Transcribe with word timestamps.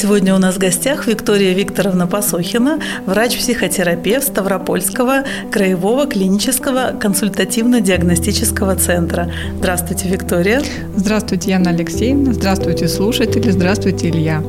Сегодня 0.00 0.34
у 0.34 0.38
нас 0.38 0.54
в 0.54 0.58
гостях 0.58 1.06
Виктория 1.06 1.52
Викторовна 1.52 2.06
Посохина, 2.06 2.80
врач-психотерапевт 3.04 4.28
Ставропольского 4.28 5.24
краевого 5.52 6.06
клинического 6.06 6.98
консультативно-диагностического 6.98 8.76
центра. 8.76 9.30
Здравствуйте, 9.58 10.08
Виктория. 10.08 10.62
Здравствуйте, 10.96 11.50
Яна 11.50 11.72
Алексеевна. 11.72 12.32
Здравствуйте, 12.32 12.88
слушатели. 12.88 13.50
Здравствуйте, 13.50 14.08
Илья. 14.08 14.42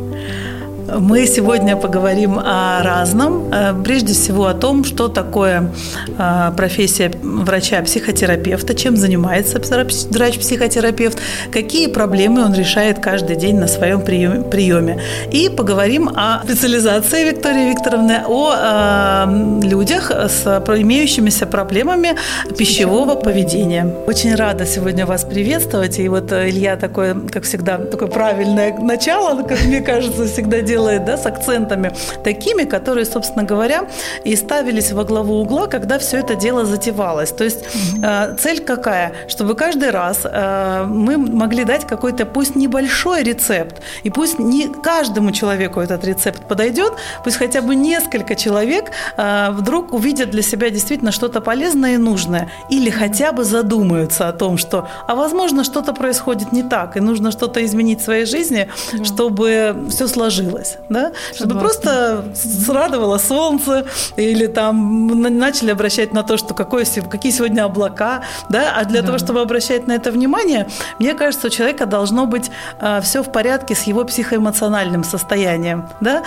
Мы 1.00 1.26
сегодня 1.26 1.78
поговорим 1.78 2.38
о 2.40 2.84
разном. 2.84 3.50
Э, 3.54 3.74
прежде 3.84 4.14
всего 4.14 4.48
о 4.48 4.54
том, 4.54 4.84
что 4.84 5.08
такое 5.08 5.72
э, 6.18 6.52
профессия 6.58 7.12
врача-психотерапевта, 7.24 8.74
чем 8.74 8.98
занимается 8.98 9.60
врач-психотерапевт, 9.60 11.20
какие 11.52 11.88
проблемы 11.88 12.44
он 12.44 12.54
решает 12.54 13.00
каждый 13.00 13.36
день 13.36 13.58
на 13.58 13.68
своем 13.68 14.02
приеме. 14.02 15.00
И 15.32 15.50
поговорим 15.50 16.10
о 16.10 16.44
специализации 16.44 17.30
Виктории 17.30 17.70
Викторовны, 17.70 18.24
о 18.28 18.54
э, 18.56 19.68
людях 19.68 20.12
с 20.12 20.46
имеющимися 20.68 21.46
проблемами 21.46 22.18
пищевого 22.58 23.16
поведения. 23.16 23.96
Очень 24.08 24.36
рада 24.36 24.66
сегодня 24.66 25.06
вас 25.06 25.24
приветствовать. 25.24 26.00
И 26.00 26.10
вот 26.10 26.34
Илья 26.34 26.76
такой, 26.76 27.16
как 27.30 27.44
всегда, 27.44 27.78
такое 27.78 28.10
правильное 28.10 28.78
начало, 28.78 29.44
как 29.44 29.64
мне 29.64 29.82
кажется, 29.82 30.26
всегда 30.26 30.62
делает 30.62 30.81
делает, 30.82 31.06
да, 31.06 31.18
с 31.18 31.26
акцентами 31.26 31.92
такими, 32.24 32.64
которые, 32.64 33.06
собственно 33.06 33.44
говоря, 33.44 33.84
и 34.24 34.36
ставились 34.36 34.92
во 34.92 35.04
главу 35.04 35.42
угла, 35.42 35.68
когда 35.68 35.98
все 36.00 36.18
это 36.18 36.36
дело 36.36 36.66
затевалось. 36.66 37.32
То 37.32 37.44
есть 37.44 37.64
э, 38.04 38.36
цель 38.40 38.60
какая? 38.62 39.14
Чтобы 39.28 39.56
каждый 39.56 39.92
раз 39.92 40.22
э, 40.24 40.86
мы 40.88 41.18
могли 41.18 41.66
дать 41.66 41.86
какой-то, 41.86 42.26
пусть 42.26 42.56
небольшой 42.56 43.24
рецепт, 43.24 43.82
и 44.04 44.10
пусть 44.10 44.40
не 44.40 44.68
каждому 44.84 45.32
человеку 45.32 45.80
этот 45.82 46.04
рецепт 46.06 46.48
подойдет, 46.48 46.94
пусть 47.24 47.38
хотя 47.38 47.62
бы 47.62 47.76
несколько 47.76 48.36
человек 48.36 48.92
э, 49.18 49.52
вдруг 49.52 49.94
увидят 49.94 50.32
для 50.32 50.42
себя 50.42 50.70
действительно 50.70 51.12
что-то 51.12 51.42
полезное 51.42 51.94
и 51.94 51.98
нужное, 51.98 52.50
или 52.72 52.90
хотя 52.90 53.32
бы 53.32 53.44
задумаются 53.44 54.28
о 54.28 54.34
том, 54.34 54.58
что, 54.58 54.88
а 55.08 55.16
возможно, 55.16 55.64
что-то 55.64 55.94
происходит 55.94 56.52
не 56.54 56.64
так, 56.64 56.98
и 56.98 57.00
нужно 57.00 57.32
что-то 57.32 57.64
изменить 57.64 58.02
в 58.02 58.04
своей 58.04 58.26
жизни, 58.26 58.68
чтобы 59.04 59.86
все 59.90 60.08
сложилось 60.08 60.71
радовалась, 60.72 60.78
да? 60.90 61.12
чтобы 61.34 61.60
просто 61.60 62.26
срадовало 62.34 63.18
солнце 63.18 63.86
или 64.16 64.48
там 64.48 65.08
начали 65.22 65.72
обращать 65.72 66.14
на 66.14 66.24
то, 66.24 66.38
что 66.38 66.54
какое, 66.54 66.86
какие 67.10 67.32
сегодня 67.32 67.66
облака, 67.66 68.24
да? 68.50 68.74
а 68.78 68.86
для 68.86 69.02
да. 69.02 69.08
того, 69.08 69.18
чтобы 69.18 69.42
обращать 69.42 69.88
на 69.88 69.94
это 69.94 70.12
внимание, 70.12 70.68
мне 71.00 71.14
кажется, 71.14 71.48
у 71.48 71.50
человека 71.50 71.86
должно 71.86 72.26
быть 72.26 72.52
э, 72.80 73.02
все 73.02 73.24
в 73.24 73.32
порядке 73.32 73.76
с 73.76 73.84
его 73.84 74.04
психоэмоциональным 74.04 75.04
состоянием. 75.04 75.90
Да? 76.02 76.24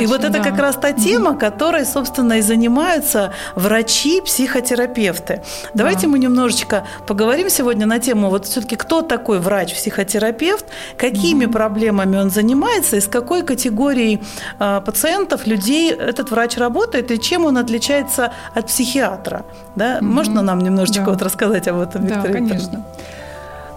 и 0.00 0.06
вот 0.06 0.24
это 0.24 0.38
да. 0.38 0.42
как 0.42 0.58
раз 0.58 0.76
та 0.76 0.92
тема, 0.92 1.30
угу. 1.30 1.38
которой, 1.38 1.84
собственно, 1.84 2.34
и 2.34 2.42
занимаются 2.42 3.32
врачи-психотерапевты. 3.54 5.42
Давайте 5.74 6.02
да. 6.02 6.08
мы 6.08 6.18
немножечко 6.18 6.84
поговорим 7.06 7.50
сегодня 7.50 7.86
на 7.86 7.98
тему, 7.98 8.30
вот 8.30 8.46
все-таки 8.46 8.76
кто 8.76 9.02
такой 9.02 9.38
врач-психотерапевт, 9.40 10.66
какими 10.96 11.44
угу. 11.44 11.52
проблемами 11.52 12.16
он 12.16 12.30
занимается 12.30 12.96
и 12.96 13.00
с 13.00 13.06
какой 13.06 13.42
категорией 13.42 13.67
категорией 13.68 14.20
а, 14.58 14.80
пациентов, 14.80 15.46
людей 15.46 15.92
этот 15.92 16.30
врач 16.30 16.56
работает 16.56 17.10
и 17.10 17.20
чем 17.20 17.44
он 17.44 17.58
отличается 17.58 18.32
от 18.54 18.66
психиатра? 18.66 19.44
Да? 19.76 19.98
Mm-hmm. 19.98 20.02
Можно 20.02 20.42
нам 20.42 20.60
немножечко 20.60 21.04
да. 21.04 21.10
вот 21.10 21.22
рассказать 21.22 21.68
об 21.68 21.78
этом, 21.80 22.06
Виктор 22.06 22.22
Да, 22.22 22.32
конечно. 22.32 22.84
А, 22.84 23.17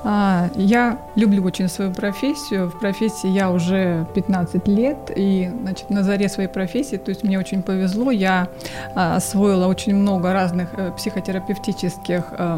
я 0.04 0.98
люблю 1.16 1.44
очень 1.44 1.68
свою 1.68 1.92
профессию. 1.92 2.70
В 2.70 2.80
профессии 2.80 3.30
я 3.30 3.52
уже 3.52 4.08
15 4.16 4.68
лет, 4.68 5.12
и 5.16 5.52
значит, 5.62 5.90
на 5.90 6.04
заре 6.04 6.30
своей 6.30 6.50
профессии, 6.50 6.98
то 6.98 7.10
есть 7.10 7.24
мне 7.24 7.38
очень 7.38 7.62
повезло, 7.62 8.12
я 8.12 8.48
а, 8.96 9.18
освоила 9.18 9.68
очень 9.68 9.96
много 9.96 10.34
разных 10.34 10.70
э, 10.78 10.92
психотерапевтических 10.92 12.24
э, 12.32 12.58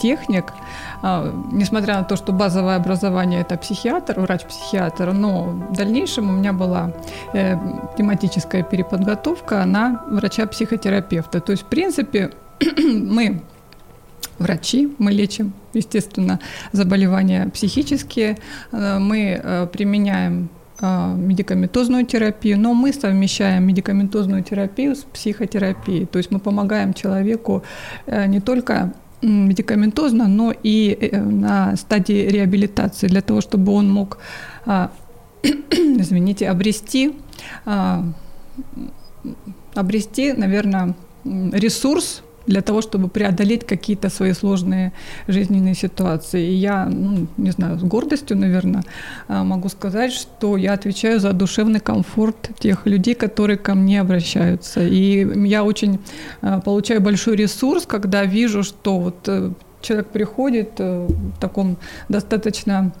техник, 0.00 0.52
а, 1.02 1.32
несмотря 1.52 1.98
на 1.98 2.04
то, 2.04 2.16
что 2.16 2.32
базовое 2.32 2.76
образование 2.76 3.40
это 3.40 3.56
психиатр, 3.56 4.20
врач-психиатр, 4.20 5.12
но 5.12 5.44
в 5.44 5.72
дальнейшем 5.72 6.30
у 6.30 6.32
меня 6.32 6.52
была 6.52 6.92
э, 7.32 7.56
тематическая 7.96 8.62
переподготовка 8.62 9.64
на 9.64 10.02
врача-психотерапевта. 10.08 11.40
То 11.40 11.52
есть, 11.52 11.64
в 11.64 11.66
принципе, 11.66 12.30
мы 12.78 13.42
врачи, 14.38 14.92
мы 14.98 15.12
лечим, 15.12 15.52
естественно, 15.72 16.40
заболевания 16.72 17.48
психические, 17.52 18.38
э, 18.72 18.98
мы 18.98 19.40
э, 19.42 19.66
применяем 19.72 20.48
медикаментозную 20.80 22.04
терапию, 22.04 22.58
но 22.58 22.74
мы 22.74 22.92
совмещаем 22.92 23.64
медикаментозную 23.64 24.42
терапию 24.42 24.96
с 24.96 25.04
психотерапией. 25.04 26.04
То 26.04 26.18
есть 26.18 26.32
мы 26.32 26.40
помогаем 26.40 26.92
человеку 26.92 27.62
не 28.08 28.40
только 28.40 28.92
медикаментозно, 29.24 30.28
но 30.28 30.52
и 30.62 30.96
э, 31.00 31.20
на 31.20 31.76
стадии 31.76 32.28
реабилитации, 32.28 33.08
для 33.08 33.20
того, 33.20 33.40
чтобы 33.40 33.72
он 33.72 33.90
мог, 33.90 34.18
а, 34.66 34.90
извините, 35.42 36.48
обрести, 36.48 37.14
а, 37.64 38.04
обрести, 39.74 40.32
наверное, 40.32 40.94
ресурс 41.24 42.22
для 42.46 42.60
того, 42.60 42.82
чтобы 42.82 43.08
преодолеть 43.08 43.66
какие-то 43.66 44.10
свои 44.10 44.32
сложные 44.32 44.92
жизненные 45.28 45.74
ситуации. 45.74 46.46
И 46.46 46.54
я, 46.54 46.86
ну, 46.86 47.26
не 47.36 47.50
знаю, 47.50 47.78
с 47.78 47.82
гордостью, 47.82 48.36
наверное, 48.36 48.82
а, 49.28 49.44
могу 49.44 49.68
сказать, 49.68 50.12
что 50.12 50.56
я 50.56 50.72
отвечаю 50.72 51.20
за 51.20 51.32
душевный 51.32 51.80
комфорт 51.80 52.50
тех 52.58 52.86
людей, 52.86 53.14
которые 53.14 53.56
ко 53.56 53.74
мне 53.74 54.00
обращаются. 54.00 54.80
И 54.86 55.26
я 55.48 55.64
очень 55.64 55.98
а, 56.42 56.60
получаю 56.60 57.00
большой 57.00 57.36
ресурс, 57.36 57.86
когда 57.86 58.24
вижу, 58.24 58.62
что 58.62 58.98
вот 58.98 59.16
э, 59.28 59.50
человек 59.80 60.08
приходит 60.08 60.72
э, 60.78 61.06
в 61.06 61.40
таком 61.40 61.76
достаточно 62.08 62.92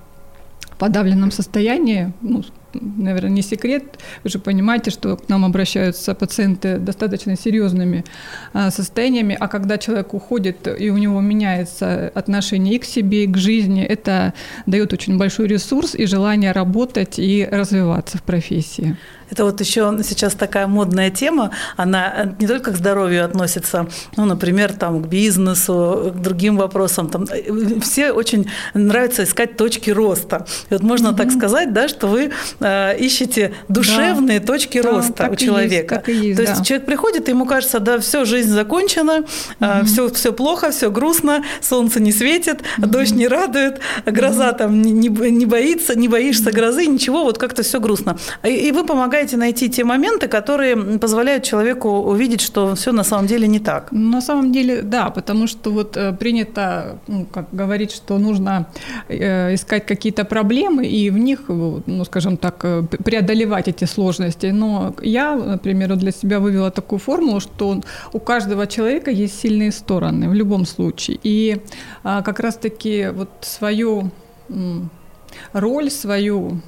подавленном 0.78 1.30
состоянии, 1.30 2.12
ну, 2.20 2.42
наверное, 2.80 3.30
не 3.30 3.42
секрет. 3.42 3.98
Вы 4.22 4.30
же 4.30 4.38
понимаете, 4.38 4.90
что 4.90 5.16
к 5.16 5.28
нам 5.28 5.44
обращаются 5.44 6.14
пациенты 6.14 6.78
достаточно 6.78 7.36
серьезными 7.36 8.04
а, 8.52 8.70
состояниями, 8.70 9.36
а 9.38 9.48
когда 9.48 9.78
человек 9.78 10.14
уходит 10.14 10.68
и 10.78 10.90
у 10.90 10.98
него 10.98 11.20
меняется 11.20 12.10
отношение 12.14 12.74
и 12.74 12.78
к 12.78 12.84
себе, 12.84 13.24
и 13.24 13.26
к 13.26 13.36
жизни, 13.36 13.82
это 13.82 14.34
дает 14.66 14.92
очень 14.92 15.18
большой 15.18 15.46
ресурс 15.46 15.94
и 15.94 16.06
желание 16.06 16.52
работать 16.52 17.18
и 17.18 17.46
развиваться 17.50 18.18
в 18.18 18.22
профессии. 18.22 18.96
Это 19.30 19.44
вот 19.44 19.60
еще 19.60 19.98
сейчас 20.04 20.34
такая 20.34 20.66
модная 20.66 21.10
тема, 21.10 21.50
она 21.76 22.36
не 22.38 22.46
только 22.46 22.72
к 22.72 22.76
здоровью 22.76 23.24
относится, 23.24 23.88
ну, 24.16 24.26
например, 24.26 24.72
там, 24.74 25.02
к 25.02 25.08
бизнесу, 25.08 26.12
к 26.14 26.20
другим 26.22 26.56
вопросам. 26.56 27.08
Там, 27.08 27.26
все 27.80 28.12
очень 28.12 28.48
нравится 28.74 29.24
искать 29.24 29.56
точки 29.56 29.90
роста. 29.90 30.46
И 30.70 30.74
вот 30.74 30.82
можно 30.82 31.08
mm-hmm. 31.08 31.16
так 31.16 31.32
сказать, 31.32 31.72
да, 31.72 31.88
что 31.88 32.06
вы 32.06 32.30
э, 32.64 32.96
ищете 32.98 33.52
душевные 33.68 34.40
да. 34.40 34.46
точки 34.46 34.80
да, 34.80 34.90
роста 34.90 35.28
у 35.30 35.36
человека. 35.36 36.02
Есть, 36.06 36.22
есть, 36.22 36.38
То 36.38 36.44
да. 36.44 36.50
есть 36.50 36.66
человек 36.66 36.86
приходит, 36.86 37.28
и 37.28 37.32
ему 37.32 37.46
кажется, 37.46 37.80
да, 37.80 37.98
все, 37.98 38.24
жизнь 38.24 38.50
закончена, 38.50 39.24
mm-hmm. 39.60 39.82
э, 39.82 39.84
все, 39.84 40.08
все 40.08 40.32
плохо, 40.32 40.70
все 40.70 40.90
грустно, 40.90 41.44
солнце 41.60 42.00
не 42.00 42.12
светит, 42.12 42.62
mm-hmm. 42.62 42.86
дождь 42.86 43.14
не 43.14 43.28
радует, 43.28 43.80
гроза 44.06 44.50
mm-hmm. 44.50 44.58
там 44.58 44.82
не, 44.82 45.08
не 45.08 45.46
боится, 45.46 45.98
не 45.98 46.08
боишься 46.08 46.50
грозы, 46.50 46.86
ничего, 46.86 47.24
вот 47.24 47.38
как-то 47.38 47.62
все 47.62 47.80
грустно. 47.80 48.16
И, 48.42 48.48
и 48.48 48.72
вы 48.72 48.84
помогаете 48.84 49.36
найти 49.36 49.68
те 49.68 49.84
моменты, 49.84 50.28
которые 50.28 50.76
позволяют 50.98 51.44
человеку 51.44 51.88
увидеть, 51.88 52.40
что 52.40 52.74
все 52.74 52.92
на 52.92 53.04
самом 53.04 53.26
деле 53.26 53.46
не 53.46 53.58
так. 53.58 53.92
На 53.92 54.20
самом 54.20 54.52
деле, 54.52 54.82
да, 54.82 55.10
потому 55.10 55.46
что 55.46 55.70
вот 55.70 55.96
э, 55.96 56.12
принято, 56.12 56.98
ну, 57.06 57.26
как 57.26 57.46
говорить, 57.52 57.92
что 57.92 58.18
нужно 58.18 58.66
искать 59.08 59.86
какие-то 59.86 60.24
проблемы 60.24 60.86
и 60.86 61.10
в 61.10 61.18
них, 61.18 61.40
ну, 61.48 62.04
скажем 62.04 62.36
так, 62.36 62.53
э, 62.62 62.82
преодолевать 63.04 63.68
эти 63.68 63.84
сложности. 63.86 64.46
Но 64.46 64.94
я, 65.02 65.34
например, 65.36 65.96
для 65.96 66.12
себя 66.12 66.38
вывела 66.38 66.70
такую 66.70 66.98
формулу, 66.98 67.40
что 67.40 67.80
у 68.12 68.20
каждого 68.20 68.66
человека 68.66 69.10
есть 69.10 69.40
сильные 69.40 69.72
стороны 69.72 70.28
в 70.28 70.34
любом 70.34 70.66
случае. 70.66 71.18
И 71.24 71.60
а, 72.02 72.22
как 72.22 72.40
раз-таки 72.40 73.08
вот 73.12 73.30
свою 73.40 74.10
роль, 75.52 75.90
свою 75.90 76.60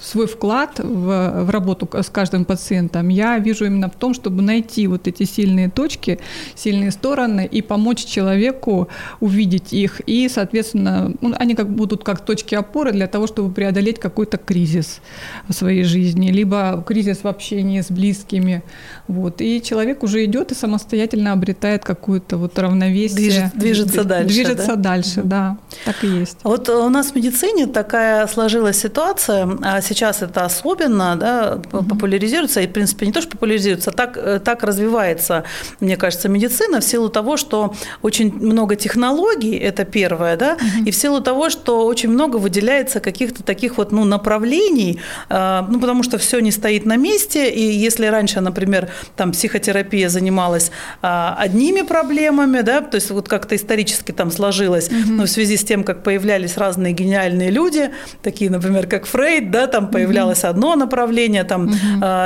свой 0.00 0.26
вклад 0.26 0.78
в, 0.78 1.44
в 1.44 1.50
работу 1.50 1.88
с 1.92 2.08
каждым 2.10 2.44
пациентом 2.44 3.08
я 3.08 3.38
вижу 3.38 3.64
именно 3.64 3.88
в 3.88 3.94
том, 3.94 4.14
чтобы 4.14 4.42
найти 4.42 4.86
вот 4.86 5.08
эти 5.08 5.24
сильные 5.24 5.70
точки, 5.70 6.18
сильные 6.54 6.90
стороны 6.90 7.48
и 7.50 7.62
помочь 7.62 8.04
человеку 8.04 8.88
увидеть 9.20 9.72
их. 9.72 10.00
И, 10.06 10.28
соответственно, 10.28 11.12
ну, 11.20 11.34
они 11.38 11.54
как 11.54 11.70
будут 11.70 12.04
как 12.04 12.24
точки 12.24 12.54
опоры 12.54 12.92
для 12.92 13.06
того, 13.06 13.26
чтобы 13.26 13.52
преодолеть 13.52 13.98
какой-то 13.98 14.36
кризис 14.36 15.00
в 15.48 15.52
своей 15.52 15.84
жизни, 15.84 16.30
либо 16.30 16.82
кризис 16.86 17.22
в 17.22 17.26
общении 17.26 17.80
с 17.80 17.90
близкими. 17.90 18.62
Вот. 19.08 19.40
И 19.40 19.62
человек 19.62 20.02
уже 20.02 20.24
идет 20.24 20.52
и 20.52 20.54
самостоятельно 20.54 21.32
обретает 21.32 21.84
какую-то 21.84 22.36
вот 22.36 22.58
равновесие. 22.58 23.16
Движет, 23.16 23.54
движется 23.54 24.04
дальше. 24.04 24.34
Движется 24.34 24.76
да? 24.76 24.82
дальше, 24.82 25.22
да, 25.24 25.58
так 25.84 26.04
и 26.04 26.06
есть. 26.06 26.38
Вот 26.42 26.68
у 26.68 26.88
нас 26.88 27.12
в 27.12 27.16
медицине 27.16 27.66
такая 27.66 28.26
сложилась 28.26 28.78
ситуация, 28.78 29.13
ситуация, 29.18 29.48
а 29.62 29.80
сейчас 29.80 30.22
это 30.22 30.44
особенно 30.44 31.16
да, 31.16 31.60
популяризируется, 31.70 32.60
и, 32.60 32.66
в 32.66 32.72
принципе, 32.72 33.06
не 33.06 33.12
то, 33.12 33.20
что 33.20 33.32
популяризируется, 33.32 33.90
так, 33.90 34.16
э, 34.16 34.40
так 34.44 34.62
развивается, 34.62 35.44
мне 35.80 35.96
кажется, 35.96 36.28
медицина 36.28 36.80
в 36.80 36.84
силу 36.84 37.08
того, 37.08 37.36
что 37.36 37.74
очень 38.02 38.32
много 38.34 38.76
технологий, 38.76 39.56
это 39.56 39.84
первое, 39.84 40.36
да, 40.36 40.56
и 40.84 40.90
в 40.90 40.96
силу 40.96 41.20
того, 41.20 41.50
что 41.50 41.86
очень 41.86 42.10
много 42.10 42.36
выделяется 42.36 43.00
каких-то 43.00 43.42
таких 43.42 43.78
вот 43.78 43.92
ну, 43.92 44.04
направлений, 44.04 45.00
а, 45.28 45.66
ну, 45.68 45.80
потому 45.80 46.02
что 46.02 46.18
все 46.18 46.40
не 46.40 46.50
стоит 46.50 46.86
на 46.86 46.96
месте, 46.96 47.50
и 47.50 47.62
если 47.62 48.06
раньше, 48.06 48.40
например, 48.40 48.88
там 49.16 49.32
психотерапия 49.32 50.08
занималась 50.08 50.70
а, 51.02 51.36
одними 51.38 51.82
проблемами, 51.82 52.62
да, 52.62 52.80
то 52.80 52.96
есть 52.96 53.10
вот 53.10 53.28
как-то 53.28 53.54
исторически 53.54 54.12
там 54.12 54.30
сложилось, 54.30 54.90
ну, 54.90 55.24
в 55.24 55.28
связи 55.28 55.56
с 55.56 55.64
тем, 55.64 55.84
как 55.84 56.02
появлялись 56.02 56.56
разные 56.56 56.92
гениальные 56.92 57.50
люди, 57.50 57.90
такие, 58.22 58.50
например, 58.50 58.86
как 58.86 59.03
Фрейд, 59.06 59.50
да, 59.50 59.66
там 59.66 59.88
появлялось 59.88 60.44
угу. 60.44 60.48
одно 60.48 60.76
направление, 60.76 61.44
там 61.44 61.66
угу. 61.66 61.74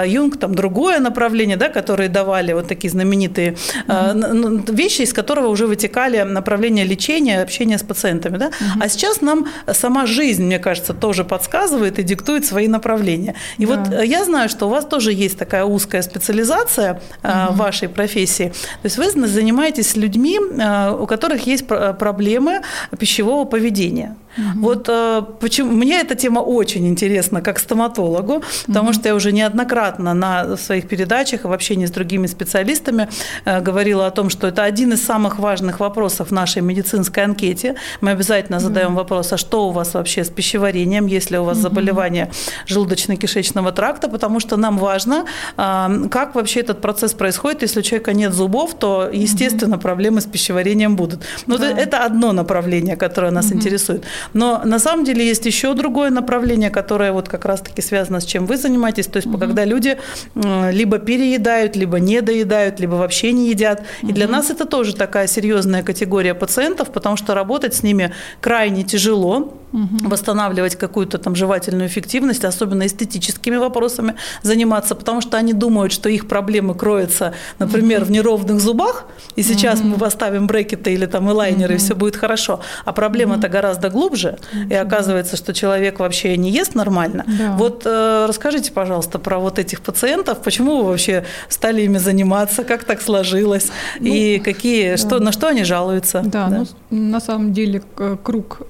Юнг, 0.06 0.38
там 0.38 0.54
другое 0.54 1.00
направление, 1.00 1.56
да, 1.56 1.68
которые 1.68 2.08
давали 2.08 2.52
вот 2.52 2.68
такие 2.68 2.90
знаменитые 2.90 3.56
угу. 3.86 4.72
вещи, 4.72 5.02
из 5.02 5.12
которого 5.12 5.48
уже 5.48 5.66
вытекали 5.66 6.22
направления 6.22 6.84
лечения, 6.84 7.42
общения 7.42 7.78
с 7.78 7.82
пациентами, 7.82 8.38
да. 8.38 8.46
Угу. 8.46 8.80
А 8.80 8.88
сейчас 8.88 9.20
нам 9.20 9.46
сама 9.72 10.06
жизнь, 10.06 10.44
мне 10.44 10.58
кажется, 10.58 10.94
тоже 10.94 11.24
подсказывает 11.24 11.98
и 11.98 12.02
диктует 12.02 12.46
свои 12.46 12.68
направления. 12.68 13.34
И 13.58 13.66
да. 13.66 13.74
вот 13.74 14.04
я 14.04 14.24
знаю, 14.24 14.48
что 14.48 14.66
у 14.66 14.70
вас 14.70 14.84
тоже 14.84 15.12
есть 15.12 15.38
такая 15.38 15.64
узкая 15.64 16.02
специализация 16.02 17.00
в 17.22 17.56
вашей 17.56 17.88
профессии. 17.88 18.52
То 18.82 18.84
есть 18.84 18.98
вы 18.98 19.10
занимаетесь 19.26 19.96
людьми, 19.96 20.38
у 20.38 21.06
которых 21.06 21.46
есть 21.46 21.66
проблемы 21.66 22.62
пищевого 22.98 23.44
поведения. 23.44 24.16
Угу. 24.36 24.60
Вот 24.60 24.88
э, 24.88 25.22
почему 25.40 25.72
мне 25.72 26.00
эта 26.00 26.14
тема 26.14 26.40
очень 26.40 26.86
интересна 26.86 27.40
как 27.40 27.58
стоматологу, 27.58 28.42
потому 28.66 28.90
угу. 28.90 28.94
что 28.94 29.08
я 29.08 29.14
уже 29.14 29.32
неоднократно 29.32 30.14
на 30.14 30.56
своих 30.56 30.88
передачах 30.88 31.44
и 31.44 31.48
в 31.48 31.52
общении 31.52 31.86
с 31.86 31.90
другими 31.90 32.26
специалистами 32.26 33.08
э, 33.44 33.60
говорила 33.60 34.06
о 34.06 34.10
том, 34.10 34.30
что 34.30 34.46
это 34.46 34.62
один 34.62 34.92
из 34.92 35.04
самых 35.04 35.38
важных 35.38 35.80
вопросов 35.80 36.28
в 36.28 36.32
нашей 36.32 36.62
медицинской 36.62 37.24
анкете. 37.24 37.76
Мы 38.00 38.10
обязательно 38.10 38.60
задаем 38.60 38.88
угу. 38.88 38.96
вопрос, 38.96 39.32
а 39.32 39.36
что 39.36 39.68
у 39.68 39.72
вас 39.72 39.94
вообще 39.94 40.24
с 40.24 40.28
пищеварением, 40.28 41.06
есть 41.06 41.30
ли 41.30 41.38
у 41.38 41.44
вас 41.44 41.58
заболевание 41.58 42.30
желудочно-кишечного 42.66 43.72
тракта, 43.72 44.08
потому 44.08 44.40
что 44.40 44.56
нам 44.56 44.78
важно, 44.78 45.24
э, 45.56 46.08
как 46.10 46.34
вообще 46.34 46.60
этот 46.60 46.80
процесс 46.80 47.14
происходит. 47.14 47.62
Если 47.62 47.80
у 47.80 47.82
человека 47.82 48.12
нет 48.12 48.32
зубов, 48.32 48.74
то, 48.78 49.08
естественно, 49.12 49.78
проблемы 49.78 50.20
с 50.20 50.26
пищеварением 50.26 50.96
будут. 50.96 51.20
Но 51.46 51.58
да. 51.58 51.70
это 51.70 52.04
одно 52.04 52.32
направление, 52.32 52.96
которое 52.96 53.30
нас 53.30 53.52
интересует. 53.52 54.04
Но 54.32 54.62
на 54.64 54.78
самом 54.78 55.04
деле 55.04 55.26
есть 55.26 55.46
еще 55.46 55.74
другое 55.74 56.10
направление, 56.10 56.70
которое 56.70 57.12
вот 57.12 57.28
как 57.28 57.44
раз-таки 57.44 57.82
связано 57.82 58.20
с 58.20 58.24
чем 58.24 58.46
вы 58.46 58.56
занимаетесь, 58.56 59.06
то 59.06 59.16
есть 59.16 59.28
угу. 59.28 59.38
когда 59.38 59.64
люди 59.64 59.98
либо 60.34 60.98
переедают, 60.98 61.76
либо 61.76 61.98
не 61.98 62.20
доедают, 62.20 62.80
либо 62.80 62.94
вообще 62.94 63.32
не 63.32 63.50
едят. 63.50 63.82
И 64.02 64.12
для 64.12 64.28
нас 64.28 64.50
это 64.50 64.64
тоже 64.64 64.94
такая 64.94 65.26
серьезная 65.26 65.82
категория 65.82 66.34
пациентов, 66.34 66.90
потому 66.90 67.16
что 67.16 67.34
работать 67.34 67.74
с 67.74 67.82
ними 67.82 68.12
крайне 68.40 68.82
тяжело, 68.82 69.54
угу. 69.72 70.08
восстанавливать 70.08 70.76
какую-то 70.76 71.18
там 71.18 71.34
жевательную 71.34 71.88
эффективность, 71.88 72.44
особенно 72.44 72.86
эстетическими 72.86 73.56
вопросами 73.56 74.14
заниматься, 74.42 74.94
потому 74.94 75.20
что 75.20 75.36
они 75.36 75.52
думают, 75.52 75.92
что 75.92 76.08
их 76.08 76.28
проблемы 76.28 76.74
кроются, 76.74 77.34
например, 77.58 78.02
угу. 78.02 78.08
в 78.08 78.10
неровных 78.10 78.60
зубах, 78.60 79.06
и 79.36 79.42
сейчас 79.42 79.80
угу. 79.80 79.88
мы 79.88 79.96
поставим 79.98 80.46
брекеты 80.46 80.94
или 80.94 81.06
там 81.06 81.30
элайнеры, 81.30 81.74
угу. 81.74 81.82
и 81.82 81.84
все 81.84 81.94
будет 81.94 82.16
хорошо. 82.16 82.60
А 82.84 82.92
проблема-то 82.92 83.46
угу. 83.46 83.52
гораздо 83.52 83.90
глубже, 83.90 84.07
угу. 84.08 84.68
и 84.70 84.74
оказывается, 84.74 85.36
что 85.36 85.52
человек 85.52 85.98
вообще 85.98 86.36
не 86.36 86.50
ест 86.50 86.74
нормально. 86.74 87.24
Да. 87.26 87.56
Вот 87.56 87.82
э, 87.84 88.26
расскажите, 88.28 88.72
пожалуйста, 88.72 89.18
про 89.18 89.38
вот 89.38 89.58
этих 89.58 89.80
пациентов, 89.80 90.42
почему 90.42 90.78
вы 90.78 90.84
вообще 90.84 91.24
стали 91.48 91.82
ими 91.82 91.98
заниматься, 91.98 92.64
как 92.64 92.84
так 92.84 93.00
сложилось, 93.00 93.70
ну, 94.00 94.06
и 94.06 94.38
какие, 94.38 94.92
да. 94.92 94.96
что, 94.96 95.18
на 95.18 95.32
что 95.32 95.48
они 95.48 95.64
жалуются? 95.64 96.22
Да, 96.24 96.48
да. 96.48 96.64
Ну, 96.90 97.10
на 97.10 97.20
самом 97.20 97.52
деле 97.52 97.82
круг 98.22 98.62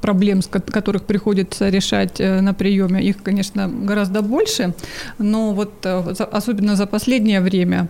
проблем, 0.00 0.40
которых 0.42 1.04
приходится 1.04 1.68
решать 1.68 2.20
э, 2.20 2.40
на 2.40 2.54
приеме, 2.54 3.02
их, 3.02 3.22
конечно, 3.22 3.68
гораздо 3.68 4.22
больше, 4.22 4.74
но 5.18 5.52
вот 5.52 5.72
э, 5.84 6.14
особенно 6.32 6.76
за 6.76 6.86
последнее 6.86 7.40
время 7.40 7.88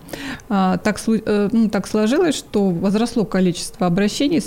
а, 0.49 0.77
так, 0.77 0.99
э, 1.07 1.49
ну, 1.51 1.69
так 1.69 1.87
сложилось, 1.87 2.35
что 2.35 2.69
возросло 2.69 3.25
количество 3.25 3.87
обращений, 3.87 4.41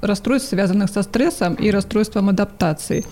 расстройств, 0.00 0.50
связанных 0.50 0.90
со 0.90 1.02
стрессом 1.02 1.54
и 1.54 1.70
расстройством 1.70 2.28
адаптации. 2.28 3.04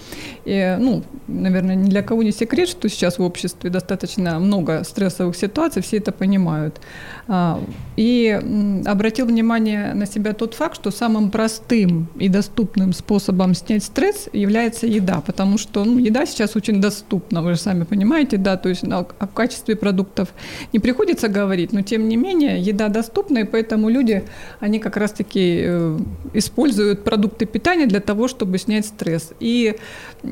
И, 0.46 0.76
ну, 0.78 1.02
наверное, 1.26 1.74
ни 1.74 1.90
для 1.90 2.02
кого 2.02 2.22
не 2.22 2.30
секрет, 2.30 2.68
что 2.68 2.88
сейчас 2.88 3.18
в 3.18 3.22
обществе 3.22 3.68
достаточно 3.68 4.38
много 4.38 4.84
стрессовых 4.84 5.36
ситуаций, 5.36 5.82
все 5.82 5.96
это 5.96 6.12
понимают. 6.12 6.80
А, 7.26 7.60
и 7.96 8.40
обратил 8.86 9.26
внимание 9.26 9.92
на 9.94 10.06
себя 10.06 10.34
тот 10.34 10.54
факт, 10.54 10.76
что 10.76 10.92
самым 10.92 11.32
простым 11.32 12.06
и 12.16 12.28
доступным 12.28 12.92
способом 12.92 13.54
снять 13.54 13.82
стресс 13.82 14.28
является 14.32 14.86
еда, 14.86 15.20
потому 15.20 15.58
что 15.58 15.84
ну, 15.84 15.98
еда 15.98 16.26
сейчас 16.26 16.54
очень 16.54 16.80
доступна, 16.80 17.42
вы 17.42 17.54
же 17.54 17.60
сами 17.60 17.82
понимаете, 17.82 18.36
да, 18.36 18.56
то 18.56 18.68
есть 18.68 18.84
о, 18.84 19.00
о 19.18 19.26
качестве 19.26 19.74
продуктов 19.74 20.28
не 20.72 20.78
приходится 20.78 21.26
говорить, 21.26 21.72
но 21.72 21.82
тем 21.82 22.08
не 22.08 22.16
менее 22.16 22.60
еда 22.60 22.88
доступна, 22.88 23.38
и 23.38 23.44
поэтому 23.44 23.88
люди, 23.88 24.22
они 24.60 24.78
как 24.78 24.96
раз-таки 24.96 25.62
э, 25.64 25.98
используют 26.34 27.02
продукты 27.02 27.46
питания 27.46 27.86
для 27.86 28.00
того, 28.00 28.28
чтобы 28.28 28.58
снять 28.58 28.86
стресс. 28.86 29.32
И 29.40 29.74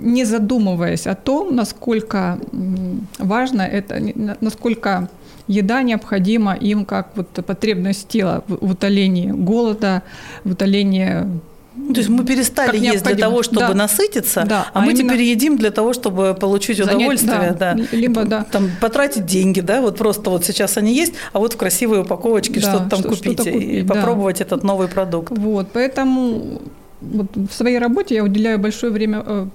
не 0.05 0.25
задумываясь 0.25 1.07
о 1.07 1.15
том, 1.15 1.57
насколько 1.57 2.39
важно 3.19 3.63
это, 3.63 4.01
насколько 4.41 5.09
еда 5.49 5.83
необходима 5.83 6.55
им 6.55 6.85
как 6.85 7.11
вот 7.17 7.29
потребность 7.47 8.09
тела 8.09 8.45
в 8.47 8.73
утолении 8.73 9.31
голода, 9.31 10.03
в 10.45 10.53
утолении 10.53 11.27
ну, 11.77 11.93
то 11.93 11.99
есть 11.99 12.09
мы 12.09 12.25
перестали 12.25 12.79
есть 12.79 13.03
для 13.05 13.17
того, 13.17 13.43
чтобы 13.43 13.61
да. 13.67 13.75
насытиться, 13.75 14.45
да. 14.47 14.69
а, 14.73 14.79
а 14.79 14.81
мы 14.83 14.93
именно... 14.93 15.09
теперь 15.09 15.23
едим 15.23 15.59
для 15.59 15.73
того, 15.73 15.93
чтобы 15.93 16.37
получить 16.41 16.79
Занять, 16.79 16.95
удовольствие, 16.95 17.57
да. 17.59 17.75
да. 17.75 17.85
Либо 17.91 18.25
да. 18.25 18.45
Там 18.45 18.71
потратить 18.81 19.27
деньги, 19.27 19.59
да, 19.61 19.83
вот 19.83 19.99
просто 19.99 20.31
вот 20.31 20.45
сейчас 20.45 20.77
они 20.77 20.95
есть, 20.95 21.15
а 21.33 21.41
вот 21.41 21.55
в 21.55 21.57
красивой 21.57 22.03
упаковочке 22.03 22.61
да, 22.61 22.69
что-то 22.69 22.91
там 22.91 23.01
что, 23.01 23.09
купить, 23.09 23.41
что 23.41 23.51
купить 23.51 23.63
и 23.63 23.83
да. 23.83 23.95
попробовать 23.95 24.41
этот 24.41 24.63
новый 24.63 24.87
продукт. 24.87 25.37
Вот, 25.37 25.69
поэтому 25.73 26.63
вот 27.13 27.37
в 27.37 27.53
своей 27.53 27.79
работе 27.79 28.15
я 28.15 28.25
уделяю 28.25 28.59
большое 28.59 28.93
время, 28.93 29.23
э, 29.27 29.47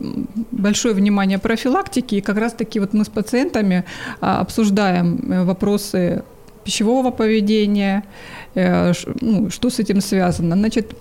большое 0.51 0.93
внимание 0.93 1.37
профилактике, 1.37 2.17
и 2.17 2.21
как 2.21 2.37
раз-таки 2.37 2.79
вот 2.79 2.93
мы 2.93 3.03
с 3.03 3.09
пациентами 3.09 3.83
а, 4.21 4.41
обсуждаем 4.41 5.31
э, 5.31 5.43
вопросы 5.43 6.23
пищевого 6.63 7.11
поведения, 7.11 8.03
э, 8.55 8.93
ну, 9.21 9.49
что 9.49 9.69
с 9.69 9.79
этим 9.79 10.01
связано. 10.01 10.55
Значит, 10.55 10.93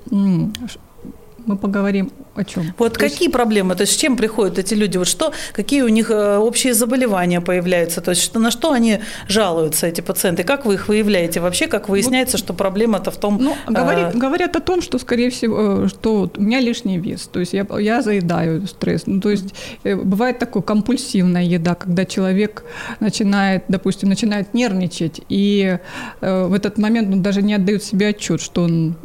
мы 1.49 1.57
поговорим 1.57 2.13
о 2.35 2.45
чем. 2.45 2.75
Вот 2.79 2.95
то 2.95 3.01
какие 3.01 3.25
есть... 3.25 3.33
проблемы, 3.33 3.75
то 3.75 3.83
есть 3.83 3.95
с 3.95 3.97
чем 3.97 4.17
приходят 4.17 4.59
эти 4.59 4.75
люди, 4.75 4.99
вот 4.99 5.09
что, 5.09 5.33
какие 5.53 5.83
у 5.83 5.89
них 5.89 6.11
э, 6.11 6.37
общие 6.37 6.75
заболевания 6.75 7.41
появляются, 7.41 8.01
то 8.01 8.11
есть 8.11 8.23
что, 8.23 8.39
на 8.39 8.51
что 8.51 8.73
они 8.73 9.01
жалуются, 9.27 9.87
эти 9.87 10.01
пациенты, 10.01 10.45
как 10.45 10.67
вы 10.67 10.75
их 10.75 10.89
выявляете? 10.89 11.41
Вообще, 11.41 11.67
как 11.67 11.89
выясняется, 11.89 12.37
вот. 12.37 12.45
что 12.45 12.55
проблема-то 12.55 13.11
в 13.11 13.17
том... 13.17 13.39
Ну, 13.41 13.57
говорит, 13.67 14.07
а... 14.15 14.17
говорят 14.17 14.57
о 14.57 14.61
том, 14.61 14.83
что, 14.83 14.99
скорее 14.99 15.31
всего, 15.31 15.85
э, 15.85 15.89
что 15.89 16.31
у 16.37 16.43
меня 16.43 16.61
лишний 16.61 16.99
вес, 16.99 17.29
то 17.33 17.41
есть 17.41 17.55
я, 17.55 17.67
я 17.79 18.03
заедаю 18.03 18.67
стресс, 18.67 19.07
ну, 19.07 19.21
то 19.21 19.31
есть 19.31 19.55
бывает 19.85 20.39
такое 20.39 20.63
компульсивная 20.63 21.45
еда, 21.45 21.75
когда 21.75 22.05
человек 22.05 22.65
начинает, 23.01 23.65
допустим, 23.69 24.09
начинает 24.09 24.55
нервничать, 24.55 25.21
и 25.29 25.79
э, 26.21 26.45
в 26.45 26.53
этот 26.53 26.79
момент 26.79 27.13
он 27.13 27.23
даже 27.23 27.43
не 27.43 27.55
отдает 27.55 27.83
себе 27.83 28.09
отчет, 28.09 28.41
что 28.41 28.63
он 28.63 28.97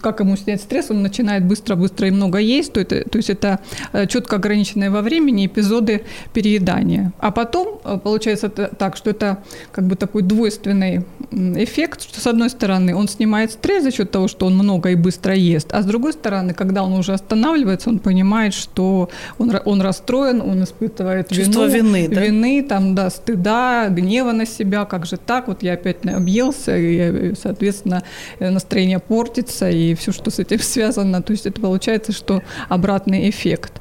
как 0.00 0.20
ему 0.20 0.36
снять 0.36 0.60
стресс, 0.60 0.90
он 0.90 1.02
начинает 1.02 1.44
быстро-быстро 1.44 2.08
и 2.08 2.10
много 2.10 2.38
есть, 2.38 2.72
то, 2.72 2.80
это, 2.80 3.08
то 3.08 3.18
есть 3.18 3.30
это 3.30 3.60
э, 3.92 4.06
четко 4.06 4.36
ограниченные 4.36 4.90
во 4.90 5.02
времени 5.02 5.46
эпизоды 5.46 6.04
переедания. 6.32 7.12
А 7.18 7.30
потом 7.30 7.80
э, 7.84 7.98
получается 8.02 8.48
так, 8.48 8.96
что 8.96 9.10
это 9.10 9.42
как 9.72 9.86
бы 9.86 9.96
такой 9.96 10.22
двойственный 10.22 11.04
эффект, 11.30 12.02
что 12.02 12.20
с 12.20 12.26
одной 12.26 12.50
стороны 12.50 12.94
он 12.94 13.08
снимает 13.08 13.52
стресс 13.52 13.84
за 13.84 13.90
счет 13.90 14.10
того, 14.10 14.28
что 14.28 14.46
он 14.46 14.54
много 14.54 14.90
и 14.90 14.94
быстро 14.94 15.34
ест, 15.34 15.68
а 15.72 15.82
с 15.82 15.86
другой 15.86 16.12
стороны, 16.12 16.54
когда 16.54 16.82
он 16.82 16.92
уже 16.92 17.12
останавливается, 17.12 17.90
он 17.90 17.98
понимает, 17.98 18.54
что 18.54 19.10
он, 19.38 19.52
он 19.64 19.80
расстроен, 19.80 20.40
он 20.40 20.64
испытывает 20.64 21.28
Чувство 21.28 21.66
вину, 21.66 21.94
вины, 21.94 22.08
да? 22.08 22.20
вины 22.20 22.62
там, 22.62 22.94
да, 22.94 23.10
стыда, 23.10 23.88
гнева 23.88 24.32
на 24.32 24.46
себя, 24.46 24.84
как 24.84 25.06
же 25.06 25.16
так, 25.16 25.48
вот 25.48 25.62
я 25.62 25.74
опять 25.74 26.04
объелся, 26.06 26.76
и, 26.76 27.34
соответственно, 27.34 28.02
настроение 28.40 28.98
портится, 28.98 29.28
портится 29.38 29.68
и 29.70 29.94
все, 29.94 30.12
что 30.12 30.30
с 30.30 30.38
этим 30.38 30.58
связано. 30.60 31.22
То 31.22 31.32
есть 31.32 31.46
это 31.46 31.60
получается, 31.60 32.12
что 32.12 32.42
обратный 32.68 33.28
эффект. 33.30 33.72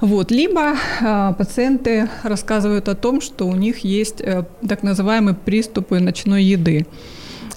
Вот. 0.00 0.30
Либо 0.30 0.74
э, 1.00 1.34
пациенты 1.36 2.08
рассказывают 2.22 2.88
о 2.88 2.94
том, 2.94 3.20
что 3.20 3.46
у 3.46 3.54
них 3.54 3.78
есть 3.78 4.20
э, 4.20 4.44
так 4.68 4.82
называемые 4.82 5.34
приступы 5.34 6.00
ночной 6.00 6.44
еды. 6.44 6.86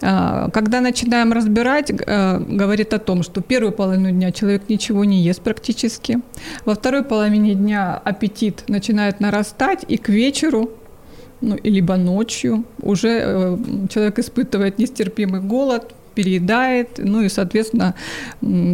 А, 0.01 0.49
когда 0.49 0.81
начинаем 0.81 1.31
разбирать, 1.31 1.91
э, 1.91 2.39
говорит 2.39 2.93
о 2.93 2.99
том, 2.99 3.23
что 3.23 3.41
первую 3.41 3.71
половину 3.71 4.11
дня 4.11 4.31
человек 4.31 4.63
ничего 4.69 5.05
не 5.05 5.21
ест 5.21 5.41
практически, 5.41 6.19
во 6.65 6.73
второй 6.73 7.03
половине 7.03 7.53
дня 7.53 8.01
аппетит 8.03 8.63
начинает 8.67 9.19
нарастать, 9.19 9.85
и 9.87 9.97
к 9.97 10.09
вечеру 10.09 10.71
ну, 11.41 11.57
либо 11.63 11.97
ночью 11.97 12.65
уже 12.81 13.21
э, 13.23 13.57
человек 13.89 14.19
испытывает 14.19 14.79
нестерпимый 14.79 15.41
голод, 15.41 15.93
переедает, 16.21 16.89
ну 16.97 17.21
и, 17.21 17.29
соответственно, 17.29 17.95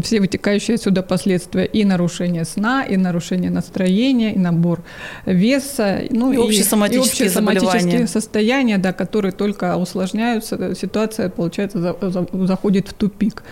все 0.04 0.20
вытекающие 0.20 0.76
отсюда 0.76 1.02
последствия 1.02 1.66
и 1.66 1.86
нарушение 1.86 2.44
сна, 2.44 2.84
и 2.84 2.98
нарушение 2.98 3.50
настроения, 3.50 4.34
и 4.34 4.38
набор 4.38 4.82
веса, 5.26 6.02
ну 6.10 6.34
и, 6.34 6.36
и 6.36 6.40
общесоматические, 6.40 7.28
и 7.28 7.30
общесоматические 7.30 8.08
состояния, 8.08 8.78
да, 8.78 8.92
которые 8.92 9.32
только 9.32 9.78
усложняются, 9.78 10.76
ситуация, 10.76 11.30
получается, 11.30 11.96
заходит 12.34 12.90
в 12.90 12.94
тупик. 12.94 13.44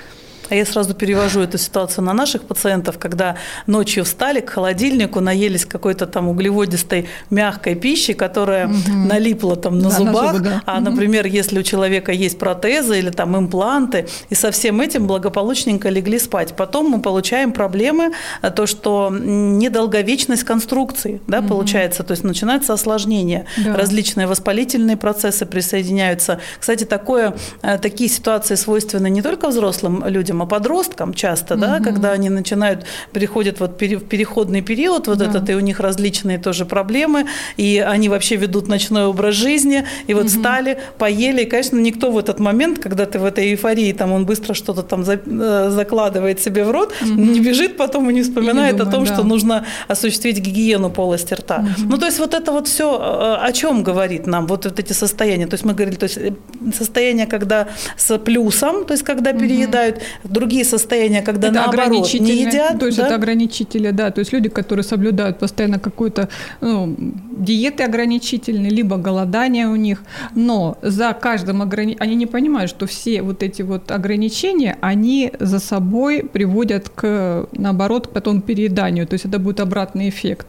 А 0.50 0.56
я 0.56 0.66
сразу 0.66 0.94
перевожу 0.94 1.42
эту 1.42 1.58
ситуацию 1.58 2.04
на 2.04 2.14
наших 2.14 2.44
пациентов, 2.44 2.98
когда 3.00 3.36
ночью 3.68 4.04
встали 4.04 4.42
к 4.42 4.50
холодильнику, 4.50 5.20
наелись 5.20 5.66
какой-то 5.66 6.06
там 6.06 6.28
углеводистой 6.28 7.08
мягкой 7.30 7.76
пищи, 7.76 8.14
которая 8.14 8.68
угу. 8.68 8.76
налипла 9.08 9.56
там 9.56 9.80
на 9.80 9.90
да, 9.90 9.98
зубах. 9.98 10.24
На 10.24 10.34
зубы, 10.34 10.50
да. 10.50 10.62
А, 10.66 10.80
например, 10.80 11.26
если 11.26 11.60
у 11.60 11.64
человека 11.64 12.12
есть 12.12 12.38
протезы 12.38 13.00
или 13.00 13.10
там 13.10 13.38
импланты, 13.38 14.08
и 14.30 14.36
со 14.36 14.52
всем 14.52 14.82
этим 14.82 15.08
благополучненько 15.08 15.90
легли 15.90 16.20
спать. 16.20 16.56
Потом 16.56 16.90
мы 16.90 17.02
получаем 17.02 17.52
проблемы, 17.52 18.12
э, 18.42 18.52
то, 18.52 18.66
что 18.66 19.10
недолговечность 19.12 20.44
конструкции, 20.44 21.22
да, 21.28 21.40
угу. 21.40 21.50
получается, 21.50 22.04
то 22.04 22.12
есть 22.12 22.24
начинается 22.24 22.74
осложнение. 22.74 23.46
Да. 23.58 23.76
Различные 23.76 24.28
воспалительные 24.28 24.98
процессы 24.98 25.46
присоединяются. 25.46 26.40
Кстати, 26.60 26.84
такое, 26.84 27.36
э, 27.62 27.78
такие 27.78 28.10
ситуации 28.10 28.56
свойственны 28.56 29.10
не 29.10 29.22
только 29.22 29.48
взрослым 29.48 30.04
людям, 30.08 30.35
детям, 30.36 30.42
а 30.42 30.46
подросткам 30.46 31.14
часто, 31.14 31.54
угу. 31.54 31.62
да, 31.62 31.80
когда 31.80 32.12
они 32.12 32.30
начинают, 32.30 32.86
переходят 33.14 33.60
вот 33.60 33.82
в 33.82 34.00
переходный 34.00 34.62
период 34.62 35.08
вот 35.08 35.18
да. 35.18 35.26
этот, 35.26 35.50
и 35.50 35.56
у 35.56 35.60
них 35.60 35.80
различные 35.80 36.38
тоже 36.38 36.66
проблемы, 36.66 37.26
и 37.58 37.84
они 37.86 38.10
вообще 38.10 38.36
ведут 38.36 38.68
ночной 38.68 39.06
образ 39.06 39.36
жизни, 39.36 39.86
и 40.08 40.14
вот 40.14 40.26
угу. 40.26 40.30
стали, 40.30 40.78
поели, 40.98 41.44
и, 41.44 41.46
конечно, 41.46 41.78
никто 41.78 42.12
в 42.12 42.18
этот 42.18 42.40
момент, 42.40 42.80
когда 42.80 43.06
ты 43.06 43.20
в 43.20 43.26
этой 43.26 43.52
эйфории, 43.52 43.94
там 43.94 44.12
он 44.12 44.26
быстро 44.26 44.54
что-то 44.54 44.84
там 44.84 45.04
э, 45.08 45.70
закладывает 45.70 46.42
себе 46.42 46.64
в 46.64 46.72
рот, 46.72 46.94
угу. 47.02 47.10
не 47.10 47.40
бежит 47.40 47.78
потом 47.78 48.10
и 48.10 48.14
не 48.14 48.22
вспоминает 48.22 48.76
и 48.76 48.78
не 48.78 48.80
думает, 48.80 48.88
о 48.88 48.92
том, 48.92 49.06
да. 49.06 49.14
что 49.14 49.24
нужно 49.24 49.66
осуществить 49.88 50.40
гигиену 50.40 50.90
полости 50.90 51.34
рта. 51.34 51.58
Угу. 51.58 51.90
Ну, 51.90 51.98
то 51.98 52.06
есть 52.06 52.20
вот 52.20 52.34
это 52.34 52.52
вот 52.52 52.68
все 52.68 52.86
э, 52.86 53.48
о 53.48 53.52
чем 53.52 53.84
говорит 53.84 54.28
нам, 54.28 54.48
вот, 54.48 54.66
вот 54.66 54.80
эти 54.80 54.94
состояния. 54.94 55.48
То 55.48 55.56
есть 55.56 55.66
мы 55.66 55.74
говорили, 55.74 55.96
то 55.96 56.06
есть 56.06 56.18
э, 56.18 56.34
состояние, 56.78 57.28
когда 57.28 57.68
с 57.98 58.18
плюсом, 58.18 58.86
то 58.86 58.94
есть 58.94 59.04
когда 59.04 59.32
угу. 59.32 59.40
переедают, 59.40 60.02
другие 60.30 60.66
состояния, 60.66 61.22
когда 61.22 61.48
это 61.48 61.56
наоборот 61.56 62.14
не 62.14 62.32
едят. 62.32 62.80
То 62.80 62.86
есть 62.86 62.98
да? 62.98 63.08
это 63.08 63.16
ограничители, 63.16 63.92
да, 63.92 64.12
то 64.12 64.20
есть 64.20 64.34
люди, 64.34 64.50
которые 64.50 64.84
соблюдают 64.84 65.40
постоянно 65.40 65.80
какую-то 65.80 66.30
ну, 66.62 66.96
диеты 67.38 67.84
ограничительные, 67.84 68.72
либо 68.72 68.98
голодание 68.98 69.68
у 69.68 69.76
них, 69.76 70.04
но 70.36 70.78
за 70.82 71.14
каждым 71.14 71.62
ограничением, 71.62 72.04
они 72.04 72.16
не 72.16 72.26
понимают, 72.26 72.70
что 72.70 72.86
все 72.86 73.22
вот 73.22 73.44
эти 73.44 73.62
вот 73.62 73.92
ограничения, 73.92 74.78
они 74.82 75.32
за 75.40 75.60
собой 75.60 76.24
приводят 76.24 76.90
к, 76.90 77.48
наоборот, 77.52 78.08
к 78.08 78.10
потом 78.12 78.42
перееданию, 78.42 79.08
то 79.08 79.14
есть 79.14 79.26
это 79.26 79.40
будет 79.40 79.60
обратный 79.60 80.10
эффект. 80.10 80.48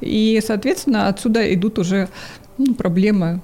И, 0.00 0.40
соответственно, 0.46 1.08
отсюда 1.08 1.52
идут 1.54 1.78
уже 1.78 2.08
ну, 2.58 2.74
проблемы 2.74 3.40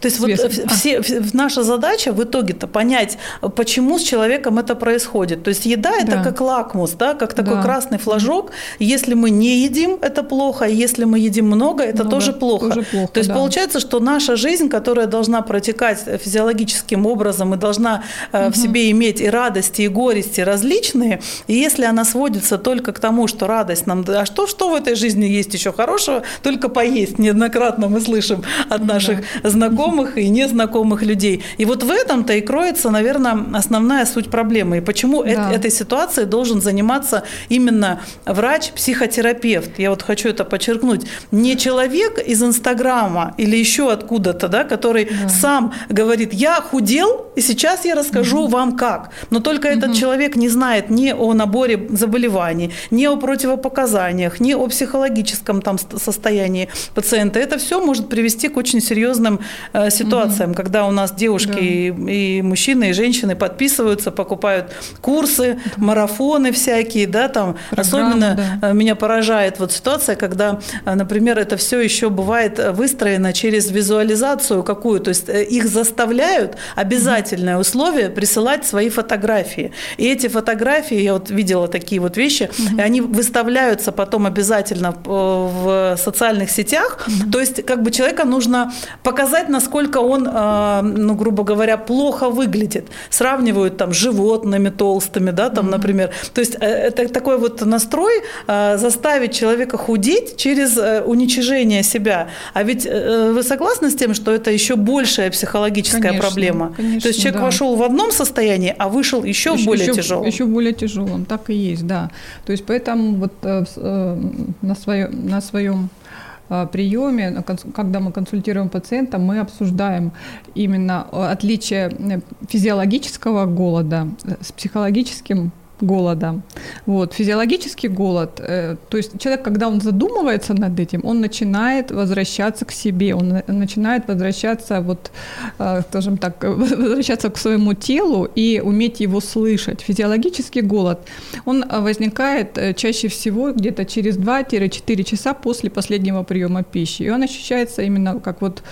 то 0.00 0.08
есть 0.08 0.20
вот 0.20 0.30
все, 0.72 1.02
наша 1.32 1.62
задача 1.62 2.12
в 2.12 2.22
итоге-то 2.22 2.66
понять, 2.66 3.18
почему 3.54 3.98
с 3.98 4.02
человеком 4.02 4.58
это 4.58 4.74
происходит. 4.74 5.42
То 5.42 5.48
есть 5.48 5.66
еда 5.66 5.92
это 5.96 6.16
да. 6.16 6.22
как 6.22 6.40
лакмус, 6.40 6.92
да, 6.92 7.14
как 7.14 7.34
такой 7.34 7.54
да. 7.54 7.62
красный 7.62 7.98
флажок. 7.98 8.50
Если 8.78 9.14
мы 9.14 9.30
не 9.30 9.62
едим, 9.64 9.98
это 10.02 10.22
плохо, 10.22 10.66
а 10.66 10.68
если 10.68 11.04
мы 11.04 11.18
едим 11.18 11.46
много, 11.46 11.82
это 11.82 12.04
много, 12.04 12.10
тоже 12.10 12.32
плохо. 12.32 12.68
Тоже 12.68 12.82
плохо 12.82 13.12
То 13.12 13.18
есть 13.20 13.28
да. 13.28 13.34
получается, 13.34 13.80
что 13.80 14.00
наша 14.00 14.36
жизнь, 14.36 14.68
которая 14.68 15.06
должна 15.06 15.42
протекать 15.42 16.04
физиологическим 16.22 17.06
образом 17.06 17.54
и 17.54 17.56
должна 17.56 18.04
угу. 18.32 18.50
в 18.50 18.56
себе 18.56 18.90
иметь 18.90 19.20
и 19.20 19.28
радости, 19.28 19.82
и 19.82 19.88
горести 19.88 20.42
различные, 20.42 21.20
и 21.46 21.54
если 21.54 21.84
она 21.84 22.04
сводится 22.04 22.58
только 22.58 22.92
к 22.92 22.98
тому, 22.98 23.28
что 23.28 23.46
радость 23.46 23.86
нам, 23.86 24.04
а 24.08 24.26
что, 24.26 24.46
что 24.46 24.68
в 24.68 24.74
этой 24.74 24.94
жизни 24.94 25.24
есть 25.24 25.54
еще 25.54 25.72
хорошего, 25.72 26.22
только 26.42 26.68
поесть. 26.68 27.18
Неоднократно 27.18 27.88
мы 27.88 28.00
слышим 28.00 28.42
от 28.68 28.84
наших 28.84 29.20
да. 29.42 29.50
знакомых, 29.50 29.85
знакомых 29.86 30.18
и 30.18 30.28
незнакомых 30.28 31.02
людей. 31.02 31.42
И 31.58 31.64
вот 31.64 31.82
в 31.82 31.90
этом-то 31.90 32.32
и 32.32 32.40
кроется, 32.40 32.90
наверное, 32.90 33.38
основная 33.54 34.06
суть 34.06 34.30
проблемы. 34.30 34.78
И 34.78 34.80
почему 34.80 35.22
да. 35.22 35.52
этой 35.52 35.70
ситуацией 35.70 36.26
должен 36.26 36.60
заниматься 36.60 37.22
именно 37.48 38.00
врач-психотерапевт. 38.24 39.78
Я 39.78 39.90
вот 39.90 40.02
хочу 40.02 40.28
это 40.28 40.44
подчеркнуть. 40.44 41.06
Не 41.30 41.56
человек 41.56 42.18
из 42.18 42.42
Инстаграма 42.42 43.34
или 43.38 43.56
еще 43.56 43.92
откуда-то, 43.92 44.48
да, 44.48 44.64
который 44.64 45.04
да. 45.04 45.28
сам 45.28 45.72
говорит, 45.88 46.32
я 46.32 46.60
худел, 46.60 47.26
и 47.36 47.40
сейчас 47.40 47.84
я 47.84 47.94
расскажу 47.94 48.42
угу. 48.42 48.48
вам 48.48 48.76
как. 48.76 49.10
Но 49.30 49.40
только 49.40 49.68
угу. 49.68 49.78
этот 49.78 49.94
человек 49.94 50.36
не 50.36 50.48
знает 50.48 50.90
ни 50.90 51.12
о 51.12 51.34
наборе 51.34 51.86
заболеваний, 51.90 52.72
ни 52.90 53.06
о 53.06 53.16
противопоказаниях, 53.16 54.40
ни 54.40 54.54
о 54.54 54.66
психологическом 54.66 55.62
там 55.62 55.78
состоянии 55.78 56.68
пациента. 56.94 57.38
Это 57.38 57.58
все 57.58 57.80
может 57.80 58.08
привести 58.08 58.48
к 58.48 58.56
очень 58.56 58.80
серьезным 58.80 59.40
э, 59.72 59.75
ситуациям, 59.90 60.50
угу. 60.50 60.56
когда 60.56 60.86
у 60.86 60.90
нас 60.90 61.12
девушки 61.12 61.52
да. 61.96 62.10
и, 62.10 62.38
и 62.38 62.42
мужчины, 62.42 62.90
и 62.90 62.92
женщины 62.92 63.36
подписываются, 63.36 64.10
покупают 64.10 64.72
курсы, 65.00 65.58
марафоны 65.76 66.52
всякие, 66.52 67.06
да, 67.06 67.28
там. 67.28 67.56
Программы, 67.70 67.80
Особенно 67.80 68.58
да. 68.60 68.70
Э, 68.70 68.72
меня 68.72 68.94
поражает 68.94 69.58
вот 69.58 69.72
ситуация, 69.72 70.16
когда, 70.16 70.60
э, 70.84 70.94
например, 70.94 71.38
это 71.38 71.56
все 71.56 71.80
еще 71.80 72.10
бывает 72.10 72.58
выстроено 72.72 73.32
через 73.32 73.70
визуализацию 73.70 74.62
какую, 74.62 75.00
то 75.00 75.10
есть 75.10 75.28
э, 75.28 75.44
их 75.44 75.66
заставляют 75.66 76.56
обязательное 76.74 77.58
условие 77.58 78.10
присылать 78.10 78.66
свои 78.66 78.88
фотографии. 78.88 79.72
И 79.96 80.06
эти 80.06 80.28
фотографии, 80.28 81.00
я 81.00 81.12
вот 81.12 81.30
видела 81.30 81.68
такие 81.68 82.00
вот 82.00 82.16
вещи, 82.16 82.50
угу. 82.58 82.78
и 82.78 82.80
они 82.80 83.00
выставляются 83.00 83.92
потом 83.92 84.26
обязательно 84.26 84.94
в 85.04 85.96
социальных 85.96 86.50
сетях. 86.50 87.06
Угу. 87.06 87.30
То 87.30 87.40
есть 87.40 87.64
как 87.64 87.82
бы 87.82 87.90
человека 87.90 88.24
нужно 88.24 88.72
показать, 89.02 89.48
насколько 89.48 89.65
насколько 89.66 89.98
он, 89.98 90.28
а, 90.32 90.82
ну, 90.82 91.14
грубо 91.14 91.42
говоря, 91.42 91.76
плохо 91.76 92.30
выглядит. 92.30 92.86
Сравнивают 93.10 93.76
там 93.76 93.92
с 93.92 93.96
животными 93.96 94.70
толстыми, 94.70 95.32
да, 95.32 95.50
там, 95.50 95.66
mm-hmm. 95.66 95.70
например. 95.70 96.10
То 96.34 96.40
есть 96.40 96.56
э, 96.60 96.66
это 96.66 97.08
такой 97.08 97.38
вот 97.38 97.66
настрой 97.66 98.22
а, 98.46 98.76
заставить 98.76 99.34
человека 99.34 99.76
худеть 99.76 100.36
через 100.36 100.76
э, 100.76 101.02
уничижение 101.02 101.82
себя. 101.82 102.28
А 102.54 102.62
ведь 102.62 102.86
э, 102.86 103.32
вы 103.32 103.42
согласны 103.42 103.90
с 103.90 103.96
тем, 103.96 104.14
что 104.14 104.30
это 104.30 104.50
еще 104.50 104.76
большая 104.76 105.30
психологическая 105.30 106.02
конечно, 106.02 106.28
проблема? 106.28 106.72
Конечно, 106.76 107.00
То 107.00 107.08
есть 107.08 107.20
человек 107.20 107.40
да. 107.40 107.46
вошел 107.46 107.76
в 107.76 107.82
одном 107.82 108.12
состоянии, 108.12 108.74
а 108.78 108.88
вышел 108.88 109.24
еще, 109.24 109.54
еще 109.54 109.66
более 109.66 109.86
еще, 109.86 109.94
тяжелом. 109.94 110.26
Еще 110.26 110.44
более 110.44 110.72
тяжелом, 110.72 111.24
так 111.24 111.50
и 111.50 111.54
есть, 111.54 111.86
да. 111.86 112.10
То 112.44 112.52
есть 112.52 112.64
поэтому 112.66 113.16
вот 113.16 113.32
на, 113.42 114.74
свое, 114.74 115.08
на 115.08 115.40
своем 115.40 115.88
Э, 116.05 116.05
приеме, 116.48 117.42
когда 117.74 118.00
мы 118.00 118.12
консультируем 118.12 118.68
пациента, 118.68 119.18
мы 119.18 119.40
обсуждаем 119.40 120.12
именно 120.54 121.06
э, 121.10 121.32
отличие 121.32 121.88
э, 121.88 122.20
физиологического 122.48 123.46
голода 123.46 124.08
с 124.40 124.52
психологическим 124.52 125.52
голода. 125.80 126.40
Вот. 126.86 127.14
Физиологический 127.14 127.88
голод, 127.88 128.40
э, 128.40 128.76
то 128.88 128.96
есть 128.96 129.18
человек, 129.18 129.44
когда 129.44 129.68
он 129.68 129.80
задумывается 129.80 130.54
над 130.54 130.80
этим, 130.80 131.00
он 131.04 131.20
начинает 131.20 131.90
возвращаться 131.90 132.64
к 132.64 132.72
себе, 132.72 133.14
он 133.14 133.42
начинает 133.46 134.08
возвращаться, 134.08 134.80
вот, 134.80 135.10
э, 135.58 135.82
скажем 135.88 136.16
так, 136.18 136.44
возвращаться 136.58 137.30
к 137.30 137.38
своему 137.38 137.74
телу 137.74 138.28
и 138.38 138.60
уметь 138.64 139.00
его 139.00 139.20
слышать. 139.20 139.80
Физиологический 139.80 140.62
голод, 140.62 140.98
он 141.44 141.64
возникает 141.68 142.58
э, 142.58 142.74
чаще 142.74 143.08
всего 143.08 143.52
где-то 143.52 143.84
через 143.84 144.16
2-4 144.18 145.04
часа 145.04 145.34
после 145.34 145.70
последнего 145.70 146.22
приема 146.22 146.62
пищи. 146.62 147.02
И 147.02 147.10
он 147.10 147.22
ощущается 147.22 147.82
именно 147.82 148.20
как 148.20 148.40
вот 148.40 148.62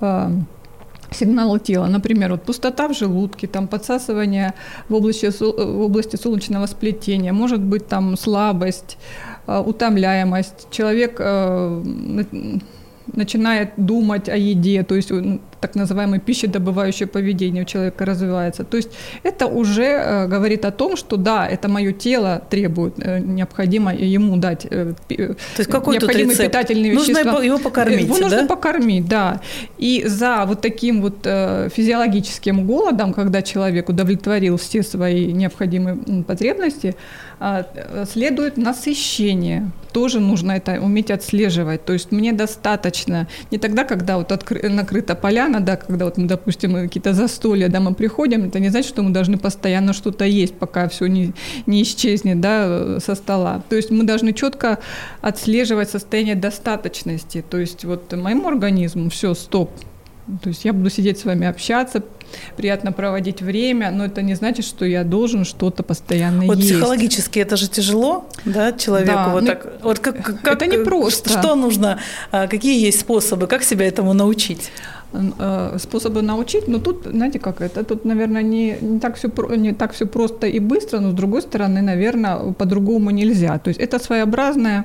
э, 0.00 0.30
сигналы 1.10 1.58
тела. 1.58 1.86
Например, 1.86 2.32
вот 2.32 2.42
пустота 2.42 2.88
в 2.88 2.94
желудке, 2.94 3.46
там 3.46 3.68
подсасывание 3.68 4.54
в 4.88 4.94
области, 4.94 5.30
в 5.30 5.80
области 5.80 6.16
солнечного 6.16 6.66
сплетения, 6.66 7.32
может 7.32 7.60
быть 7.60 7.86
там 7.86 8.16
слабость, 8.16 8.98
э, 9.46 9.58
утомляемость. 9.58 10.68
Человек 10.70 11.16
э, 11.18 11.82
начинает 13.14 13.70
думать 13.76 14.28
о 14.28 14.36
еде, 14.36 14.82
то 14.82 14.94
есть 14.94 15.10
так 15.60 15.74
называемое 15.74 16.20
пищедобывающее 16.20 17.06
поведение 17.06 17.62
у 17.62 17.66
человека 17.66 18.04
развивается. 18.04 18.64
То 18.64 18.76
есть 18.76 18.90
это 19.22 19.46
уже 19.46 19.84
э, 19.84 20.26
говорит 20.26 20.64
о 20.64 20.70
том, 20.70 20.96
что 20.96 21.16
да, 21.16 21.46
это 21.48 21.68
мое 21.68 21.92
тело 21.92 22.42
требует, 22.50 22.94
э, 22.98 23.18
необходимо 23.18 23.94
ему 23.94 24.36
дать 24.36 24.66
э, 24.70 24.94
То 25.08 25.36
есть 25.58 25.70
какой 25.70 25.96
необходимые 25.96 26.36
тут 26.36 26.46
питательные 26.46 26.94
нужно 26.94 27.12
вещества. 27.12 27.32
Нужно 27.32 27.46
его 27.46 27.58
покормить, 27.58 28.00
Его 28.00 28.16
да? 28.16 28.22
нужно 28.22 28.46
покормить, 28.46 29.08
да. 29.08 29.40
И 29.78 30.04
за 30.06 30.44
вот 30.46 30.60
таким 30.60 31.02
вот 31.02 31.18
физиологическим 31.22 32.66
голодом, 32.66 33.12
когда 33.12 33.42
человек 33.42 33.88
удовлетворил 33.88 34.56
все 34.56 34.82
свои 34.82 35.32
необходимые 35.32 35.96
потребности, 36.24 36.94
следует 38.10 38.56
насыщение. 38.56 39.70
Тоже 39.92 40.20
нужно 40.20 40.52
это 40.52 40.80
уметь 40.80 41.10
отслеживать. 41.10 41.84
То 41.84 41.92
есть 41.92 42.12
мне 42.12 42.32
достаточно 42.32 43.26
не 43.50 43.58
тогда, 43.58 43.84
когда 43.84 44.18
вот 44.18 44.32
откры- 44.32 44.68
накрыта 44.68 45.14
поляна, 45.14 45.60
да, 45.60 45.76
когда 45.76 46.04
вот 46.04 46.18
мы, 46.18 46.26
допустим, 46.26 46.74
какие-то 46.74 47.14
застолья, 47.14 47.68
да, 47.68 47.80
мы 47.80 47.94
приходим, 47.94 48.44
это 48.44 48.60
не 48.60 48.68
значит, 48.68 48.88
что 48.90 49.02
мы 49.02 49.10
должны 49.10 49.38
постоянно 49.38 49.92
что-то 49.92 50.24
есть, 50.24 50.54
пока 50.54 50.88
все 50.88 51.06
не, 51.06 51.32
не 51.66 51.82
исчезнет, 51.82 52.40
да, 52.40 53.00
со 53.00 53.14
стола. 53.14 53.62
То 53.68 53.76
есть 53.76 53.90
мы 53.90 54.04
должны 54.04 54.32
четко 54.32 54.78
отслеживать 55.20 55.90
состояние 55.90 56.34
достаточности. 56.34 57.44
То 57.48 57.58
есть 57.58 57.84
вот 57.84 58.12
моему 58.12 58.48
организму 58.48 59.08
все, 59.10 59.34
стоп, 59.34 59.70
то 60.42 60.48
есть 60.48 60.64
я 60.64 60.72
буду 60.72 60.90
сидеть 60.90 61.18
с 61.18 61.24
вами 61.24 61.46
общаться, 61.46 62.02
приятно 62.56 62.92
проводить 62.92 63.40
время, 63.40 63.90
но 63.90 64.04
это 64.04 64.22
не 64.22 64.34
значит, 64.34 64.64
что 64.64 64.84
я 64.84 65.04
должен 65.04 65.44
что-то 65.44 65.82
постоянно 65.82 66.44
вот 66.44 66.58
есть. 66.58 66.70
психологически 66.70 67.38
это 67.38 67.56
же 67.56 67.68
тяжело, 67.68 68.28
да, 68.44 68.72
человеку 68.72 69.12
да, 69.12 69.28
вот 69.32 69.42
ну, 69.42 69.46
так. 69.46 69.72
Вот 69.82 69.98
как, 69.98 70.22
как, 70.42 70.62
это 70.62 70.66
не 70.66 70.78
просто. 70.78 71.30
Что 71.30 71.54
нужно, 71.54 71.98
а, 72.30 72.46
какие 72.46 72.80
есть 72.84 73.00
способы, 73.00 73.46
как 73.46 73.62
себя 73.62 73.86
этому 73.86 74.12
научить? 74.12 74.70
Э, 75.12 75.78
способы 75.78 76.20
научить, 76.20 76.68
но 76.68 76.78
тут, 76.78 77.06
знаете, 77.06 77.38
как 77.38 77.62
это, 77.62 77.82
тут, 77.82 78.04
наверное, 78.04 78.42
не, 78.42 78.76
не, 78.78 79.00
так 79.00 79.16
все, 79.16 79.28
не 79.56 79.72
так 79.72 79.94
все 79.94 80.04
просто 80.04 80.46
и 80.46 80.58
быстро, 80.58 81.00
но 81.00 81.10
с 81.12 81.14
другой 81.14 81.40
стороны, 81.40 81.80
наверное, 81.80 82.52
по-другому 82.52 83.10
нельзя. 83.10 83.58
То 83.58 83.68
есть 83.68 83.80
это 83.80 83.98
своеобразная 83.98 84.84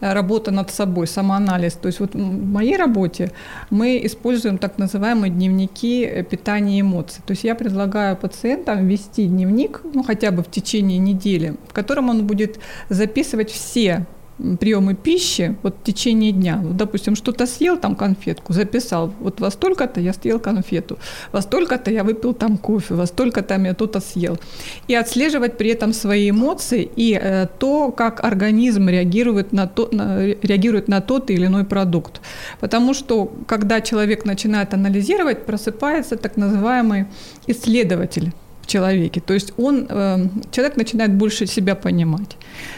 работа 0.00 0.50
над 0.50 0.70
собой, 0.70 1.06
самоанализ. 1.06 1.74
То 1.74 1.86
есть 1.86 2.00
вот 2.00 2.14
в 2.14 2.18
моей 2.18 2.76
работе 2.76 3.32
мы 3.70 4.00
используем 4.04 4.58
так 4.58 4.78
называемые 4.78 5.30
дневники 5.30 6.04
э, 6.04 6.22
питания 6.22 6.78
и 6.78 6.80
эмоций. 6.80 7.22
То 7.26 7.32
есть 7.32 7.44
я 7.44 7.54
предлагаю 7.54 8.16
пациентам 8.16 8.86
вести 8.86 9.26
дневник, 9.26 9.82
ну 9.94 10.02
хотя 10.02 10.30
бы 10.30 10.42
в 10.42 10.50
течение 10.50 10.98
недели, 10.98 11.56
в 11.68 11.72
котором 11.72 12.08
он 12.08 12.26
будет 12.26 12.58
записывать 12.88 13.50
все 13.50 14.06
приемы 14.58 14.94
пищи 14.94 15.56
вот 15.62 15.76
в 15.80 15.82
течение 15.84 16.32
дня. 16.32 16.60
Вот, 16.62 16.76
допустим, 16.76 17.16
что-то 17.16 17.46
съел, 17.46 17.76
там 17.76 17.94
конфетку, 17.94 18.52
записал. 18.52 19.12
Вот 19.20 19.40
во 19.40 19.50
столько-то 19.50 20.00
я 20.00 20.12
съел 20.12 20.40
конфету, 20.40 20.98
во 21.32 21.40
столько-то 21.42 21.90
я 21.90 22.04
выпил 22.04 22.34
там 22.34 22.56
кофе, 22.56 22.94
во 22.94 23.06
столько-то 23.06 23.54
я 23.54 23.74
то-то 23.74 24.00
съел. 24.00 24.38
И 24.88 24.94
отслеживать 24.94 25.56
при 25.56 25.70
этом 25.70 25.92
свои 25.92 26.30
эмоции 26.30 26.90
и 26.96 27.18
э, 27.20 27.46
то, 27.58 27.92
как 27.92 28.24
организм 28.24 28.88
реагирует 28.88 29.52
на, 29.52 29.66
то, 29.66 29.88
на, 29.92 30.24
реагирует 30.42 30.88
на 30.88 31.00
тот 31.00 31.30
или 31.30 31.46
иной 31.46 31.64
продукт. 31.64 32.20
Потому 32.60 32.94
что, 32.94 33.32
когда 33.46 33.80
человек 33.80 34.24
начинает 34.24 34.74
анализировать, 34.74 35.46
просыпается 35.46 36.16
так 36.16 36.36
называемый 36.36 37.06
исследователь 37.46 38.32
человеке. 38.70 39.20
То 39.20 39.34
есть 39.34 39.52
он, 39.58 39.86
э, 39.88 40.28
человек 40.50 40.76
начинает 40.76 41.12
больше 41.12 41.46
себя 41.46 41.74
понимать. 41.74 42.36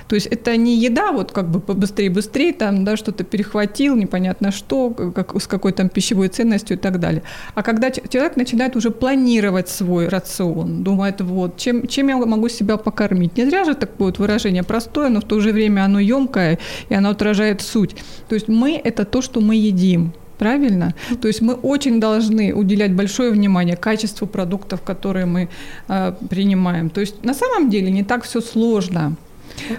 То 0.08 0.14
есть 0.14 0.26
это 0.26 0.56
не 0.56 0.76
еда, 0.76 1.12
вот 1.12 1.32
как 1.32 1.48
бы 1.48 1.60
побыстрее, 1.60 2.10
быстрее, 2.10 2.52
там, 2.52 2.84
да, 2.84 2.96
что-то 2.96 3.24
перехватил, 3.24 3.96
непонятно 3.96 4.50
что, 4.50 4.90
как, 4.90 5.40
с 5.40 5.46
какой 5.46 5.72
там 5.72 5.88
пищевой 5.88 6.28
ценностью 6.28 6.76
и 6.76 6.80
так 6.80 6.98
далее. 6.98 7.22
А 7.54 7.62
когда 7.62 7.90
человек 7.90 8.36
начинает 8.36 8.76
уже 8.76 8.90
планировать 8.90 9.68
свой 9.68 10.08
рацион, 10.08 10.82
думает, 10.82 11.20
вот, 11.20 11.56
чем, 11.56 11.86
чем 11.86 12.08
я 12.08 12.16
могу 12.16 12.48
себя 12.48 12.76
покормить. 12.76 13.36
Не 13.36 13.46
зря 13.46 13.64
же 13.64 13.74
такое 13.74 14.08
вот 14.08 14.18
выражение 14.18 14.62
простое, 14.62 15.08
но 15.08 15.20
в 15.20 15.24
то 15.24 15.40
же 15.40 15.52
время 15.52 15.84
оно 15.84 16.00
емкое, 16.00 16.58
и 16.88 16.94
оно 16.94 17.10
отражает 17.10 17.60
суть. 17.60 17.96
То 18.28 18.34
есть 18.34 18.48
мы– 18.48 18.80
это 18.84 19.04
то, 19.04 19.22
что 19.22 19.40
мы 19.40 19.54
едим 19.56 20.12
правильно? 20.38 20.94
То 21.20 21.28
есть 21.28 21.42
мы 21.42 21.54
очень 21.54 22.00
должны 22.00 22.52
уделять 22.54 22.92
большое 22.92 23.30
внимание 23.30 23.76
качеству 23.76 24.26
продуктов, 24.26 24.80
которые 24.82 25.26
мы 25.26 25.48
э, 25.88 26.12
принимаем. 26.30 26.90
То 26.90 27.00
есть 27.00 27.24
на 27.24 27.34
самом 27.34 27.70
деле 27.70 27.90
не 27.90 28.04
так 28.04 28.24
все 28.24 28.40
сложно. 28.40 29.16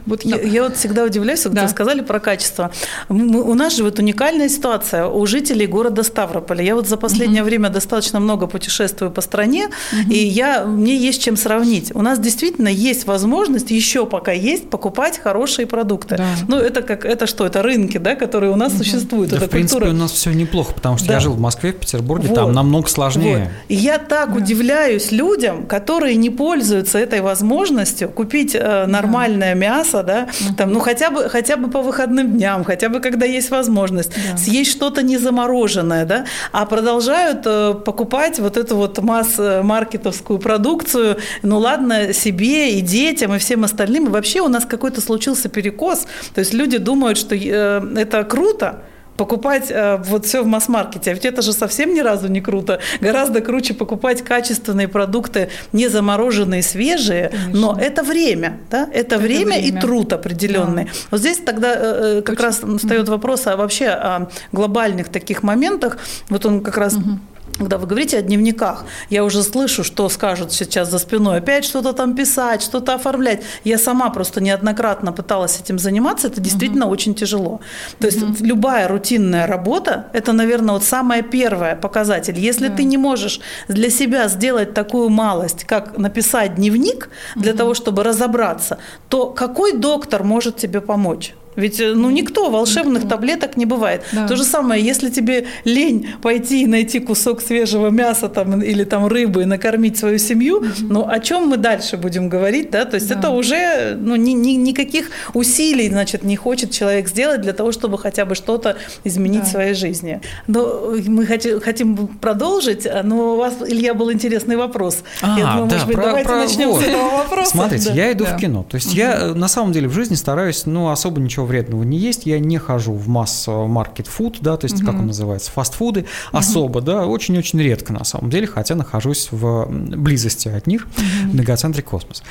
Вот 0.06 0.24
я, 0.24 0.39
я 0.42 0.63
вот 0.63 0.75
всегда 0.77 1.03
удивляюсь, 1.03 1.42
когда 1.42 1.63
да. 1.63 1.68
сказали 1.68 2.01
про 2.01 2.20
качество. 2.20 2.72
Мы, 3.10 3.42
у 3.42 3.53
нас 3.53 3.75
же 3.75 3.84
вот 3.84 4.00
уникальная 4.00 4.50
ситуация 4.50 5.08
у 5.08 5.25
жителей 5.25 5.67
города 5.67 6.04
Ставрополя. 6.04 6.63
Я 6.63 6.76
вот 6.76 6.88
за 6.88 6.98
последнее 6.98 7.41
угу. 7.41 7.50
время 7.50 7.69
достаточно 7.69 8.19
много 8.19 8.48
путешествую 8.48 9.12
по 9.12 9.21
стране, 9.21 9.67
угу. 9.67 10.12
и 10.12 10.17
я, 10.17 10.65
мне 10.65 10.95
есть 10.95 11.21
чем 11.21 11.38
сравнить. 11.38 11.91
У 11.93 12.02
нас 12.02 12.19
действительно 12.19 12.67
есть 12.67 13.06
возможность, 13.06 13.71
еще 13.71 14.06
пока 14.06 14.32
есть, 14.32 14.69
покупать 14.69 15.19
хорошие 15.19 15.67
продукты. 15.67 16.17
Да. 16.17 16.28
Ну, 16.48 16.58
это 16.58 16.82
как, 16.82 17.06
это 17.06 17.28
что, 17.28 17.45
это 17.45 17.62
рынки, 17.62 17.98
да, 17.98 18.15
которые 18.15 18.52
у 18.52 18.56
нас 18.56 18.74
угу. 18.74 18.80
существуют. 18.80 19.32
Да, 19.32 19.38
это 19.38 19.48
в 19.48 19.50
принципе, 19.50 19.80
культура. 19.80 19.95
у 19.95 20.02
нас 20.02 20.12
все 20.12 20.32
неплохо, 20.32 20.74
потому 20.74 20.98
что 20.98 21.08
да. 21.08 21.13
я 21.15 21.19
жил 21.19 21.34
в 21.34 21.39
Москве, 21.39 21.71
в 21.71 21.78
Петербурге, 21.78 22.30
вот. 22.30 22.36
там 22.36 22.54
намного 22.54 22.88
сложнее. 22.89 23.38
Вот. 23.38 23.48
И 23.69 23.76
я 23.76 23.98
так 23.98 24.32
да. 24.32 24.38
удивляюсь 24.38 25.12
людям, 25.12 25.65
которые 25.65 26.15
не 26.15 26.30
пользуются 26.30 27.00
этой 27.00 27.21
возможностью 27.21 28.10
купить 28.10 28.56
э, 28.56 28.86
нормальное 28.88 29.54
да 29.54 29.60
мясо, 29.63 30.04
да, 30.04 30.28
там, 30.58 30.71
ну 30.73 30.80
хотя 30.80 31.10
бы, 31.10 31.30
хотя 31.30 31.56
бы 31.56 31.69
по 31.69 31.82
выходным 31.82 32.34
дням, 32.34 32.63
хотя 32.63 32.89
бы 32.89 32.99
когда 32.99 33.26
есть 33.26 33.52
возможность, 33.52 34.12
да. 34.15 34.38
съесть 34.38 34.71
что-то 34.71 35.02
не 35.02 35.17
замороженное, 35.17 36.06
да, 36.06 36.26
а 36.52 36.65
продолжают 36.65 37.41
э, 37.45 37.73
покупать 37.86 38.39
вот 38.39 38.58
эту 38.58 38.76
вот 38.76 38.99
масс-маркетовскую 38.99 40.39
продукцию, 40.39 41.17
ну 41.43 41.60
ладно, 41.60 42.13
себе 42.13 42.78
и 42.78 42.82
детям 42.82 43.34
и 43.34 43.38
всем 43.38 43.63
остальным, 43.63 44.08
и 44.08 44.10
вообще 44.10 44.41
у 44.41 44.49
нас 44.49 44.65
какой-то 44.65 45.02
случился 45.02 45.49
перекос, 45.49 46.08
то 46.34 46.39
есть 46.39 46.54
люди 46.54 46.78
думают, 46.78 47.17
что 47.17 47.36
э, 47.36 47.82
это 47.97 48.23
круто, 48.23 48.84
покупать 49.17 49.69
э, 49.69 49.97
вот 50.06 50.26
все 50.26 50.43
в 50.43 50.47
масс-маркете. 50.47 51.12
А 51.12 51.13
ведь 51.13 51.26
это 51.26 51.41
же 51.41 51.54
совсем 51.54 51.93
ни 51.93 51.99
разу 51.99 52.28
не 52.28 52.41
круто. 52.41 52.80
Гораздо 52.99 53.41
круче 53.41 53.73
покупать 53.73 54.23
качественные 54.23 54.88
продукты, 54.88 55.49
не 55.71 55.88
замороженные, 55.88 56.63
свежие. 56.63 57.30
Конечно. 57.30 57.60
Но 57.60 57.78
это 57.80 58.04
время, 58.04 58.60
да? 58.69 58.84
Это, 58.91 59.15
это 59.15 59.17
время, 59.19 59.58
время 59.58 59.67
и 59.67 59.71
труд 59.71 60.13
определенный. 60.13 60.86
Да. 60.86 60.91
Вот 61.12 61.19
здесь 61.19 61.38
тогда 61.38 61.73
э, 61.76 62.19
э 62.19 62.21
как 62.21 62.36
Очень. 62.36 62.45
раз 62.45 62.62
встает 62.82 63.10
вопрос 63.10 63.47
а 63.47 63.56
вообще 63.56 63.88
о 63.88 64.30
глобальных 64.52 65.10
таких 65.10 65.43
моментах. 65.43 65.97
Вот 66.30 66.45
он 66.45 66.62
как 66.62 66.78
раз 66.78 66.93
угу 66.95 67.19
когда 67.58 67.78
вы 67.78 67.88
говорите 67.88 68.18
о 68.18 68.22
дневниках, 68.22 68.86
я 69.10 69.24
уже 69.24 69.44
слышу, 69.44 69.84
что 69.84 70.10
скажут 70.10 70.52
сейчас 70.52 70.89
за 70.89 70.98
спиной, 70.98 71.38
опять 71.38 71.66
что-то 71.66 71.94
там 71.94 72.16
писать, 72.16 72.63
что-то 72.63 72.96
оформлять. 72.96 73.44
Я 73.63 73.78
сама 73.78 74.10
просто 74.10 74.42
неоднократно 74.42 75.13
пыталась 75.13 75.60
этим 75.60 75.78
заниматься, 75.80 76.28
это 76.28 76.42
действительно 76.42 76.86
угу. 76.86 76.94
очень 76.94 77.13
тяжело. 77.13 77.62
То 78.00 78.08
есть 78.08 78.24
угу. 78.24 78.34
любая 78.39 78.88
рутинная 78.88 79.46
работа, 79.46 80.08
это, 80.13 80.34
наверное, 80.34 80.74
вот 80.74 80.84
самое 80.84 81.22
первое 81.22 81.76
показатель. 81.76 82.39
Если 82.39 82.70
да. 82.70 82.76
ты 82.76 82.84
не 82.86 82.98
можешь 82.98 83.39
для 83.68 83.89
себя 83.89 84.28
сделать 84.28 84.74
такую 84.74 85.10
малость, 85.10 85.63
как 85.66 85.98
написать 85.98 86.56
дневник 86.56 87.10
для 87.36 87.52
угу. 87.52 87.58
того, 87.58 87.74
чтобы 87.76 88.04
разобраться, 88.04 88.80
то 89.10 89.28
какой 89.28 89.74
доктор 89.74 90.24
может 90.24 90.58
тебе 90.58 90.82
помочь? 90.82 91.36
Ведь 91.56 91.80
э, 91.80 91.94
ну 91.94 92.10
никто 92.10 92.50
волшебных 92.50 93.04
никто. 93.04 93.16
таблеток 93.16 93.58
не 93.58 93.66
бывает. 93.66 94.04
Да. 94.12 94.28
То 94.28 94.36
же 94.36 94.44
самое, 94.44 94.84
если 94.84 95.10
тебе 95.10 95.46
лень 95.66 96.10
пойти 96.22 96.63
и 96.63 96.66
найти 96.66 97.00
кусок 97.00 97.42
свежего 97.42 97.89
мяса 97.89 98.30
там, 98.30 98.62
или 98.62 98.84
там 98.84 99.08
рыбы 99.08 99.44
и 99.44 99.46
накормить 99.46 99.98
свою 99.98 100.18
семью, 100.18 100.58
угу. 100.58 100.68
ну 100.82 101.08
о 101.08 101.20
чем 101.20 101.48
мы 101.48 101.58
дальше 101.58 101.98
будем 101.98 102.30
говорить, 102.30 102.72
да? 102.72 102.86
То 102.86 102.96
есть 102.96 103.10
да. 103.10 103.20
это 103.20 103.30
уже 103.30 103.98
ну, 104.00 104.16
ни, 104.16 104.32
ни, 104.32 104.52
никаких 104.52 105.10
усилий, 105.34 105.89
значит, 105.89 106.24
не 106.24 106.36
хочет 106.36 106.72
человек 106.72 107.08
сделать 107.08 107.42
для 107.42 107.54
того, 107.54 107.72
чтобы 107.72 107.98
хотя 107.98 108.26
бы 108.26 108.36
что-то 108.36 108.78
изменить 109.04 109.42
да. 109.42 109.48
в 109.48 109.52
своей 109.52 109.74
жизни. 109.74 110.22
Но 110.48 110.94
мы 111.08 111.26
хотим, 111.26 111.62
хотим 111.62 112.08
продолжить, 112.08 112.88
но 113.04 113.34
у 113.34 113.38
вас, 113.38 113.56
Илья, 113.66 113.94
был 113.94 114.12
интересный 114.12 114.56
вопрос. 114.56 115.04
А, 115.22 115.38
я 115.38 115.46
думаю, 115.54 115.70
да, 115.70 115.76
может 115.76 115.88
быть, 115.88 115.96
про, 115.96 116.06
давайте 116.06 116.30
про, 116.30 116.38
начнем 116.38 116.70
вот. 116.70 116.82
с 116.82 116.88
этого 116.88 117.10
вопроса. 117.10 117.52
Смотрите, 117.52 117.89
да. 117.89 117.96
я 117.96 118.12
иду 118.12 118.26
да. 118.26 118.36
в 118.36 118.39
кино. 118.39 118.66
То 118.70 118.76
есть 118.76 118.89
угу. 118.89 118.98
я 118.98 119.34
на 119.34 119.48
самом 119.48 119.72
деле 119.72 119.88
в 119.88 119.94
жизни 119.94 120.16
стараюсь, 120.16 120.66
ну, 120.66 120.89
особо 120.89 121.20
ничего 121.20 121.42
ничего 121.43 121.45
вредного 121.45 121.84
не 121.84 121.97
есть. 121.97 122.25
Я 122.25 122.39
не 122.39 122.58
хожу 122.58 122.93
в 122.93 123.08
масс-маркет 123.08 124.08
фуд, 124.08 124.38
да, 124.41 124.58
то 124.58 124.65
есть, 124.65 124.77
угу. 124.77 124.86
как 124.86 124.95
он 124.95 125.08
называется, 125.08 125.51
фастфуды, 125.51 126.01
угу. 126.01 126.38
особо, 126.38 126.82
да, 126.82 127.06
очень-очень 127.06 127.62
редко 127.62 127.93
на 127.93 128.03
самом 128.03 128.29
деле, 128.29 128.47
хотя 128.47 128.75
нахожусь 128.75 129.29
в 129.32 129.67
близости 129.69 130.47
от 130.47 130.67
них, 130.67 130.86
угу. 130.86 131.32
в 131.32 131.34
многоцентре 131.34 131.84
космос. 131.84 132.23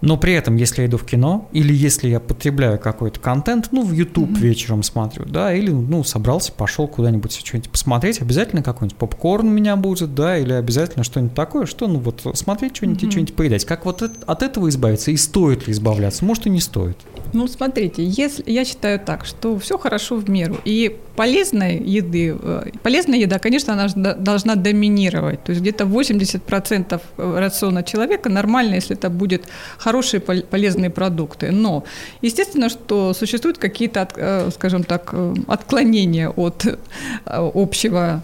Но 0.00 0.16
при 0.16 0.32
этом, 0.32 0.56
если 0.56 0.82
я 0.82 0.88
иду 0.88 0.96
в 0.96 1.04
кино, 1.04 1.48
или 1.52 1.72
если 1.74 2.08
я 2.08 2.20
потребляю 2.20 2.78
какой-то 2.78 3.20
контент, 3.20 3.68
ну, 3.70 3.82
в 3.82 3.92
YouTube 3.92 4.30
mm-hmm. 4.30 4.40
вечером 4.40 4.82
смотрю, 4.82 5.24
да, 5.26 5.54
или, 5.54 5.70
ну, 5.70 6.04
собрался, 6.04 6.52
пошел 6.52 6.88
куда-нибудь 6.88 7.32
что-нибудь 7.32 7.70
посмотреть, 7.70 8.20
обязательно 8.20 8.62
какой-нибудь 8.62 8.96
попкорн 8.98 9.48
у 9.48 9.50
меня 9.50 9.76
будет, 9.76 10.14
да, 10.14 10.38
или 10.38 10.52
обязательно 10.52 11.04
что-нибудь 11.04 11.34
такое, 11.34 11.66
что, 11.66 11.86
ну, 11.86 11.98
вот 11.98 12.26
смотреть 12.34 12.76
что-нибудь 12.76 13.02
mm-hmm. 13.02 13.08
и 13.08 13.10
что-нибудь 13.10 13.34
поедать. 13.34 13.64
Как 13.64 13.84
вот 13.84 14.02
от 14.02 14.42
этого 14.42 14.68
избавиться 14.68 15.10
и 15.10 15.16
стоит 15.16 15.66
ли 15.66 15.72
избавляться? 15.72 16.24
Может, 16.24 16.46
и 16.46 16.50
не 16.50 16.60
стоит. 16.60 16.96
Ну, 17.32 17.46
смотрите, 17.46 18.04
если 18.04 18.50
я 18.50 18.64
считаю 18.64 18.98
так, 18.98 19.24
что 19.24 19.58
все 19.58 19.78
хорошо 19.78 20.16
в 20.16 20.28
меру, 20.28 20.56
и 20.64 20.98
полезной 21.20 21.76
еды, 21.76 22.34
э, 22.42 22.70
полезная 22.82 23.18
еда, 23.18 23.38
конечно, 23.38 23.74
она 23.74 24.14
должна 24.14 24.54
доминировать, 24.54 25.44
то 25.44 25.52
есть 25.52 25.60
где-то 25.60 25.84
80% 25.84 27.02
рациона 27.18 27.82
человека 27.82 28.30
нормально, 28.30 28.76
если 28.76 28.96
это 28.96 29.10
будет 29.10 29.42
хорошие 29.78 30.20
полезные 30.20 30.88
продукты, 30.88 31.50
но 31.52 31.84
естественно, 32.22 32.70
что 32.70 33.12
существуют 33.12 33.58
какие-то, 33.58 34.08
э, 34.16 34.50
скажем 34.50 34.82
так, 34.82 35.10
э, 35.12 35.34
отклонения 35.46 36.30
от 36.30 36.64
общего 37.26 38.22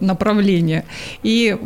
направления. 0.00 0.84
И 1.24 1.56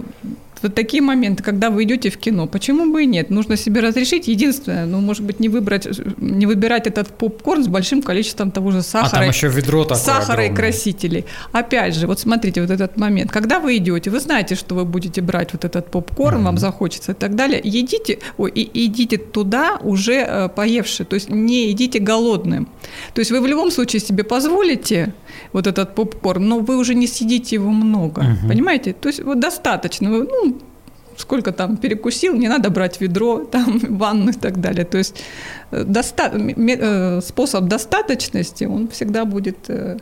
вот 0.62 0.75
такие 0.75 1.03
моменты, 1.03 1.42
когда 1.42 1.70
вы 1.70 1.85
идете 1.85 2.11
в 2.11 2.16
кино, 2.16 2.46
почему 2.46 2.92
бы 2.92 3.05
и 3.05 3.07
нет? 3.07 3.31
Нужно 3.31 3.57
себе 3.57 3.81
разрешить. 3.81 4.29
Единственное, 4.29 4.87
ну, 4.87 5.01
может 5.01 5.25
быть, 5.25 5.40
не 5.40 5.49
выбрать, 5.49 5.88
не 6.18 6.46
выбирать 6.46 6.87
этот 6.87 7.09
попкорн 7.09 7.64
с 7.64 7.68
большим 7.68 8.03
количеством 8.03 8.51
того 8.51 8.70
же 8.70 8.83
сахара. 8.83 9.09
А 9.09 9.20
там 9.20 9.29
еще 9.29 9.49
ведро 9.49 9.85
такое 9.85 9.99
Сахара 10.03 10.42
огромное. 10.42 10.53
и 10.53 10.55
красителей. 10.55 11.25
Опять 11.53 11.94
же, 11.94 12.07
вот 12.07 12.20
смотрите, 12.20 12.61
вот 12.61 12.70
этот 12.70 12.96
момент. 12.96 13.31
Когда 13.31 13.59
вы 13.61 13.77
идете, 13.77 14.11
вы 14.11 14.20
знаете, 14.20 14.55
что 14.55 14.75
вы 14.75 14.85
будете 14.85 15.20
брать 15.20 15.53
вот 15.53 15.64
этот 15.64 15.90
попкорн, 15.90 16.40
mm-hmm. 16.40 16.44
вам 16.44 16.59
захочется 16.59 17.12
и 17.12 17.14
так 17.14 17.35
далее. 17.35 17.61
Едите, 17.62 18.18
ой, 18.38 18.51
и, 18.51 18.87
идите 18.87 19.18
туда 19.18 19.79
уже 19.83 20.14
э, 20.14 20.49
поевшие, 20.49 21.07
то 21.07 21.14
есть 21.14 21.31
не 21.31 21.70
идите 21.70 21.99
голодным. 21.99 22.68
То 23.14 23.20
есть 23.20 23.31
вы 23.31 23.40
в 23.40 23.46
любом 23.46 23.70
случае 23.70 24.01
себе 24.01 24.25
позволите 24.25 25.14
вот 25.53 25.66
этот 25.66 25.94
попкорн, 25.94 26.46
но 26.46 26.59
вы 26.59 26.77
уже 26.77 26.94
не 26.94 27.07
съедите 27.07 27.57
его 27.57 27.70
много, 27.70 28.20
угу. 28.20 28.49
понимаете? 28.49 28.92
То 28.92 29.09
есть 29.09 29.23
вот 29.23 29.40
достаточно, 29.40 30.09
ну, 30.11 30.49
сколько 31.20 31.52
там 31.52 31.76
перекусил, 31.76 32.35
не 32.35 32.48
надо 32.48 32.70
брать 32.70 33.00
ведро, 33.00 33.38
там, 33.52 33.78
ванну 33.78 34.30
и 34.30 34.35
так 34.35 34.61
далее. 34.61 34.85
То 34.85 34.98
есть 34.98 35.22
э, 35.70 35.85
доста- 35.85 36.33
э, 36.35 37.20
способ 37.20 37.64
достаточности, 37.64 38.64
он 38.64 38.88
всегда 38.88 39.24
будет 39.24 39.56
э, 39.68 39.98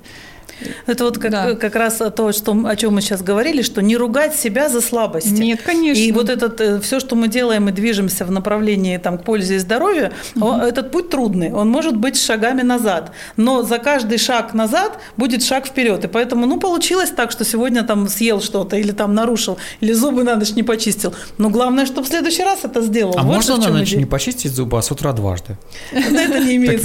это 0.86 1.04
вот 1.04 1.18
как, 1.18 1.30
да. 1.30 1.54
как 1.54 1.74
раз 1.74 2.00
то, 2.14 2.32
что, 2.32 2.52
о 2.66 2.76
чем 2.76 2.94
мы 2.94 3.00
сейчас 3.00 3.22
говорили, 3.22 3.62
что 3.62 3.82
не 3.82 3.96
ругать 3.96 4.34
себя 4.34 4.68
за 4.68 4.80
слабости. 4.80 5.30
Нет, 5.30 5.60
конечно. 5.62 6.00
И 6.00 6.12
вот 6.12 6.28
этот, 6.28 6.60
э, 6.60 6.80
все, 6.80 7.00
что 7.00 7.16
мы 7.16 7.28
делаем 7.28 7.68
и 7.68 7.72
движемся 7.72 8.24
в 8.24 8.30
направлении 8.30 8.96
там, 8.98 9.18
к 9.18 9.24
пользе 9.24 9.56
и 9.56 9.58
здоровью, 9.58 10.12
угу. 10.34 10.54
этот 10.54 10.90
путь 10.90 11.10
трудный. 11.10 11.52
Он 11.52 11.68
может 11.68 11.96
быть 11.96 12.20
шагами 12.20 12.62
назад. 12.62 13.12
Но 13.36 13.62
за 13.62 13.78
каждый 13.78 14.18
шаг 14.18 14.54
назад 14.54 14.98
будет 15.16 15.42
шаг 15.42 15.66
вперед. 15.66 16.04
И 16.04 16.08
поэтому, 16.08 16.46
ну, 16.46 16.58
получилось 16.58 17.10
так, 17.10 17.30
что 17.30 17.44
сегодня 17.44 17.82
там 17.82 18.08
съел 18.08 18.40
что-то, 18.40 18.76
или 18.76 18.92
там 18.92 19.14
нарушил, 19.14 19.58
или 19.80 19.92
зубы 19.92 20.24
на 20.24 20.36
ночь 20.36 20.52
не 20.52 20.62
почистил. 20.62 21.14
Но 21.38 21.50
главное, 21.50 21.86
чтобы 21.86 22.06
в 22.06 22.08
следующий 22.08 22.42
раз 22.42 22.60
это 22.64 22.82
сделал. 22.82 23.14
А 23.16 23.22
вот 23.22 23.34
можно 23.34 23.56
на 23.56 23.68
ночь 23.68 23.92
не 23.94 24.04
почистить 24.04 24.52
зубы, 24.52 24.78
а 24.78 24.82
с 24.82 24.90
утра 24.90 25.12
дважды? 25.12 25.56
Это 25.92 26.40
не 26.40 26.56
имеет 26.56 26.82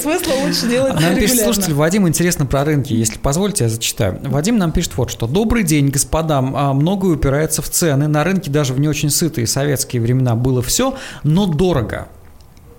смысла, 0.00 0.32
лучше 0.44 0.68
делать 0.68 0.94
Нам 0.94 1.16
пишет 1.16 1.40
слушатель 1.40 1.74
Вадим, 1.74 2.08
интересно 2.08 2.46
про 2.46 2.64
рынки 2.64 2.89
рынке. 2.90 2.94
Если 2.96 3.18
позволите, 3.18 3.64
я 3.64 3.70
зачитаю. 3.70 4.18
Вадим 4.24 4.58
нам 4.58 4.72
пишет 4.72 4.96
вот 4.96 5.10
что. 5.10 5.26
Добрый 5.26 5.62
день, 5.62 5.88
господа. 5.88 6.40
Многое 6.40 7.14
упирается 7.14 7.62
в 7.62 7.68
цены. 7.68 8.08
На 8.08 8.24
рынке 8.24 8.50
даже 8.50 8.74
в 8.74 8.80
не 8.80 8.88
очень 8.88 9.10
сытые 9.10 9.46
советские 9.46 10.02
времена 10.02 10.34
было 10.34 10.62
все, 10.62 10.94
но 11.22 11.46
дорого. 11.46 12.08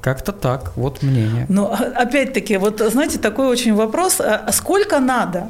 Как-то 0.01 0.31
так, 0.31 0.71
вот 0.75 1.03
мнение. 1.03 1.45
Но 1.47 1.71
а, 1.71 2.01
опять-таки, 2.01 2.57
вот 2.57 2.81
знаете, 2.91 3.19
такой 3.19 3.47
очень 3.47 3.75
вопрос, 3.75 4.19
а, 4.19 4.41
а 4.47 4.51
сколько 4.51 4.99
надо? 4.99 5.49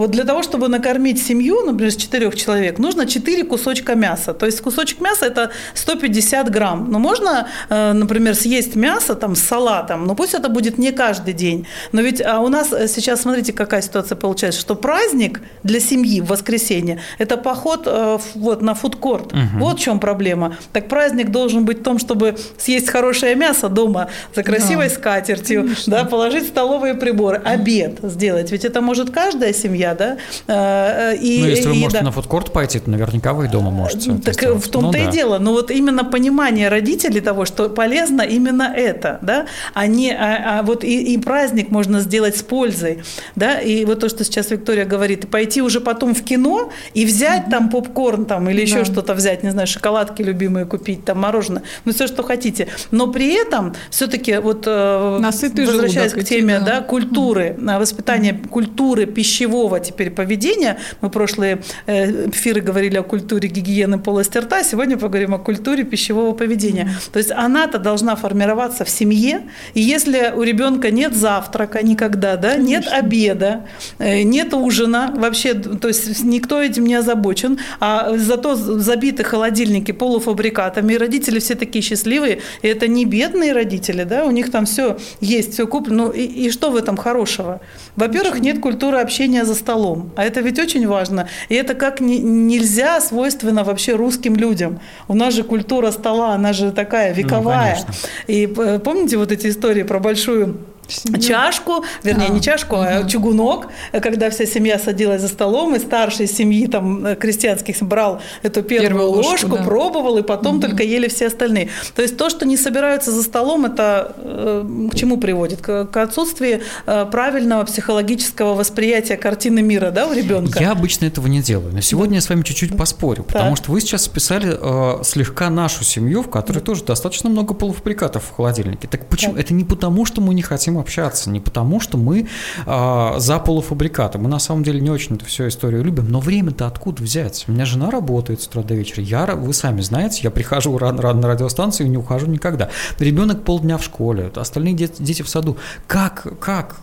Вот 0.00 0.12
для 0.12 0.24
того, 0.24 0.42
чтобы 0.42 0.68
накормить 0.68 1.22
семью, 1.22 1.60
например, 1.60 1.92
с 1.92 1.96
четырех 1.96 2.34
человек, 2.34 2.78
нужно 2.78 3.04
4 3.04 3.44
кусочка 3.44 3.94
мяса. 3.94 4.32
То 4.32 4.46
есть 4.46 4.62
кусочек 4.62 5.02
мяса– 5.02 5.26
это 5.26 5.50
150 5.74 6.50
грамм. 6.50 6.90
Но 6.90 6.98
можно, 6.98 7.48
э, 7.68 7.92
например, 7.92 8.34
съесть 8.34 8.76
мясо 8.76 9.14
там, 9.14 9.36
с 9.36 9.40
салатом, 9.40 10.06
но 10.06 10.14
пусть 10.14 10.32
это 10.32 10.48
будет 10.48 10.78
не 10.78 10.92
каждый 10.92 11.34
день. 11.34 11.66
Но 11.92 12.00
ведь 12.00 12.22
а 12.22 12.40
у 12.40 12.48
нас 12.48 12.68
сейчас, 12.70 13.20
смотрите, 13.20 13.52
какая 13.52 13.82
ситуация 13.82 14.16
получается, 14.16 14.58
что 14.58 14.74
праздник 14.74 15.42
для 15.64 15.80
семьи 15.80 16.22
в 16.22 16.28
воскресенье– 16.28 16.98
это 17.18 17.36
поход 17.36 17.82
э, 17.84 18.18
вот, 18.36 18.62
на 18.62 18.72
фудкорт. 18.72 19.34
Угу. 19.34 19.58
Вот 19.58 19.80
в 19.80 19.82
чем 19.82 20.00
проблема. 20.00 20.56
Так 20.72 20.88
праздник 20.88 21.30
должен 21.30 21.66
быть 21.66 21.80
в 21.80 21.82
том, 21.82 21.98
чтобы 21.98 22.36
съесть 22.56 22.88
хорошее 22.88 23.34
мясо 23.34 23.68
дома 23.68 24.08
за 24.34 24.44
красивой 24.44 24.88
да. 24.88 24.94
скатертью, 24.94 25.68
да, 25.86 26.04
положить 26.04 26.48
столовые 26.48 26.94
приборы, 26.94 27.36
обед 27.44 27.98
сделать. 28.02 28.50
Ведь 28.50 28.64
это 28.64 28.80
может 28.80 29.10
каждая 29.10 29.52
семья 29.52 29.89
да. 29.94 30.16
Э, 30.46 31.16
и, 31.16 31.40
ну, 31.40 31.46
если 31.46 31.68
вы 31.68 31.76
и, 31.76 31.80
можете 31.80 31.98
да. 32.00 32.04
на 32.04 32.12
фудкорт 32.12 32.52
пойти, 32.52 32.78
то 32.78 32.90
наверняка 32.90 33.32
вы 33.32 33.46
и 33.46 33.48
дома 33.48 33.70
можете. 33.70 34.12
Так 34.24 34.36
в 34.42 34.68
том-то 34.68 34.98
ну, 34.98 35.04
и 35.04 35.06
да. 35.06 35.10
дело. 35.10 35.38
Но 35.38 35.52
вот 35.52 35.70
именно 35.70 36.04
понимание 36.04 36.68
родителей 36.68 37.20
того, 37.20 37.44
что 37.44 37.68
полезно 37.68 38.22
именно 38.22 38.72
это, 38.74 39.18
да, 39.22 39.46
а 39.74 39.86
не, 39.86 40.12
а, 40.12 40.58
а 40.58 40.62
вот 40.62 40.84
и, 40.84 41.14
и 41.14 41.18
праздник 41.18 41.70
можно 41.70 42.00
сделать 42.00 42.36
с 42.36 42.42
пользой, 42.42 43.02
да, 43.36 43.60
и 43.60 43.84
вот 43.84 44.00
то, 44.00 44.08
что 44.08 44.24
сейчас 44.24 44.50
Виктория 44.50 44.84
говорит, 44.84 45.24
и 45.24 45.26
пойти 45.26 45.62
уже 45.62 45.80
потом 45.80 46.14
в 46.14 46.22
кино 46.22 46.70
и 46.94 47.04
взять 47.04 47.46
mm-hmm. 47.46 47.50
там 47.50 47.70
попкорн 47.70 48.24
там 48.24 48.48
или 48.48 48.60
еще 48.60 48.80
да. 48.80 48.84
что-то 48.84 49.14
взять, 49.14 49.42
не 49.42 49.50
знаю, 49.50 49.66
шоколадки 49.66 50.22
любимые 50.22 50.66
купить, 50.66 51.04
там 51.04 51.18
мороженое, 51.18 51.62
ну 51.84 51.92
все, 51.92 52.06
что 52.06 52.22
хотите. 52.22 52.68
Но 52.90 53.08
при 53.08 53.34
этом 53.34 53.74
все-таки 53.90 54.36
вот 54.38 54.64
э, 54.66 55.18
Насытый 55.20 55.66
возвращаясь 55.66 56.12
к 56.12 56.24
теме, 56.24 56.58
да, 56.58 56.64
да 56.64 56.80
культуры, 56.82 57.56
mm-hmm. 57.58 57.78
воспитания 57.78 58.32
mm-hmm. 58.32 58.48
культуры 58.48 59.06
пищевого 59.06 59.69
теперь 59.78 60.10
поведения. 60.10 60.78
Мы 61.00 61.10
прошлые 61.10 61.62
э, 61.86 62.28
эфиры 62.30 62.60
говорили 62.60 62.96
о 62.96 63.02
культуре 63.02 63.48
гигиены 63.48 63.98
полости 63.98 64.38
рта, 64.38 64.64
сегодня 64.64 64.96
поговорим 64.96 65.34
о 65.34 65.38
культуре 65.38 65.84
пищевого 65.84 66.34
поведения. 66.34 66.90
То 67.12 67.18
есть 67.18 67.30
она-то 67.30 67.78
должна 67.78 68.16
формироваться 68.16 68.84
в 68.84 68.90
семье, 68.90 69.42
и 69.74 69.80
если 69.80 70.32
у 70.34 70.42
ребенка 70.42 70.90
нет 70.90 71.14
завтрака 71.14 71.82
никогда, 71.84 72.36
да, 72.36 72.56
нет 72.56 72.88
обеда, 72.88 73.66
э, 73.98 74.22
нет 74.22 74.52
ужина, 74.54 75.14
вообще, 75.16 75.54
то 75.54 75.88
есть 75.88 76.24
никто 76.24 76.60
этим 76.60 76.84
не 76.84 76.94
озабочен, 76.94 77.58
а 77.78 78.16
зато 78.16 78.56
забиты 78.56 79.22
холодильники 79.22 79.92
полуфабрикатами, 79.92 80.94
и 80.94 80.96
родители 80.96 81.38
все 81.38 81.54
такие 81.54 81.82
счастливые, 81.82 82.40
и 82.62 82.68
это 82.68 82.88
не 82.88 83.04
бедные 83.04 83.52
родители, 83.52 84.04
да, 84.04 84.24
у 84.24 84.30
них 84.30 84.50
там 84.50 84.64
все 84.66 84.98
есть, 85.20 85.54
все 85.54 85.66
куплено, 85.66 86.00
ну 86.00 86.10
и, 86.10 86.22
и 86.22 86.50
что 86.50 86.70
в 86.70 86.76
этом 86.76 86.96
хорошего? 86.96 87.60
Во-первых, 87.96 88.40
нет 88.40 88.60
культуры 88.60 88.98
общения 88.98 89.44
за 89.44 89.54
столом. 89.60 90.10
А 90.16 90.24
это 90.24 90.40
ведь 90.40 90.58
очень 90.58 90.86
важно. 90.86 91.28
И 91.48 91.54
это 91.54 91.74
как 91.74 92.00
не, 92.00 92.18
нельзя 92.18 93.00
свойственно 93.00 93.64
вообще 93.64 93.94
русским 93.94 94.36
людям. 94.36 94.80
У 95.08 95.14
нас 95.14 95.34
же 95.34 95.42
культура 95.42 95.90
стола, 95.92 96.34
она 96.34 96.52
же 96.52 96.72
такая 96.72 97.10
ну, 97.10 97.16
вековая. 97.16 97.78
Ну, 97.86 97.94
и 98.26 98.52
э, 98.56 98.78
помните 98.78 99.16
вот 99.16 99.32
эти 99.32 99.48
истории 99.48 99.84
про 99.84 100.00
большую 100.00 100.56
Семью. 100.90 101.20
чашку, 101.20 101.84
вернее, 102.02 102.28
а, 102.28 102.32
не 102.32 102.40
чашку, 102.40 102.76
угу. 102.76 102.84
а 102.84 103.04
чугунок, 103.04 103.68
когда 103.92 104.30
вся 104.30 104.46
семья 104.46 104.78
садилась 104.78 105.20
за 105.20 105.28
столом, 105.28 105.74
и 105.74 105.78
старший 105.78 106.26
семьи 106.26 106.66
там 106.66 107.06
э, 107.06 107.16
крестьянских 107.16 107.76
брал 107.82 108.20
эту 108.42 108.62
первую, 108.62 108.88
первую 108.88 109.10
ложку, 109.10 109.30
ложку 109.30 109.56
да. 109.56 109.62
пробовал, 109.62 110.18
и 110.18 110.22
потом 110.22 110.56
угу. 110.56 110.66
только 110.66 110.82
ели 110.82 111.08
все 111.08 111.28
остальные. 111.28 111.68
То 111.94 112.02
есть 112.02 112.16
то, 112.16 112.30
что 112.30 112.46
не 112.46 112.56
собираются 112.56 113.12
за 113.12 113.22
столом, 113.22 113.66
это 113.66 114.14
э, 114.16 114.88
к 114.92 114.94
чему 114.96 115.18
приводит? 115.18 115.60
К, 115.60 115.86
к 115.86 115.96
отсутствию 115.96 116.60
э, 116.86 117.06
правильного 117.10 117.64
психологического 117.64 118.54
восприятия 118.54 119.16
картины 119.16 119.62
мира, 119.62 119.90
да, 119.90 120.06
у 120.06 120.12
ребенка. 120.12 120.60
Я 120.60 120.72
обычно 120.72 121.06
этого 121.06 121.26
не 121.26 121.42
делаю, 121.42 121.72
но 121.72 121.80
сегодня 121.80 122.12
да. 122.12 122.16
я 122.16 122.20
с 122.22 122.28
вами 122.28 122.42
чуть-чуть 122.42 122.76
поспорю, 122.76 123.24
потому 123.24 123.56
так. 123.56 123.64
что 123.64 123.72
вы 123.72 123.80
сейчас 123.80 124.04
списали 124.04 124.56
э, 124.58 125.04
слегка 125.04 125.50
нашу 125.50 125.84
семью, 125.84 126.22
в 126.22 126.30
которой 126.30 126.60
тоже 126.60 126.84
достаточно 126.84 127.30
много 127.30 127.54
полуфабрикатов 127.54 128.24
в 128.24 128.36
холодильнике. 128.36 128.88
Так 128.88 129.06
почему? 129.06 129.34
Так. 129.34 129.44
Это 129.44 129.54
не 129.54 129.64
потому, 129.64 130.04
что 130.04 130.20
мы 130.20 130.34
не 130.34 130.42
хотим 130.42 130.79
общаться, 130.80 131.30
не 131.30 131.40
потому, 131.40 131.80
что 131.80 131.98
мы 131.98 132.26
э, 132.66 133.12
за 133.18 133.38
полуфабрикаты. 133.38 134.18
Мы 134.18 134.28
на 134.28 134.38
самом 134.38 134.64
деле 134.64 134.80
не 134.80 134.90
очень 134.90 135.16
эту 135.16 135.24
всю 135.24 135.48
историю 135.48 135.84
любим, 135.84 136.10
но 136.10 136.20
время-то 136.20 136.66
откуда 136.66 137.02
взять? 137.02 137.44
У 137.48 137.52
меня 137.52 137.64
жена 137.64 137.90
работает 137.90 138.40
с 138.42 138.46
утра 138.46 138.62
до 138.62 138.74
вечера. 138.74 139.02
Я, 139.02 139.26
вы 139.26 139.52
сами 139.52 139.80
знаете, 139.80 140.20
я 140.22 140.30
прихожу 140.30 140.76
рано-рано 140.78 141.20
на 141.20 141.28
радиостанцию 141.28 141.86
и 141.86 141.90
не 141.90 141.96
ухожу 141.96 142.26
никогда. 142.26 142.70
Ребенок 142.98 143.44
полдня 143.44 143.78
в 143.78 143.84
школе, 143.84 144.30
остальные 144.34 144.74
дети, 144.74 145.02
дети 145.02 145.22
в 145.22 145.28
саду. 145.28 145.56
Как, 145.86 146.26
как 146.40 146.76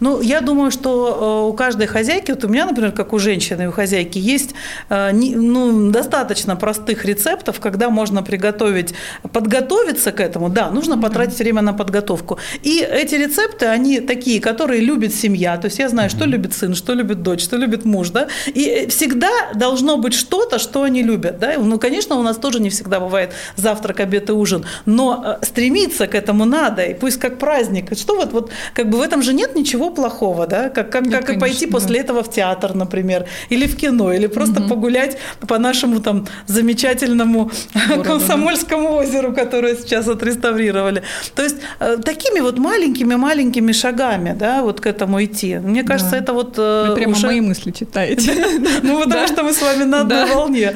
Ну, 0.00 0.20
я 0.20 0.40
думаю, 0.40 0.70
что 0.70 1.44
э, 1.46 1.48
у 1.48 1.52
каждой 1.52 1.86
хозяйки, 1.86 2.32
вот 2.32 2.44
у 2.44 2.48
меня, 2.48 2.66
например, 2.66 2.92
как 2.92 3.12
у 3.12 3.18
женщины, 3.18 3.68
у 3.68 3.72
хозяйки, 3.72 4.18
есть 4.18 4.54
э, 4.88 5.12
ну, 5.12 5.90
достаточно 5.90 6.56
простых 6.56 7.04
рецептов, 7.04 7.60
когда 7.60 7.90
можно 7.90 8.22
приготовить, 8.22 8.94
подготовиться 9.32 10.12
к 10.12 10.20
этому. 10.20 10.48
Да, 10.48 10.70
нужно 10.70 10.98
потратить 10.98 11.38
время 11.38 11.62
на 11.62 11.72
подготовку. 11.72 12.38
И 12.62 12.80
эти 12.80 13.14
рецепты, 13.14 13.66
они 13.66 14.00
такие, 14.00 14.40
которые 14.40 14.80
любит 14.80 15.14
семья. 15.14 15.56
То 15.56 15.66
есть 15.66 15.78
я 15.78 15.88
знаю, 15.88 16.10
что 16.10 16.24
любит 16.24 16.54
сын, 16.54 16.74
что 16.74 16.94
любит 16.94 17.22
дочь, 17.22 17.42
что 17.42 17.56
любит 17.56 17.84
муж. 17.84 18.10
Да? 18.10 18.28
И 18.46 18.86
всегда 18.88 19.30
должно 19.54 19.96
быть 19.96 20.14
что-то, 20.14 20.58
что 20.58 20.82
они 20.82 21.02
любят. 21.02 21.38
Да? 21.38 21.54
Ну, 21.58 21.78
конечно, 21.78 22.16
у 22.16 22.22
нас 22.22 22.36
тоже 22.36 22.60
не 22.60 22.70
всегда 22.70 23.00
бывает 23.00 23.32
завтрак, 23.56 24.00
обед 24.00 24.30
и 24.30 24.32
ужин. 24.32 24.64
Но 24.84 25.38
э, 25.40 25.44
стремиться 25.44 26.06
к 26.06 26.14
этому 26.14 26.44
надо. 26.44 26.82
И 26.82 26.94
пусть 26.94 27.18
как 27.18 27.38
праздник. 27.38 27.96
Что 27.96 28.16
вот, 28.16 28.32
вот 28.32 28.50
как 28.74 28.88
бы 28.90 28.98
в 28.98 29.02
этом 29.02 29.22
же 29.22 29.32
нет 29.32 29.54
ничего 29.54 29.85
ничего 29.86 29.90
плохого, 29.90 30.46
да, 30.46 30.68
как, 30.68 30.90
как, 30.90 31.02
Нет, 31.02 31.12
как 31.12 31.26
конечно, 31.26 31.44
и 31.44 31.48
пойти 31.48 31.66
да. 31.66 31.72
после 31.72 32.00
этого 32.00 32.22
в 32.22 32.30
театр, 32.30 32.74
например, 32.74 33.26
или 33.50 33.66
в 33.66 33.76
кино, 33.76 34.12
или 34.12 34.26
просто 34.26 34.60
угу. 34.60 34.68
погулять 34.68 35.18
по 35.46 35.58
нашему 35.58 36.00
там 36.00 36.26
замечательному 36.46 37.50
Городу, 37.88 38.04
Комсомольскому 38.04 38.88
да. 38.88 38.94
озеру, 38.96 39.32
которое 39.32 39.76
сейчас 39.76 40.08
отреставрировали. 40.08 41.02
То 41.34 41.42
есть 41.42 41.56
э, 41.80 41.96
такими 42.04 42.40
вот 42.40 42.58
маленькими-маленькими 42.58 43.72
шагами, 43.72 44.34
да, 44.38 44.62
вот 44.62 44.80
к 44.80 44.86
этому 44.86 45.24
идти. 45.24 45.58
Мне 45.58 45.84
кажется, 45.84 46.12
да. 46.12 46.18
это 46.18 46.32
вот 46.32 46.54
э, 46.58 46.86
Вы 46.88 46.94
прямо 46.94 47.12
уже... 47.12 47.26
мои 47.26 47.40
мысли 47.40 47.70
читаете. 47.70 48.32
Ну, 48.82 49.00
потому 49.04 49.26
что 49.26 49.42
мы 49.42 49.52
с 49.52 49.62
вами 49.62 49.84
на 49.84 50.00
одной 50.00 50.26
волне, 50.26 50.74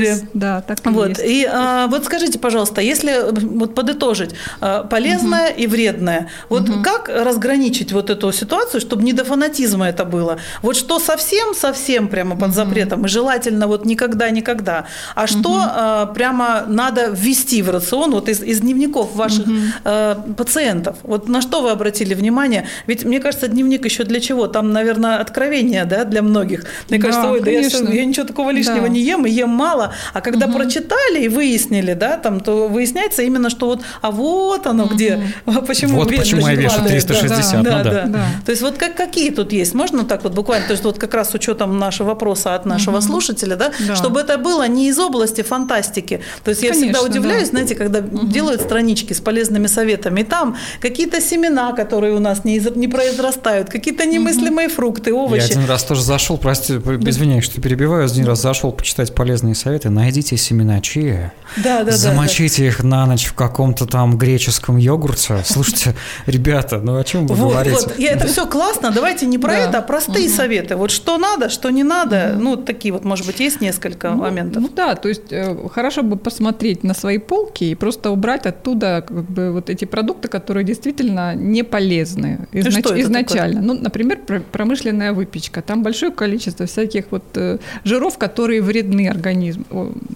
есть, 0.00 0.24
да, 0.34 0.60
так 0.60 0.86
и 0.86 0.90
есть. 0.90 1.20
И 1.24 1.48
а, 1.50 1.86
вот 1.86 2.04
скажите, 2.04 2.38
пожалуйста, 2.38 2.80
если 2.80 3.30
вот 3.30 3.74
подытожить, 3.74 4.30
э, 4.60 4.84
полезное 4.90 5.48
и 5.48 5.66
вредное, 5.66 6.28
вот 6.48 6.68
как 6.82 7.08
разграничить 7.08 7.92
вот 7.92 8.10
эту 8.10 8.23
эту 8.24 8.32
ситуацию, 8.32 8.80
чтобы 8.80 9.02
не 9.02 9.12
до 9.12 9.24
фанатизма 9.24 9.88
это 9.88 10.04
было. 10.04 10.38
Вот 10.62 10.76
что 10.76 10.98
совсем-совсем 10.98 12.08
прямо 12.08 12.36
под 12.36 12.54
запретом, 12.54 13.04
и 13.04 13.08
желательно 13.08 13.66
вот 13.66 13.84
никогда-никогда, 13.84 14.86
а 15.14 15.26
что 15.26 15.50
угу. 15.50 16.14
прямо 16.14 16.64
надо 16.66 17.10
ввести 17.10 17.62
в 17.62 17.70
рацион 17.70 18.12
вот 18.12 18.28
из, 18.28 18.42
из 18.42 18.60
дневников 18.60 19.14
ваших 19.14 19.46
угу. 19.46 20.34
пациентов. 20.34 20.96
Вот 21.02 21.28
на 21.28 21.40
что 21.40 21.62
вы 21.62 21.70
обратили 21.70 22.14
внимание? 22.14 22.66
Ведь, 22.86 23.04
мне 23.04 23.20
кажется, 23.20 23.48
дневник 23.48 23.84
еще 23.84 24.04
для 24.04 24.20
чего? 24.20 24.46
Там, 24.46 24.72
наверное, 24.72 25.18
откровение 25.18 25.84
да, 25.84 26.04
для 26.04 26.22
многих. 26.22 26.64
Мне 26.88 26.98
да, 26.98 27.06
кажется, 27.06 27.30
ой, 27.30 27.40
да 27.40 27.50
я, 27.50 27.60
я 27.60 28.04
ничего 28.04 28.26
такого 28.26 28.50
лишнего 28.50 28.82
да. 28.82 28.88
не 28.88 29.00
ем, 29.00 29.26
и 29.26 29.30
ем 29.30 29.50
мало. 29.50 29.92
А 30.12 30.20
когда 30.20 30.46
угу. 30.46 30.54
прочитали 30.54 31.24
и 31.24 31.28
выяснили, 31.28 31.94
да, 31.94 32.16
там, 32.16 32.40
то 32.40 32.68
выясняется 32.68 33.22
именно, 33.22 33.50
что 33.50 33.66
вот, 33.66 33.82
а 34.02 34.10
вот 34.10 34.66
оно 34.66 34.84
угу. 34.84 34.94
где, 34.94 35.20
почему 35.66 35.98
Вот 35.98 36.16
почему 36.16 36.48
я 36.48 36.54
вешу 36.54 36.82
360, 36.84 37.62
да, 37.62 37.78
ну 37.78 37.84
да. 37.84 38.02
да. 38.06 38.13
Да. 38.14 38.26
То 38.44 38.50
есть 38.50 38.62
вот 38.62 38.76
как, 38.78 38.96
какие 38.96 39.30
тут 39.30 39.52
есть? 39.52 39.74
Можно 39.74 40.04
так 40.04 40.24
вот 40.24 40.34
буквально, 40.34 40.66
то 40.66 40.72
есть 40.72 40.84
вот 40.84 40.98
как 40.98 41.14
раз 41.14 41.30
с 41.30 41.34
учетом 41.34 41.78
нашего 41.78 42.08
вопроса 42.08 42.54
от 42.54 42.66
нашего 42.66 42.96
угу. 42.96 43.04
слушателя, 43.04 43.56
да, 43.56 43.72
да, 43.86 43.96
чтобы 43.96 44.20
это 44.20 44.38
было 44.38 44.66
не 44.68 44.88
из 44.88 44.98
области 44.98 45.42
фантастики. 45.42 46.20
То 46.44 46.50
есть 46.50 46.60
Конечно, 46.60 46.84
я 46.84 46.92
всегда 46.92 47.02
удивляюсь, 47.02 47.44
да. 47.44 47.50
знаете, 47.50 47.74
когда 47.74 48.00
угу. 48.00 48.26
делают 48.26 48.60
странички 48.60 49.12
с 49.12 49.20
полезными 49.20 49.66
советами, 49.66 50.20
и 50.20 50.24
там 50.24 50.56
какие-то 50.80 51.20
семена, 51.20 51.72
которые 51.72 52.14
у 52.14 52.20
нас 52.20 52.44
не, 52.44 52.62
не 52.74 52.88
произрастают, 52.88 53.68
какие-то 53.68 54.04
немыслимые 54.06 54.68
угу. 54.68 54.74
фрукты, 54.74 55.12
овощи. 55.12 55.42
Я 55.42 55.58
один 55.58 55.64
раз 55.66 55.84
тоже 55.84 56.02
зашел, 56.02 56.38
прости, 56.38 56.74
извиняюсь, 56.74 57.44
что 57.44 57.60
перебиваю, 57.60 58.04
один 58.04 58.26
раз 58.26 58.42
зашел 58.42 58.72
почитать 58.72 59.14
полезные 59.14 59.54
советы, 59.54 59.90
найдите 59.90 60.36
семена 60.36 60.80
чия, 60.80 61.32
да, 61.56 61.82
да, 61.84 61.92
замочите 61.92 62.56
да, 62.56 62.62
да. 62.62 62.68
их 62.68 62.84
на 62.84 63.06
ночь 63.06 63.26
в 63.26 63.34
каком-то 63.34 63.86
там 63.86 64.16
греческом 64.18 64.76
йогурте. 64.76 65.42
Слушайте, 65.44 65.94
ребята, 66.26 66.78
ну 66.78 66.98
о 66.98 67.04
чем 67.04 67.26
вы 67.26 67.34
вот, 67.34 67.50
говорите? 67.50 67.76
Вот, 67.76 67.98
это 68.06 68.26
все 68.26 68.46
классно, 68.46 68.90
давайте 68.90 69.26
не 69.26 69.38
про 69.38 69.52
да. 69.52 69.58
это, 69.58 69.78
а 69.78 69.82
простые 69.82 70.26
угу. 70.26 70.34
советы. 70.34 70.76
Вот 70.76 70.90
что 70.90 71.18
надо, 71.18 71.48
что 71.48 71.70
не 71.70 71.82
надо. 71.82 72.32
Угу. 72.34 72.42
Ну, 72.42 72.56
такие 72.56 72.92
вот, 72.92 73.04
может 73.04 73.26
быть, 73.26 73.40
есть 73.40 73.60
несколько 73.60 74.10
ну, 74.10 74.16
моментов. 74.16 74.62
Ну 74.62 74.68
да, 74.68 74.94
то 74.94 75.08
есть 75.08 75.32
э, 75.32 75.56
хорошо 75.72 76.02
бы 76.02 76.16
посмотреть 76.16 76.84
на 76.84 76.94
свои 76.94 77.18
полки 77.18 77.64
и 77.64 77.74
просто 77.74 78.10
убрать 78.10 78.46
оттуда 78.46 79.04
как 79.06 79.24
бы 79.24 79.52
вот 79.52 79.70
эти 79.70 79.84
продукты, 79.84 80.28
которые 80.28 80.64
действительно 80.64 81.34
не 81.34 81.62
полезны 81.62 82.46
изнач... 82.52 82.84
что 82.84 83.00
изначально. 83.00 83.60
Такое? 83.60 83.74
Ну, 83.74 83.82
например, 83.82 84.20
промышленная 84.52 85.12
выпечка. 85.12 85.62
Там 85.62 85.82
большое 85.82 86.12
количество 86.12 86.66
всяких 86.66 87.06
вот 87.10 87.24
э, 87.34 87.58
жиров, 87.84 88.18
которые 88.18 88.62
вредны 88.62 89.08
организм, 89.08 89.64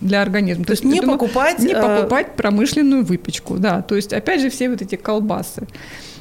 для 0.01 0.22
организма. 0.22 0.64
То, 0.64 0.68
то 0.68 0.72
есть 0.72 0.85
не 0.85 1.01
думаю, 1.01 1.18
покупать... 1.18 1.59
Не 1.59 1.72
э, 1.72 1.81
покупать 1.81 2.37
промышленную 2.37 3.05
выпечку, 3.05 3.59
да. 3.59 3.83
То 3.83 3.96
есть, 3.96 4.12
опять 4.12 4.40
же, 4.40 4.51
все 4.51 4.68
вот 4.68 4.83
эти 4.83 4.96
колбасы. 4.96 5.66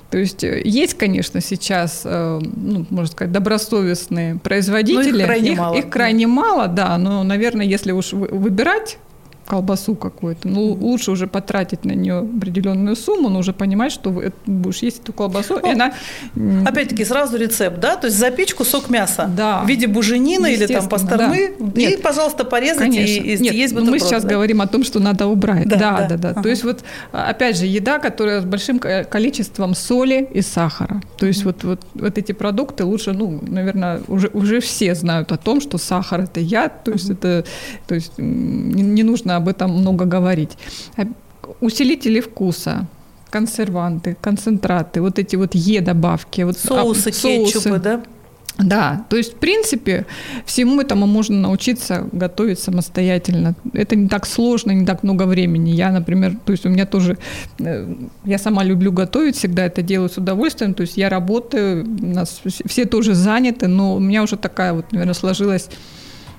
То 0.09 0.17
есть 0.17 0.43
э, 0.43 0.61
есть, 0.63 0.93
конечно, 0.93 1.41
сейчас, 1.41 2.01
э, 2.05 2.39
ну, 2.41 2.85
можно 2.89 3.11
сказать, 3.11 3.31
добросовестные 3.31 4.35
производители. 4.37 5.11
Но 5.11 5.19
их 5.19 5.25
крайне 5.25 5.51
их, 5.51 5.57
мало. 5.57 5.75
Их 5.75 5.89
крайне 5.89 6.27
мало, 6.27 6.67
да. 6.67 6.97
Но, 6.97 7.23
наверное, 7.23 7.65
если 7.65 7.91
уж 7.91 8.13
выбирать 8.13 8.99
колбасу 9.47 9.95
какую-то. 9.95 10.47
Ну, 10.47 10.73
лучше 10.73 11.11
уже 11.11 11.27
потратить 11.27 11.85
на 11.85 11.93
нее 11.93 12.19
определенную 12.19 12.95
сумму, 12.95 13.29
но 13.29 13.39
уже 13.39 13.53
понимать, 13.53 13.91
что 13.91 14.09
вы 14.09 14.33
будешь 14.45 14.79
есть 14.79 15.01
эту 15.01 15.13
колбасу, 15.13 15.59
ну, 15.61 15.69
и 15.69 15.73
она... 15.73 15.93
Опять-таки, 16.65 17.05
сразу 17.05 17.37
рецепт, 17.37 17.79
да? 17.79 17.95
То 17.95 18.07
есть 18.07 18.17
запечь 18.19 18.53
кусок 18.53 18.89
мяса 18.89 19.29
да. 19.35 19.61
в 19.63 19.67
виде 19.67 19.87
буженины 19.87 20.53
или 20.53 20.67
там 20.67 20.87
пастормы, 20.87 21.53
да. 21.59 21.81
и, 21.81 21.87
Нет, 21.87 22.01
пожалуйста, 22.01 22.43
порезать 22.43 22.79
конечно. 22.79 23.23
и, 23.23 23.35
и 23.35 23.39
Нет, 23.39 23.53
есть 23.53 23.73
мы 23.73 23.99
сейчас 23.99 24.23
да? 24.23 24.29
говорим 24.29 24.61
о 24.61 24.67
том, 24.67 24.83
что 24.83 24.99
надо 24.99 25.27
убрать. 25.27 25.67
Да, 25.67 25.77
да, 25.77 25.87
да. 25.87 26.07
да, 26.07 26.17
да. 26.17 26.29
Ага. 26.29 26.43
То 26.43 26.49
есть 26.49 26.63
вот, 26.63 26.83
опять 27.11 27.57
же, 27.57 27.65
еда, 27.65 27.99
которая 27.99 28.41
с 28.41 28.45
большим 28.45 28.79
количеством 28.79 29.73
соли 29.75 30.27
и 30.33 30.41
сахара. 30.41 31.01
То 31.17 31.25
есть 31.25 31.45
вот, 31.45 31.63
вот, 31.63 31.81
вот 31.93 32.17
эти 32.17 32.33
продукты 32.33 32.83
лучше, 32.83 33.13
ну, 33.13 33.39
наверное, 33.41 34.01
уже, 34.07 34.29
уже 34.33 34.59
все 34.59 34.93
знают 34.93 35.31
о 35.31 35.37
том, 35.37 35.61
что 35.61 35.77
сахар– 35.77 36.21
это 36.21 36.39
яд, 36.39 36.83
то 36.83 36.91
есть 36.91 37.09
это, 37.09 37.45
то 37.87 37.95
есть 37.95 38.13
не, 38.17 38.83
не 38.83 39.03
нужно 39.03 39.36
об 39.37 39.47
этом 39.47 39.71
много 39.71 40.05
говорить. 40.05 40.57
Усилители 41.61 42.19
вкуса, 42.19 42.87
консерванты, 43.29 44.17
концентраты, 44.19 45.01
вот 45.01 45.19
эти 45.19 45.35
вот 45.35 45.55
Е-добавки. 45.55 46.41
Вот, 46.41 46.57
соусы, 46.57 47.09
а, 47.09 47.13
соусы, 47.13 47.21
кетчупы, 47.21 47.79
да? 47.79 48.01
Да, 48.57 49.05
то 49.09 49.17
есть, 49.17 49.33
в 49.33 49.35
принципе, 49.35 50.07
всему 50.45 50.81
этому 50.81 51.05
можно 51.05 51.37
научиться 51.37 52.07
готовить 52.11 52.59
самостоятельно. 52.59 53.53
Это 53.73 53.95
не 53.95 54.07
так 54.07 54.25
сложно, 54.25 54.71
не 54.71 54.85
так 54.85 55.03
много 55.03 55.23
времени. 55.23 55.69
Я, 55.69 55.91
например, 55.91 56.35
то 56.43 56.51
есть 56.53 56.65
у 56.65 56.69
меня 56.69 56.87
тоже, 56.87 57.17
э, 57.59 57.95
я 58.25 58.37
сама 58.39 58.63
люблю 58.63 58.91
готовить, 58.91 59.35
всегда 59.35 59.65
это 59.65 59.83
делаю 59.83 60.09
с 60.09 60.17
удовольствием. 60.17 60.73
То 60.73 60.81
есть 60.81 60.97
я 60.97 61.09
работаю, 61.09 61.85
у 61.85 62.05
нас 62.07 62.41
все 62.65 62.85
тоже 62.85 63.13
заняты, 63.13 63.67
но 63.67 63.95
у 63.95 63.99
меня 63.99 64.23
уже 64.23 64.37
такая 64.37 64.73
вот, 64.73 64.91
наверное, 64.91 65.13
сложилась 65.13 65.69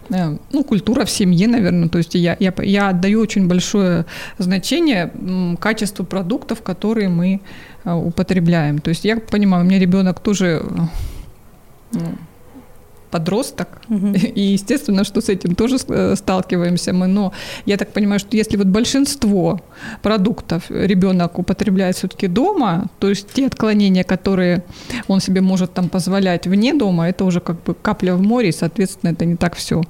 ну, 0.09 0.64
культура 0.64 1.05
в 1.05 1.11
семье, 1.11 1.49
наверное. 1.49 1.88
То 1.88 1.99
есть 1.99 2.14
я, 2.14 2.37
я, 2.40 2.53
я 2.62 2.88
отдаю 2.90 3.21
очень 3.21 3.47
большое 3.49 4.07
значение 4.38 5.12
качеству 5.61 6.05
продуктов, 6.05 6.62
которые 6.62 7.09
мы 7.09 7.40
э, 7.85 7.92
употребляем. 7.92 8.79
То 8.79 8.90
есть 8.90 9.05
я 9.05 9.16
понимаю, 9.18 9.64
у 9.64 9.66
меня 9.66 9.79
ребенок 9.79 10.21
тоже 10.21 10.62
э, 11.92 11.99
подросток, 13.11 13.68
угу. 13.88 14.09
и 14.35 14.40
естественно, 14.40 15.05
что 15.05 15.21
с 15.21 15.29
этим 15.29 15.55
тоже 15.55 15.77
э, 15.88 16.16
сталкиваемся 16.16 16.92
мы, 16.92 17.07
но 17.07 17.33
я 17.66 17.77
так 17.77 17.92
понимаю, 17.92 18.21
что 18.21 18.37
если 18.37 18.57
вот 18.57 18.66
большинство 18.66 19.61
продуктов 20.03 20.71
ребенок 20.71 21.38
употребляет 21.38 21.97
все-таки 21.97 22.27
дома, 22.27 22.87
то 22.99 23.09
есть 23.09 23.33
те 23.33 23.47
отклонения, 23.47 24.05
которые 24.05 24.64
он 25.09 25.21
себе 25.21 25.40
может 25.40 25.73
там 25.75 25.88
позволять 25.88 26.47
вне 26.47 26.75
дома, 26.75 27.09
это 27.09 27.25
уже 27.25 27.40
как 27.40 27.62
бы 27.64 27.75
капля 27.75 28.14
в 28.14 28.23
море, 28.23 28.49
и, 28.49 28.53
соответственно, 28.53 29.12
это 29.12 29.25
не 29.25 29.37
так 29.37 29.57
все 29.57 29.83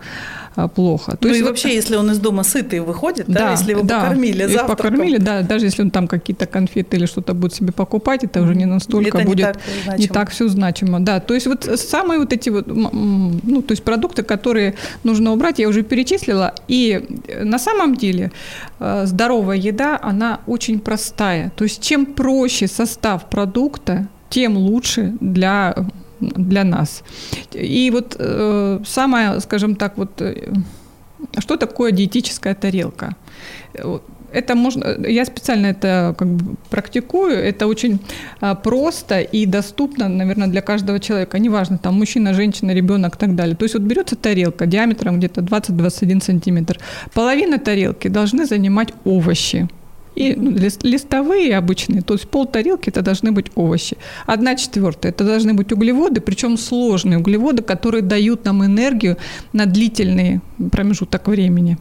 плохо. 0.66 1.12
То 1.12 1.18
ну 1.23 1.29
есть 1.29 1.40
и 1.40 1.42
вот... 1.42 1.51
вообще, 1.51 1.75
если 1.75 1.94
он 1.94 2.11
из 2.11 2.18
дома 2.18 2.42
сытый 2.42 2.81
выходит, 2.81 3.27
да, 3.29 3.40
да 3.40 3.51
если 3.53 3.71
его 3.71 3.83
да, 3.83 4.01
покормили 4.01 4.47
завтраком. 4.47 4.77
покормили, 4.77 5.18
да, 5.18 5.42
даже 5.42 5.66
если 5.66 5.83
он 5.83 5.90
там 5.90 6.09
какие-то 6.09 6.47
конфеты 6.47 6.97
или 6.97 7.07
что-то 7.07 7.35
будет 7.35 7.55
себе 7.55 7.73
покупать, 7.73 8.25
это 8.25 8.42
уже 8.42 8.57
не 8.57 8.64
настолько 8.64 9.18
это 9.18 9.29
будет 9.29 9.47
не 9.47 9.53
так, 9.87 9.99
не 9.99 10.09
так 10.09 10.31
все 10.31 10.49
значимо. 10.49 10.99
Да, 11.01 11.21
то 11.21 11.35
есть 11.35 11.47
вот 11.47 11.64
самые 11.79 12.18
вот 12.18 12.33
эти 12.33 12.51
вот, 12.51 12.66
ну, 12.66 13.62
то 13.62 13.73
есть 13.73 13.85
продукты, 13.85 14.25
которые 14.25 14.75
нужно 15.05 15.33
убрать, 15.33 15.61
я 15.61 15.68
уже 15.68 15.83
перечислила, 15.83 16.55
и 16.66 17.05
на 17.42 17.59
самом 17.59 17.94
деле 17.94 18.33
э, 18.81 19.07
здоровая 19.07 19.57
еда, 19.57 19.99
она 20.03 20.40
очень 20.47 20.81
простая. 20.81 21.53
То 21.55 21.64
есть 21.64 21.83
чем 21.83 22.07
проще 22.07 22.66
состав 22.66 23.29
продукта, 23.31 24.09
тем 24.31 24.57
лучше 24.57 25.14
для 25.21 25.75
для 26.21 26.65
нас. 26.65 27.03
И 27.53 27.91
вот 27.91 28.17
э, 28.19 28.81
самое, 28.87 29.41
скажем 29.41 29.77
так, 29.77 29.99
вот 29.99 30.21
э, 30.21 30.53
что 31.39 31.57
такое 31.57 31.93
диетическая 31.93 32.55
тарелка? 32.55 33.17
Это 34.31 34.55
можно, 34.55 35.07
я 35.09 35.25
специально 35.25 35.69
это 35.69 36.15
как 36.19 36.29
бы 36.29 36.57
практикую, 36.69 37.33
это 37.33 37.67
очень 37.67 37.99
а, 38.41 38.55
просто 38.55 39.21
и 39.21 39.47
доступно, 39.47 40.09
наверное, 40.09 40.49
для 40.49 40.61
каждого 40.61 41.01
человека, 41.01 41.39
неважно, 41.39 41.79
там 41.79 41.95
мужчина, 41.95 42.35
женщина, 42.35 42.73
ребенок 42.75 43.17
и 43.17 43.19
так 43.19 43.35
далее. 43.35 43.57
То 43.57 43.65
есть 43.65 43.75
вот 43.75 43.85
берется 43.85 44.17
тарелка 44.17 44.67
диаметром 44.67 45.19
где-то 45.19 45.41
20-21 45.41 46.23
сантиметр, 46.23 46.79
половина 47.15 47.59
тарелки 47.59 48.09
должны 48.09 48.45
занимать 48.45 48.93
овощи, 49.05 49.69
И 50.19 50.35
ну, 50.35 50.51
листовые 50.83 51.57
обычные, 51.57 52.03
то 52.03 52.15
есть 52.15 52.29
пол 52.29 52.45
тарелки 52.45 52.89
это 52.89 53.03
должны 53.03 53.31
быть 53.31 53.47
овощи. 53.55 53.97
Одна 54.27 54.57
четвертая 54.57 55.13
это 55.13 55.23
должны 55.23 55.55
быть 55.55 55.73
углеводы, 55.73 56.21
причем 56.21 56.57
сложные 56.59 57.19
углеводы, 57.19 57.63
которые 57.63 58.03
дают 58.03 58.45
нам 58.45 58.65
энергию 58.65 59.17
на 59.53 59.67
длительный 59.67 60.41
промежуток 60.73 61.29
времени. 61.29 61.79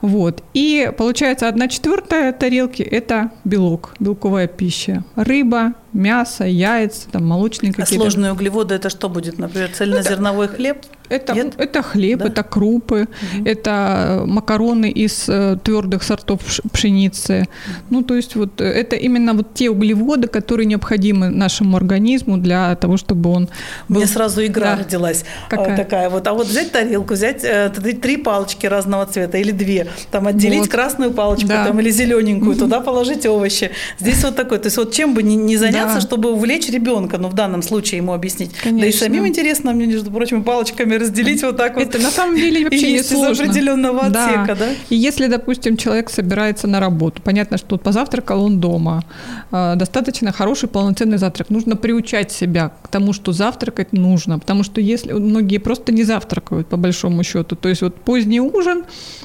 Вот. 0.00 0.42
И 0.54 0.90
получается, 0.98 1.46
одна 1.46 1.68
четвертая 1.68 2.32
тарелки– 2.32 2.82
это 2.98 3.30
белок, 3.44 3.94
белковая 4.00 4.48
пища. 4.48 5.04
Рыба, 5.14 5.74
мясо, 5.92 6.44
яйца, 6.44 7.08
там, 7.12 7.26
молочные 7.26 7.70
а 7.70 7.74
какие-то. 7.74 7.94
А 7.94 8.10
сложные 8.10 8.32
углеводы– 8.32 8.74
это 8.76 8.90
что 8.90 9.08
будет? 9.08 9.38
Например, 9.38 9.70
цельнозерновой 9.72 10.46
это, 10.46 10.56
хлеб? 10.56 10.78
Это, 11.08 11.34
это 11.56 11.82
хлеб, 11.82 12.18
да? 12.20 12.26
это 12.26 12.42
крупы, 12.42 13.08
угу. 13.08 13.44
это 13.44 14.24
макароны 14.26 14.90
из 14.90 15.28
э, 15.28 15.56
твердых 15.62 16.02
сортов 16.02 16.40
пшеницы. 16.72 17.48
Ну, 17.90 18.02
то 18.02 18.14
есть 18.14 18.36
вот 18.36 18.60
это 18.60 18.96
именно 18.96 19.34
вот 19.34 19.54
те 19.54 19.70
углеводы, 19.70 20.28
которые 20.28 20.66
необходимы 20.66 21.30
нашему 21.30 21.76
организму 21.76 22.36
для 22.38 22.74
того, 22.76 22.96
чтобы 22.96 23.30
он 23.30 23.48
был... 23.88 24.00
Меня 24.00 24.06
сразу 24.06 24.44
игра 24.44 24.76
да. 24.76 24.82
родилась 24.84 25.22
э, 25.22 25.50
Какая? 25.50 25.76
такая 25.76 26.10
вот. 26.10 26.26
А 26.26 26.34
вот 26.34 26.46
взять 26.46 26.72
тарелку, 26.72 27.14
взять 27.14 27.44
э, 27.44 27.70
три 27.70 28.16
палочки 28.16 28.66
разного 28.66 29.06
цвета 29.06 29.38
или 29.38 29.50
две, 29.50 29.86
там 30.10 30.26
отделить 30.26 30.60
вот. 30.60 30.68
красную 30.68 31.12
палочку 31.12 31.48
да. 31.48 31.66
там, 31.66 31.80
или 31.80 31.90
зелененькую, 31.90 32.52
угу. 32.52 32.60
туда 32.60 32.80
положить 32.80 33.26
овощи. 33.26 33.70
Здесь 33.98 34.22
вот 34.24 34.36
такой. 34.36 34.58
То 34.58 34.66
есть 34.66 34.76
вот 34.76 34.92
чем 34.92 35.14
бы 35.14 35.22
не, 35.22 35.36
не 35.36 35.56
заняться, 35.56 35.96
да. 35.96 36.00
чтобы 36.00 36.32
увлечь 36.32 36.68
ребенка, 36.68 37.18
ну, 37.18 37.28
в 37.28 37.34
данном 37.34 37.62
случае 37.62 37.98
ему 37.98 38.12
объяснить. 38.12 38.52
Конечно. 38.62 38.80
Да 38.80 38.86
и 38.86 38.92
самим 38.92 39.26
интересно 39.26 39.72
мне, 39.72 39.86
между 39.86 40.10
прочим, 40.10 40.44
палочками 40.44 40.97
разделить 40.98 41.42
вот 41.42 41.56
так 41.56 41.74
вот. 41.74 41.82
Это 41.82 41.98
на 41.98 42.10
самом 42.10 42.36
деле 42.36 42.64
вообще 42.64 42.92
не 42.92 43.02
сложно. 43.02 43.32
из 43.32 43.40
определенного 43.40 44.10
да. 44.10 44.26
отсека, 44.26 44.58
да? 44.58 44.68
И 44.90 44.96
если, 44.96 45.26
допустим, 45.26 45.76
человек 45.76 46.10
собирается 46.10 46.66
на 46.66 46.80
работу, 46.80 47.22
понятно, 47.22 47.58
что 47.58 47.76
позавтракал 47.78 48.44
он 48.44 48.60
дома, 48.60 49.04
а, 49.50 49.76
достаточно 49.76 50.32
хороший 50.32 50.68
полноценный 50.68 51.18
завтрак. 51.18 51.50
Нужно 51.50 51.76
приучать 51.76 52.32
себя 52.32 52.72
к 52.82 52.88
тому, 52.88 53.12
что 53.12 53.32
завтракать 53.32 53.92
нужно, 53.92 54.38
потому 54.38 54.62
что 54.62 54.80
если 54.80 55.12
многие 55.12 55.58
просто 55.58 55.92
не 55.92 56.04
завтракают 56.04 56.68
по 56.68 56.76
большому 56.76 57.22
счету, 57.22 57.56
то 57.56 57.68
есть 57.68 57.82
вот 57.82 57.94
поздний 57.96 58.40
ужин 58.40 58.84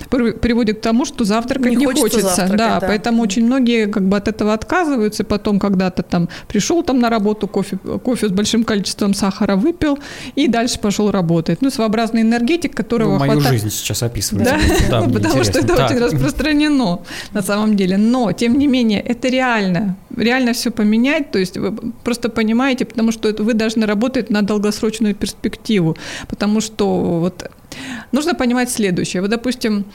приводит 0.10 0.80
к 0.80 0.82
тому, 0.82 1.06
что 1.06 1.24
завтракать 1.24 1.72
не, 1.72 1.78
не 1.78 1.86
хочется, 1.86 2.22
хочется. 2.22 2.48
да, 2.50 2.80
да, 2.80 2.88
поэтому 2.88 3.24
очень 3.24 3.46
многие 3.46 3.88
как 3.88 4.04
бы 4.04 4.18
от 4.18 4.28
этого 4.28 4.54
отказываются, 4.54 5.24
потом 5.24 5.60
когда-то 5.60 6.04
там 6.04 6.30
пришел 6.48 6.84
там 6.84 7.00
на 7.00 7.10
работу 7.10 7.48
кофе 7.48 7.78
кофе 8.04 8.28
с 8.28 8.32
большим 8.32 8.64
количеством 8.64 9.14
сахара 9.14 9.56
выпил 9.56 10.00
и 10.36 10.48
дальше 10.48 10.80
пошел 10.80 11.12
работать. 11.12 11.62
Ну, 11.64 11.70
своеобразный 11.70 12.24
энергетик, 12.24 12.76
которого 12.76 13.14
ну, 13.14 13.20
мою 13.20 13.32
хватает... 13.32 13.62
жизнь 13.62 13.74
сейчас 13.74 14.04
описывается. 14.04 14.58
Да, 14.90 15.02
да 15.02 15.08
потому 15.08 15.44
что 15.46 15.60
это 15.60 15.76
так. 15.76 15.92
очень 15.92 16.00
распространено 16.00 17.00
на 17.32 17.42
самом 17.42 17.78
деле. 17.78 17.96
Но, 17.96 18.34
тем 18.34 18.58
не 18.58 18.68
менее, 18.68 19.00
это 19.00 19.30
реально. 19.30 19.96
Реально 20.18 20.52
все 20.52 20.72
поменять. 20.72 21.32
То 21.32 21.40
есть 21.40 21.58
вы 21.58 21.72
просто 22.04 22.28
понимаете, 22.28 22.84
потому 22.84 23.14
что 23.14 23.30
это 23.30 23.44
вы 23.44 23.54
должны 23.54 23.86
работать 23.86 24.30
на 24.30 24.42
долгосрочную 24.42 25.16
перспективу. 25.16 25.96
Потому 26.28 26.60
что 26.60 27.20
вот 27.20 27.50
нужно 28.12 28.36
понимать 28.36 28.70
следующее. 28.70 29.22
Вот, 29.22 29.32
допустим, 29.32 29.86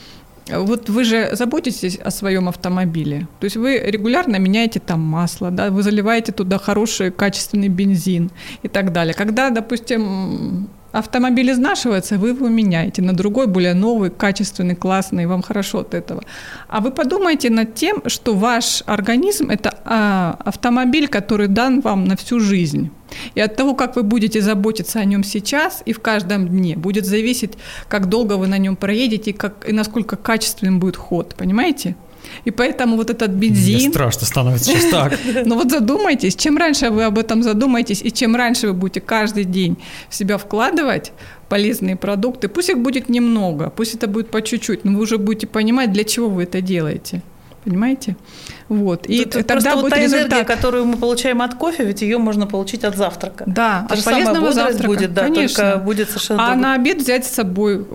вот 0.47 0.89
вы 0.89 1.03
же 1.03 1.29
заботитесь 1.33 1.99
о 2.03 2.09
своем 2.09 2.49
автомобиле. 2.49 3.27
То 3.39 3.45
есть 3.45 3.57
вы 3.57 3.77
регулярно 3.77 4.37
меняете 4.37 4.79
там 4.79 5.01
масло, 5.01 5.51
да, 5.51 5.69
вы 5.69 5.83
заливаете 5.83 6.31
туда 6.31 6.57
хороший 6.57 7.11
качественный 7.11 7.69
бензин 7.69 8.31
и 8.63 8.67
так 8.67 8.91
далее. 8.91 9.13
Когда, 9.13 9.51
допустим, 9.51 10.67
автомобиль 10.91 11.51
изнашивается, 11.51 12.17
вы 12.17 12.29
его 12.29 12.47
меняете 12.47 13.01
на 13.01 13.13
другой, 13.13 13.47
более 13.47 13.73
новый, 13.73 14.09
качественный, 14.09 14.75
классный, 14.75 15.25
вам 15.25 15.41
хорошо 15.41 15.79
от 15.79 15.93
этого. 15.93 16.23
А 16.67 16.79
вы 16.81 16.91
подумайте 16.91 17.49
над 17.49 17.75
тем, 17.75 18.01
что 18.07 18.35
ваш 18.35 18.83
организм– 18.85 19.49
это 19.51 19.79
а, 19.85 20.39
автомобиль, 20.45 21.07
который 21.07 21.47
дан 21.47 21.81
вам 21.81 22.05
на 22.05 22.15
всю 22.15 22.39
жизнь. 22.39 22.89
И 23.35 23.41
от 23.41 23.55
того, 23.55 23.73
как 23.73 23.95
вы 23.95 24.03
будете 24.03 24.41
заботиться 24.41 24.99
о 24.99 25.05
нем 25.05 25.23
сейчас 25.23 25.81
и 25.85 25.93
в 25.93 25.99
каждом 25.99 26.47
дне, 26.47 26.75
будет 26.75 27.05
зависеть, 27.05 27.53
как 27.87 28.07
долго 28.07 28.33
вы 28.33 28.47
на 28.47 28.57
нем 28.57 28.75
проедете 28.75 29.31
и, 29.31 29.33
как, 29.33 29.67
и 29.67 29.73
насколько 29.73 30.15
качественным 30.15 30.79
будет 30.79 30.95
ход. 30.95 31.35
Понимаете? 31.35 31.95
И 32.45 32.51
поэтому 32.51 32.95
вот 32.95 33.09
этот 33.09 33.31
бензин... 33.31 33.79
Мне 33.79 33.89
страшно 33.89 34.25
становится 34.25 34.65
сейчас 34.65 34.85
так. 34.85 35.19
Но 35.45 35.55
вот 35.55 35.71
задумайтесь, 35.71 36.35
чем 36.35 36.57
раньше 36.57 36.89
вы 36.89 37.03
об 37.03 37.17
этом 37.17 37.43
задумаетесь, 37.43 38.01
и 38.01 38.11
чем 38.11 38.35
раньше 38.35 38.67
вы 38.67 38.73
будете 38.73 39.01
каждый 39.01 39.43
день 39.43 39.77
в 40.09 40.15
себя 40.15 40.37
вкладывать 40.37 41.11
полезные 41.49 41.95
продукты, 41.95 42.47
пусть 42.47 42.69
их 42.69 42.77
будет 42.77 43.09
немного, 43.09 43.69
пусть 43.69 43.95
это 43.95 44.07
будет 44.07 44.29
по 44.29 44.41
чуть-чуть, 44.41 44.85
но 44.85 44.91
вы 44.91 45.01
уже 45.01 45.17
будете 45.17 45.47
понимать, 45.47 45.91
для 45.91 46.03
чего 46.03 46.29
вы 46.29 46.43
это 46.43 46.61
делаете. 46.61 47.21
Понимаете? 47.63 48.15
Вот. 48.69 49.07
И 49.07 49.25
Тут 49.25 49.47
тогда 49.47 49.75
будет 49.75 49.89
та 49.89 49.97
результат. 49.97 50.27
энергия, 50.27 50.45
которую 50.45 50.85
мы 50.85 50.97
получаем 50.97 51.41
от 51.41 51.55
кофе, 51.55 51.83
ведь 51.83 52.03
ее 52.03 52.19
можно 52.19 52.45
получить 52.45 52.83
от 52.83 52.95
завтрака. 52.95 53.43
Да, 53.47 53.87
от 53.89 54.03
полезного 54.03 54.51
завтрака. 54.51 54.85
будет, 54.85 55.13
да, 55.13 55.23
Конечно. 55.23 55.63
только 55.63 55.83
будет 55.83 56.09
совершенно 56.09 56.43
А 56.43 56.47
другой. 56.51 56.63
на 56.63 56.73
обед 56.75 56.97
взять 56.97 57.25
с 57.25 57.29
собой, 57.29 57.85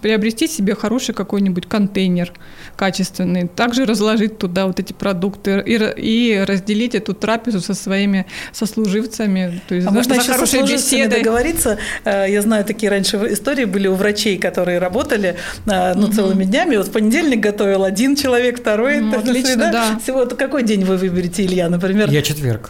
приобрести 0.00 0.46
себе 0.46 0.74
хороший 0.74 1.14
какой-нибудь 1.14 1.66
контейнер 1.66 2.32
качественный, 2.76 3.46
также 3.46 3.84
разложить 3.84 4.38
туда 4.38 4.66
вот 4.66 4.80
эти 4.80 4.94
продукты 4.94 5.62
и, 5.66 5.74
и 5.74 6.44
разделить 6.44 6.94
эту 6.94 7.12
трапезу 7.12 7.60
со 7.60 7.74
своими 7.74 8.24
сослуживцами. 8.52 9.60
То 9.68 9.74
есть 9.74 9.86
а 9.86 9.90
можно 9.90 10.14
еще 10.14 10.62
беседы. 10.62 11.18
договориться. 11.18 11.76
Э, 12.04 12.24
я 12.26 12.40
знаю, 12.40 12.64
такие 12.64 12.88
раньше 12.88 13.16
истории 13.30 13.66
были 13.66 13.86
у 13.88 13.94
врачей, 13.94 14.38
которые 14.38 14.78
работали 14.78 15.36
э, 15.66 15.94
ну, 15.94 16.06
угу. 16.06 16.12
целыми 16.12 16.44
днями. 16.44 16.76
Вот 16.76 16.88
в 16.88 16.92
понедельник 16.92 17.40
готовил 17.40 17.84
один 17.84 18.16
человек, 18.16 18.60
второй. 18.60 19.00
Ну, 19.00 19.18
отлично, 19.18 19.56
да. 19.56 19.89
Да. 19.94 19.98
Всего, 19.98 20.26
какой 20.26 20.62
день 20.62 20.84
вы 20.84 20.96
выберете, 20.96 21.44
Илья, 21.44 21.68
например? 21.68 22.10
Я 22.10 22.22
четверг. 22.22 22.68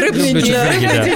Рыбный 0.00 0.42
день. 0.42 0.54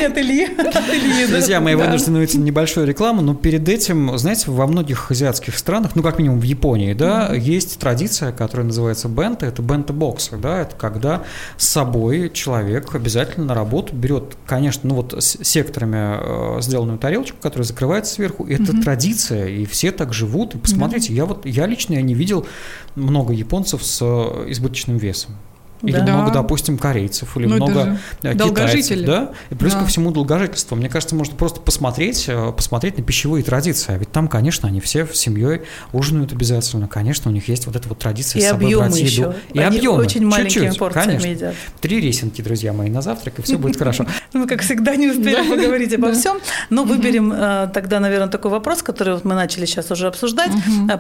от 0.05 0.19
Ильи. 0.19 1.27
Друзья 1.29 1.61
мои, 1.61 1.75
вынуждены 1.75 2.19
выйти 2.19 2.37
небольшую 2.37 2.87
рекламу, 2.87 3.23
но 3.23 3.35
перед 3.35 3.69
этим, 3.69 4.17
знаете, 4.19 4.51
во 4.51 4.67
многих 4.67 5.11
азиатских 5.11 5.57
странах, 5.59 5.93
ну, 5.95 6.03
как 6.03 6.19
минимум 6.19 6.41
в 6.41 6.45
Японии, 6.45 6.95
да, 6.95 7.33
есть 7.35 7.79
традиция, 7.79 8.33
которая 8.33 8.67
называется 8.67 9.09
бента, 9.09 9.47
это 9.47 9.63
бента-боксы, 9.63 10.37
да, 10.37 10.61
это 10.61 10.77
когда 10.77 11.23
с 11.57 11.69
собой 11.69 12.31
человек 12.33 12.95
обязательно 12.95 13.47
на 13.47 13.55
работу 13.55 13.95
берет, 13.95 14.37
конечно, 14.47 14.89
ну, 14.89 14.97
вот 14.97 15.15
секторами 15.23 16.57
э, 16.59 16.61
сделанную 16.63 16.99
тарелочку, 16.99 17.37
которая 17.41 17.67
закрывается 17.67 18.15
сверху, 18.15 18.47
это 18.47 18.81
традиция, 18.81 19.49
и 19.49 19.67
все 19.67 19.93
так 19.93 20.13
живут, 20.13 20.55
и 20.55 20.59
посмотрите, 20.59 21.13
я 21.13 21.27
вот, 21.27 21.47
я 21.47 21.67
лично 21.67 21.95
я 21.95 22.03
не 22.03 22.15
видел 22.15 22.47
много 22.95 23.33
японцев 23.33 23.83
с 23.83 24.01
э, 24.03 24.32
избыточным 24.47 24.97
весом. 24.97 25.37
Или 25.83 25.97
да. 25.97 26.15
много, 26.15 26.33
допустим, 26.33 26.79
корейцев, 26.79 27.37
или 27.37 27.47
ну, 27.47 27.57
много 27.57 27.99
э, 28.23 28.35
китайцев, 28.35 29.05
да? 29.05 29.33
И 29.51 29.55
плюс 29.55 29.73
да. 29.73 29.81
ко 29.81 29.87
всему 29.87 30.13
долгожительство. 30.13 30.77
Мне 30.77 30.89
кажется, 30.89 31.17
можно 31.17 31.35
просто 31.35 31.61
посмотреть, 31.61 32.27
э, 32.29 32.53
посмотреть 32.53 32.99
на 32.99 33.05
пищевые 33.05 33.43
традиции. 33.43 33.95
А 33.95 33.99
ведь 33.99 34.13
там, 34.13 34.29
конечно, 34.29 34.69
они 34.69 34.81
все 34.81 35.05
в 35.05 35.17
семьей 35.17 35.63
ужинают 35.93 36.33
обязательно. 36.33 36.87
Конечно, 36.87 37.31
у 37.31 37.35
них 37.35 37.49
есть 37.49 37.67
вот 37.67 37.75
эта 37.75 37.89
вот 37.89 37.99
традиция 37.99 38.41
и 38.41 38.43
с 38.43 38.49
собой 38.49 38.75
брать 38.77 38.97
еду. 38.97 39.05
Еще. 39.05 39.35
И 39.53 39.59
они 39.59 39.79
объемы. 39.79 39.97
очень 39.99 40.25
маленькими 40.25 40.65
Чуть-чуть, 40.65 40.79
порциями 40.79 41.07
конечно. 41.07 41.27
едят. 41.27 41.55
Три 41.81 42.01
ресинки, 42.01 42.43
друзья 42.43 42.73
мои, 42.73 42.89
на 42.89 43.03
завтрак, 43.03 43.41
и 43.41 43.43
все 43.43 43.59
будет 43.59 43.77
хорошо. 43.77 44.07
Мы, 44.33 44.47
как 44.47 44.63
всегда, 44.63 44.95
не 44.95 45.09
успели 45.09 45.49
поговорить 45.49 45.93
обо 45.95 46.13
всем. 46.13 46.39
Но 46.71 46.85
выберем 46.85 47.33
э, 47.33 47.69
тогда, 47.75 47.99
наверное, 47.99 48.29
такой 48.29 48.53
вопрос, 48.53 48.83
который 48.83 49.19
мы 49.25 49.35
начали 49.35 49.67
сейчас 49.67 49.91
уже 49.91 50.07
обсуждать. 50.07 50.53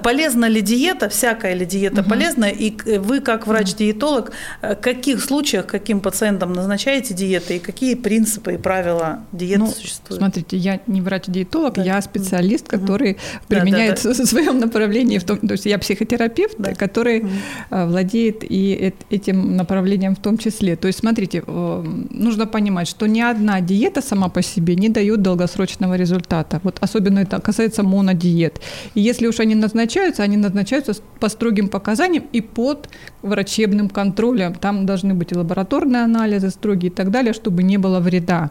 Полезна 0.03 0.47
ли 0.47 0.61
диета, 0.61 1.09
всякая 1.09 1.55
ли 1.55 1.65
диета 1.67 2.03
полезна? 2.03 2.47
И 2.47 2.73
вы, 2.99 3.21
как 3.21 3.47
врач-диетолог, 3.47 4.33
каких 4.75 5.23
случаях 5.23 5.67
каким 5.67 6.01
пациентам 6.01 6.53
назначаете 6.53 7.15
диеты 7.15 7.57
и 7.57 7.59
какие 7.59 7.95
принципы 7.95 8.55
и 8.55 8.57
правила 8.57 9.21
диеты 9.33 9.61
ну, 9.61 9.67
существуют? 9.69 10.21
Смотрите, 10.21 10.57
я 10.57 10.81
не 10.87 11.01
врач-диетолог, 11.01 11.75
да. 11.75 11.83
я 11.83 12.03
специалист, 12.03 12.69
который 12.69 13.13
угу. 13.13 13.21
применяет 13.49 14.03
да, 14.03 14.11
да, 14.11 14.17
да. 14.17 14.25
в 14.25 14.27
своем 14.29 14.59
направлении, 14.59 15.19
в 15.19 15.25
том, 15.25 15.39
то 15.39 15.53
есть 15.53 15.67
я 15.67 15.79
психотерапевт, 15.79 16.57
да. 16.59 16.75
который 16.75 17.21
угу. 17.21 17.31
владеет 17.71 18.45
и 18.45 18.93
этим 19.11 19.57
направлением 19.57 20.15
в 20.15 20.21
том 20.21 20.39
числе. 20.39 20.77
То 20.77 20.87
есть 20.87 21.01
смотрите, 21.01 21.43
нужно 21.47 22.47
понимать, 22.47 22.89
что 22.89 23.07
ни 23.07 23.21
одна 23.21 23.61
диета 23.61 24.03
сама 24.03 24.29
по 24.29 24.43
себе 24.43 24.77
не 24.77 24.89
дает 24.89 25.23
долгосрочного 25.23 25.95
результата. 25.95 26.61
Вот 26.63 26.79
особенно 26.81 27.21
это 27.21 27.41
касается 27.41 27.83
монодиет. 27.83 28.61
И 28.95 29.01
если 29.01 29.27
уж 29.27 29.41
они 29.41 29.55
назначаются, 29.55 30.23
они 30.23 30.37
назначаются 30.37 30.95
по 31.21 31.29
строгим 31.29 31.69
показаниям 31.69 32.25
и 32.33 32.41
под 32.41 32.89
врачебным 33.23 33.89
контролем. 33.89 34.55
Там 34.63 34.87
должны 34.87 35.13
быть 35.15 35.33
и 35.33 35.35
лабораторные 35.35 36.05
анализы 36.05 36.51
строгие 36.51 36.91
и 36.91 36.95
так 36.95 37.11
далее, 37.11 37.33
чтобы 37.33 37.65
не 37.65 37.79
было 37.79 37.99
вреда. 37.99 38.51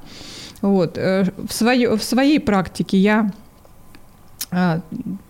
Вот. 0.61 0.97
Э, 0.97 1.23
в, 1.47 1.53
своей, 1.53 1.87
в 1.87 2.03
своей 2.03 2.39
практике 2.39 2.97
я 2.97 3.31
а, 4.51 4.81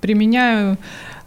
применяю, 0.01 0.77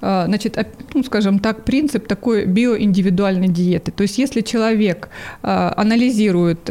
а, 0.00 0.26
значит, 0.26 0.58
ну, 0.92 1.04
скажем 1.04 1.38
так, 1.38 1.64
принцип 1.64 2.08
такой 2.08 2.46
биоиндивидуальной 2.46 3.46
диеты. 3.46 3.92
То 3.92 4.02
есть 4.02 4.18
если 4.18 4.40
человек 4.40 5.08
а, 5.42 5.72
анализирует 5.76 6.68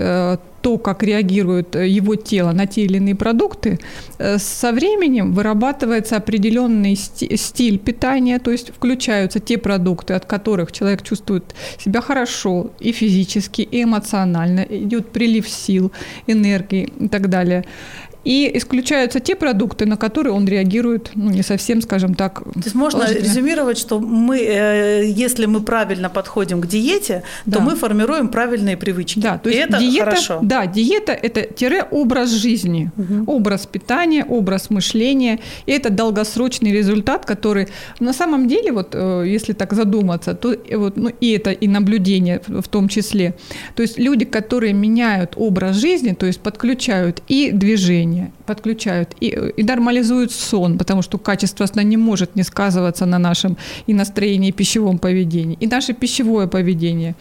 то, 0.63 0.77
как 0.77 1.03
реагирует 1.03 1.75
э, 1.75 1.87
его 1.89 2.15
тело 2.15 2.53
на 2.53 2.65
те 2.65 2.81
или 2.83 2.97
иные 2.97 3.15
продукты, 3.15 3.79
э, 4.17 4.37
со 4.37 4.71
временем 4.71 5.33
вырабатывается 5.33 6.15
определенный 6.15 6.95
стиль 6.95 7.77
питания, 7.77 8.39
то 8.39 8.51
есть 8.51 8.71
включаются 8.73 9.39
те 9.39 9.57
продукты, 9.57 10.13
от 10.13 10.25
которых 10.25 10.71
человек 10.71 11.03
чувствует 11.03 11.43
себя 11.77 12.01
хорошо 12.01 12.71
и 12.79 12.93
физически, 12.93 13.61
и 13.61 13.83
эмоционально, 13.83 14.61
идет 14.61 15.11
прилив 15.11 15.49
сил, 15.49 15.91
энергии 16.27 16.89
и 16.99 17.07
так 17.09 17.27
далее. 17.29 17.65
И 18.23 18.51
исключаются 18.55 19.19
те 19.19 19.35
продукты, 19.35 19.85
на 19.85 19.97
которые 19.97 20.33
он 20.33 20.47
реагирует 20.47 21.11
ну, 21.15 21.29
не 21.29 21.43
совсем, 21.43 21.81
скажем 21.81 22.13
так. 22.13 22.43
То 22.43 22.51
есть 22.63 22.75
можно 22.75 23.03
резюмировать, 23.03 23.77
что 23.77 23.99
мы, 23.99 24.39
э, 24.39 25.05
если 25.05 25.45
мы 25.45 25.61
правильно 25.61 26.09
подходим 26.09 26.61
к 26.61 26.67
диете, 26.67 27.23
да. 27.45 27.57
то 27.57 27.63
мы 27.63 27.75
формируем 27.75 28.29
правильные 28.29 28.77
привычки. 28.77 29.19
Да, 29.19 29.37
то 29.37 29.49
есть 29.49 29.59
и 29.59 29.63
это 29.63 29.79
диета, 29.79 30.05
хорошо. 30.05 30.39
Да, 30.41 30.65
диета– 30.65 31.11
это 31.23 31.41
тире 31.41 31.83
образ 31.91 32.31
жизни, 32.31 32.91
угу. 32.97 33.35
образ 33.35 33.65
питания, 33.65 34.25
образ 34.25 34.69
мышления. 34.69 35.39
И 35.65 35.71
это 35.71 35.89
долгосрочный 35.89 36.71
результат, 36.71 37.25
который 37.25 37.67
на 37.99 38.13
самом 38.13 38.47
деле, 38.47 38.71
вот 38.71 38.89
э, 38.93 39.23
если 39.25 39.53
так 39.53 39.73
задуматься, 39.73 40.33
то 40.33 40.55
вот, 40.71 40.97
ну, 40.97 41.09
и 41.21 41.31
это 41.31 41.51
и 41.51 41.67
наблюдение 41.67 42.41
в 42.47 42.67
том 42.67 42.87
числе. 42.87 43.33
То 43.75 43.81
есть 43.81 43.99
люди, 43.99 44.25
которые 44.25 44.73
меняют 44.73 45.33
образ 45.35 45.77
жизни, 45.77 46.13
то 46.13 46.25
есть 46.25 46.39
подключают 46.39 47.21
и 47.27 47.51
движение, 47.51 48.12
движение 48.13 48.31
подключают 48.45 49.15
и, 49.21 49.27
и 49.27 49.63
нормализуют 49.63 50.31
сон, 50.31 50.77
потому 50.77 51.01
что 51.01 51.17
качество 51.17 51.65
сна 51.65 51.83
не 51.83 51.97
может 51.97 52.35
не 52.35 52.43
сказываться 52.43 53.05
на 53.05 53.19
нашем 53.19 53.57
и 53.87 53.93
настроении, 53.93 54.49
и 54.49 54.51
пищевом 54.51 54.97
поведении, 54.97 55.57
и 55.61 55.67
наше 55.67 55.93
пищевое 55.93 56.47
поведение, 56.47 57.15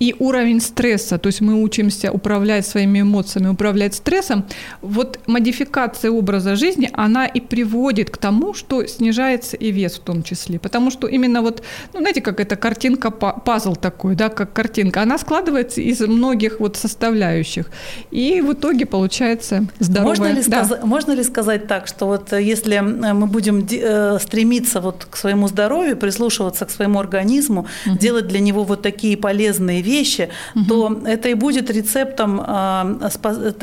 и 0.00 0.14
уровень 0.18 0.60
стресса, 0.60 1.18
то 1.18 1.28
есть 1.28 1.40
мы 1.40 1.62
учимся 1.62 2.10
управлять 2.12 2.66
своими 2.66 3.00
эмоциями, 3.00 3.48
управлять 3.48 3.94
стрессом. 3.94 4.44
Вот 4.82 5.20
модификация 5.26 6.10
образа 6.10 6.56
жизни, 6.56 6.90
она 6.92 7.26
и 7.26 7.40
приводит 7.40 8.10
к 8.10 8.16
тому, 8.16 8.54
что 8.54 8.86
снижается 8.86 9.56
и 9.56 9.72
вес 9.72 9.94
в 9.94 10.00
том 10.00 10.22
числе, 10.22 10.58
потому 10.58 10.90
что 10.90 11.06
именно 11.06 11.42
вот, 11.42 11.62
ну, 11.92 12.00
знаете, 12.00 12.20
как 12.20 12.40
эта 12.40 12.56
картинка, 12.56 13.10
пазл 13.10 13.74
такой, 13.76 14.14
да, 14.14 14.28
как 14.28 14.52
картинка, 14.52 15.02
она 15.02 15.18
складывается 15.18 15.80
из 15.80 16.00
многих 16.00 16.60
вот 16.60 16.76
составляющих, 16.76 17.70
и 18.10 18.40
в 18.40 18.52
итоге 18.52 18.86
получается 18.86 19.66
здоровая 19.78 20.16
можно 20.16 20.33
ли, 20.34 20.42
да. 20.46 20.64
сказ... 20.64 20.84
Можно 20.84 21.12
ли 21.12 21.22
сказать 21.22 21.66
так, 21.66 21.86
что 21.86 22.06
вот 22.06 22.32
э, 22.32 22.42
если 22.42 22.76
э, 22.76 23.12
мы 23.12 23.26
будем 23.26 23.66
э, 23.70 24.18
стремиться 24.20 24.80
вот 24.80 25.06
к 25.10 25.16
своему 25.16 25.48
здоровью, 25.48 25.96
прислушиваться 25.96 26.64
к 26.64 26.70
своему 26.70 26.98
организму, 26.98 27.66
угу. 27.86 27.98
делать 27.98 28.26
для 28.28 28.40
него 28.40 28.64
вот 28.64 28.82
такие 28.82 29.16
полезные 29.16 29.82
вещи, 29.82 30.28
угу. 30.54 30.64
то 30.66 31.00
это 31.06 31.28
и 31.28 31.34
будет 31.34 31.70
рецептом, 31.70 32.38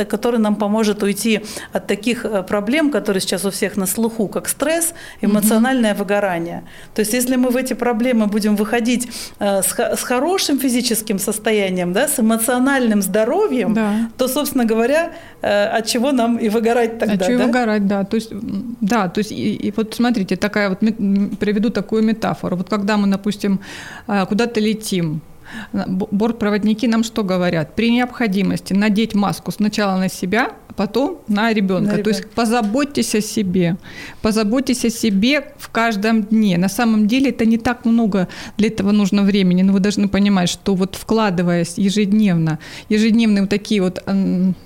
который 0.10 0.40
нам 0.40 0.56
поможет 0.56 1.04
уйти 1.04 1.42
от 1.74 1.88
таких 1.88 2.26
проблем, 2.48 2.92
которые 2.92 3.22
сейчас 3.22 3.46
у 3.46 3.52
всех 3.52 3.78
на 3.78 3.86
слуху, 3.86 4.28
как 4.28 4.50
стресс, 4.50 4.94
эмоциональное 5.22 5.92
угу. 5.92 6.00
выгорание. 6.00 6.64
То 6.96 7.02
есть 7.02 7.14
если 7.14 7.36
мы 7.36 7.50
в 7.50 7.56
эти 7.56 7.74
проблемы 7.74 8.28
будем 8.28 8.56
выходить 8.56 9.10
с 9.40 10.04
хорошим 10.04 10.60
физическим 10.60 11.20
состоянием, 11.20 11.94
да, 11.94 12.08
с 12.08 12.20
эмоциональным 12.20 13.02
здоровьем, 13.02 13.74
да. 13.74 14.10
то, 14.18 14.28
собственно 14.28 14.66
говоря, 14.66 15.14
от 15.42 15.86
чего 15.88 16.12
нам 16.12 16.38
и 16.38 16.50
выгорать 16.62 17.00
тогда, 17.00 17.14
А 17.14 17.18
что 17.24 17.38
да? 17.38 17.46
выгорать, 17.46 17.88
да. 17.88 18.04
То 18.04 18.16
есть, 18.16 18.32
да, 18.82 19.10
то 19.10 19.20
есть, 19.20 19.32
и, 19.32 19.56
и 19.56 19.74
вот 19.76 19.94
смотрите, 19.94 20.36
такая 20.36 20.70
вот, 20.70 20.80
приведу 20.80 21.70
такую 21.70 22.04
метафору. 22.04 22.56
Вот 22.56 22.70
когда 22.70 22.98
мы, 22.98 23.08
допустим, 23.08 23.60
а, 24.08 24.26
куда-то 24.26 24.60
летим, 24.60 25.22
Бортпроводники 25.74 26.86
нам 26.88 27.04
что 27.04 27.24
говорят? 27.24 27.76
При 27.76 27.92
необходимости 27.92 28.74
надеть 28.74 29.16
маску 29.16 29.52
сначала 29.52 29.98
на 29.98 30.10
себя, 30.10 30.52
потом 30.76 31.20
на 31.28 31.54
ребенка. 31.54 31.98
На 31.98 32.04
То 32.04 32.10
есть 32.10 32.30
позаботьтесь 32.30 33.16
о 33.16 33.22
себе. 33.22 33.78
Позаботьтесь 34.22 34.86
о 34.86 34.90
себе 34.90 35.54
в 35.58 35.70
каждом 35.70 36.24
дне. 36.24 36.58
На 36.58 36.70
самом 36.70 37.08
деле 37.08 37.30
это 37.30 37.46
не 37.46 37.58
так 37.58 37.86
много 37.86 38.28
для 38.58 38.68
этого 38.68 38.92
нужно 38.92 39.24
времени, 39.24 39.62
но 39.62 39.74
вы 39.74 39.80
должны 39.80 40.08
понимать, 40.08 40.50
что 40.50 40.76
вот 40.76 40.96
вкладываясь 40.96 41.78
ежедневно, 41.78 42.60
ежедневные 42.90 43.42
вот 43.42 43.50
такие 43.50 43.82
вот 43.82 44.04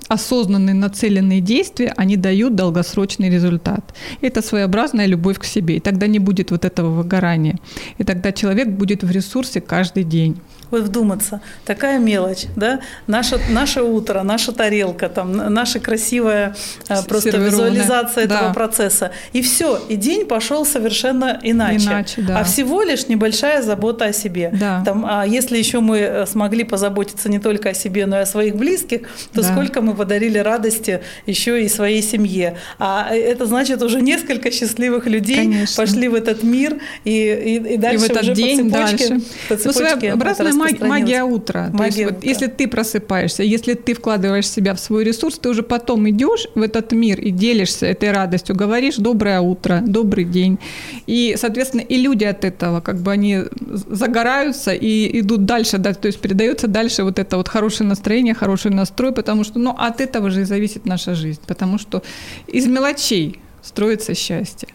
осознанные 0.08 0.74
нацеленные 0.74 1.40
действия, 1.40 1.92
они 1.96 2.16
дают 2.16 2.54
долгосрочный 2.54 3.30
результат. 3.30 3.94
Это 4.20 4.42
своеобразная 4.42 5.06
любовь 5.06 5.38
к 5.38 5.44
себе. 5.44 5.76
И 5.76 5.80
тогда 5.80 6.06
не 6.06 6.18
будет 6.18 6.50
вот 6.50 6.64
этого 6.64 6.90
выгорания. 6.90 7.58
И 7.98 8.04
тогда 8.04 8.32
человек 8.32 8.68
будет 8.68 9.02
в 9.02 9.10
ресурсе 9.10 9.60
каждый 9.60 10.04
день. 10.04 10.36
Вот 10.70 10.82
вдуматься, 10.82 11.40
такая 11.64 11.98
мелочь, 11.98 12.46
да, 12.56 12.80
наше, 13.06 13.38
наше 13.50 13.82
утро, 13.82 14.22
наша 14.22 14.52
тарелка, 14.52 15.08
там, 15.08 15.32
наша 15.32 15.78
красивая 15.78 16.56
э, 16.88 17.02
просто 17.08 17.36
визуализация 17.36 18.26
да. 18.26 18.36
этого 18.36 18.52
процесса. 18.52 19.12
И 19.32 19.42
все, 19.42 19.78
и 19.88 19.94
день 19.94 20.26
пошел 20.26 20.66
совершенно 20.66 21.38
иначе. 21.42 21.86
иначе 21.86 22.22
да. 22.22 22.40
А 22.40 22.44
всего 22.44 22.82
лишь 22.82 23.06
небольшая 23.06 23.62
забота 23.62 24.06
о 24.06 24.12
себе. 24.12 24.50
Да. 24.52 24.82
Там, 24.84 25.06
а 25.08 25.24
если 25.24 25.56
еще 25.56 25.78
мы 25.78 25.98
э, 25.98 26.26
смогли 26.26 26.64
позаботиться 26.64 27.28
не 27.28 27.38
только 27.38 27.70
о 27.70 27.74
себе, 27.74 28.06
но 28.06 28.18
и 28.18 28.22
о 28.22 28.26
своих 28.26 28.56
близких, 28.56 29.02
то 29.32 29.42
да. 29.42 29.52
сколько 29.52 29.80
мы 29.82 29.94
подарили 29.94 30.38
радости 30.38 31.00
еще 31.26 31.62
и 31.62 31.68
своей 31.68 32.02
семье. 32.02 32.56
А 32.78 33.08
это 33.14 33.46
значит, 33.46 33.82
уже 33.82 34.00
несколько 34.02 34.50
счастливых 34.50 35.06
людей 35.06 35.36
Конечно. 35.36 35.76
пошли 35.76 36.08
в 36.08 36.14
этот 36.14 36.42
мир 36.42 36.78
и, 37.04 37.10
и, 37.10 37.74
и 37.74 37.76
дальше 37.76 38.06
и 38.06 38.08
в 38.08 38.10
этот 38.10 38.22
уже 38.22 38.34
день 38.34 38.70
по 38.70 38.78
цепочке, 38.78 39.08
дальше. 39.08 39.26
по 39.48 39.56
цепочке 39.56 40.14
ну, 40.14 40.18
магия 40.56 41.22
утра. 41.22 41.70
Магия 41.72 41.78
То 41.78 41.84
есть, 41.84 41.98
утра. 41.98 42.14
Вот, 42.14 42.24
если 42.24 42.46
ты 42.46 42.68
просыпаешься, 42.68 43.42
если 43.42 43.74
ты 43.74 43.94
вкладываешь 43.94 44.48
себя 44.48 44.74
в 44.74 44.80
свой 44.80 45.04
ресурс, 45.04 45.38
ты 45.38 45.48
уже 45.48 45.62
потом 45.62 46.08
идешь 46.08 46.46
в 46.54 46.62
этот 46.62 46.92
мир 46.92 47.20
и 47.20 47.30
делишься 47.30 47.86
этой 47.86 48.12
радостью, 48.12 48.56
говоришь 48.56 48.96
доброе 48.96 49.40
утро, 49.40 49.82
добрый 49.86 50.24
день. 50.24 50.58
И, 51.06 51.36
соответственно, 51.38 51.82
и 51.82 51.96
люди 51.96 52.24
от 52.24 52.44
этого, 52.44 52.80
как 52.80 53.00
бы 53.00 53.12
они 53.12 53.40
загораются 53.60 54.72
и 54.72 55.20
идут 55.20 55.44
дальше, 55.44 55.78
да, 55.78 55.94
то 55.94 56.06
есть 56.06 56.20
передается 56.20 56.68
дальше 56.68 57.04
вот 57.04 57.18
это 57.18 57.36
вот 57.36 57.48
хорошее 57.48 57.88
настроение, 57.88 58.34
хороший 58.34 58.70
настрой, 58.70 59.12
потому 59.12 59.44
что, 59.44 59.58
ну, 59.58 59.70
от 59.70 60.00
этого 60.00 60.30
же 60.30 60.42
и 60.42 60.44
зависит 60.44 60.86
наша 60.86 61.14
жизнь, 61.14 61.40
потому 61.46 61.78
что 61.78 62.02
из 62.46 62.66
мелочей 62.66 63.40
строится 63.62 64.14
счастье. 64.14 64.68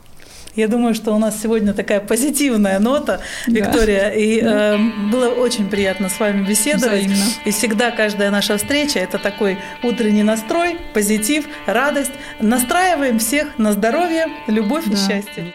Я 0.55 0.67
думаю, 0.67 0.93
что 0.93 1.13
у 1.13 1.17
нас 1.17 1.41
сегодня 1.41 1.73
такая 1.73 1.99
позитивная 1.99 2.79
нота, 2.79 3.21
Виктория, 3.47 4.09
да. 4.09 4.13
и 4.13 4.41
э, 4.41 4.77
было 5.11 5.29
очень 5.29 5.69
приятно 5.69 6.09
с 6.09 6.19
вами 6.19 6.45
беседовать. 6.45 7.05
Взаимно. 7.05 7.25
И 7.45 7.51
всегда 7.51 7.91
каждая 7.91 8.31
наша 8.31 8.57
встреча– 8.57 8.99
это 9.01 9.17
такой 9.17 9.57
утренний 9.83 10.23
настрой, 10.23 10.77
позитив, 10.93 11.45
радость. 11.65 12.11
Настраиваем 12.39 13.19
всех 13.19 13.57
на 13.57 13.71
здоровье, 13.71 14.27
любовь 14.47 14.85
да. 14.85 14.93
и 14.93 14.95
счастье. 14.97 15.53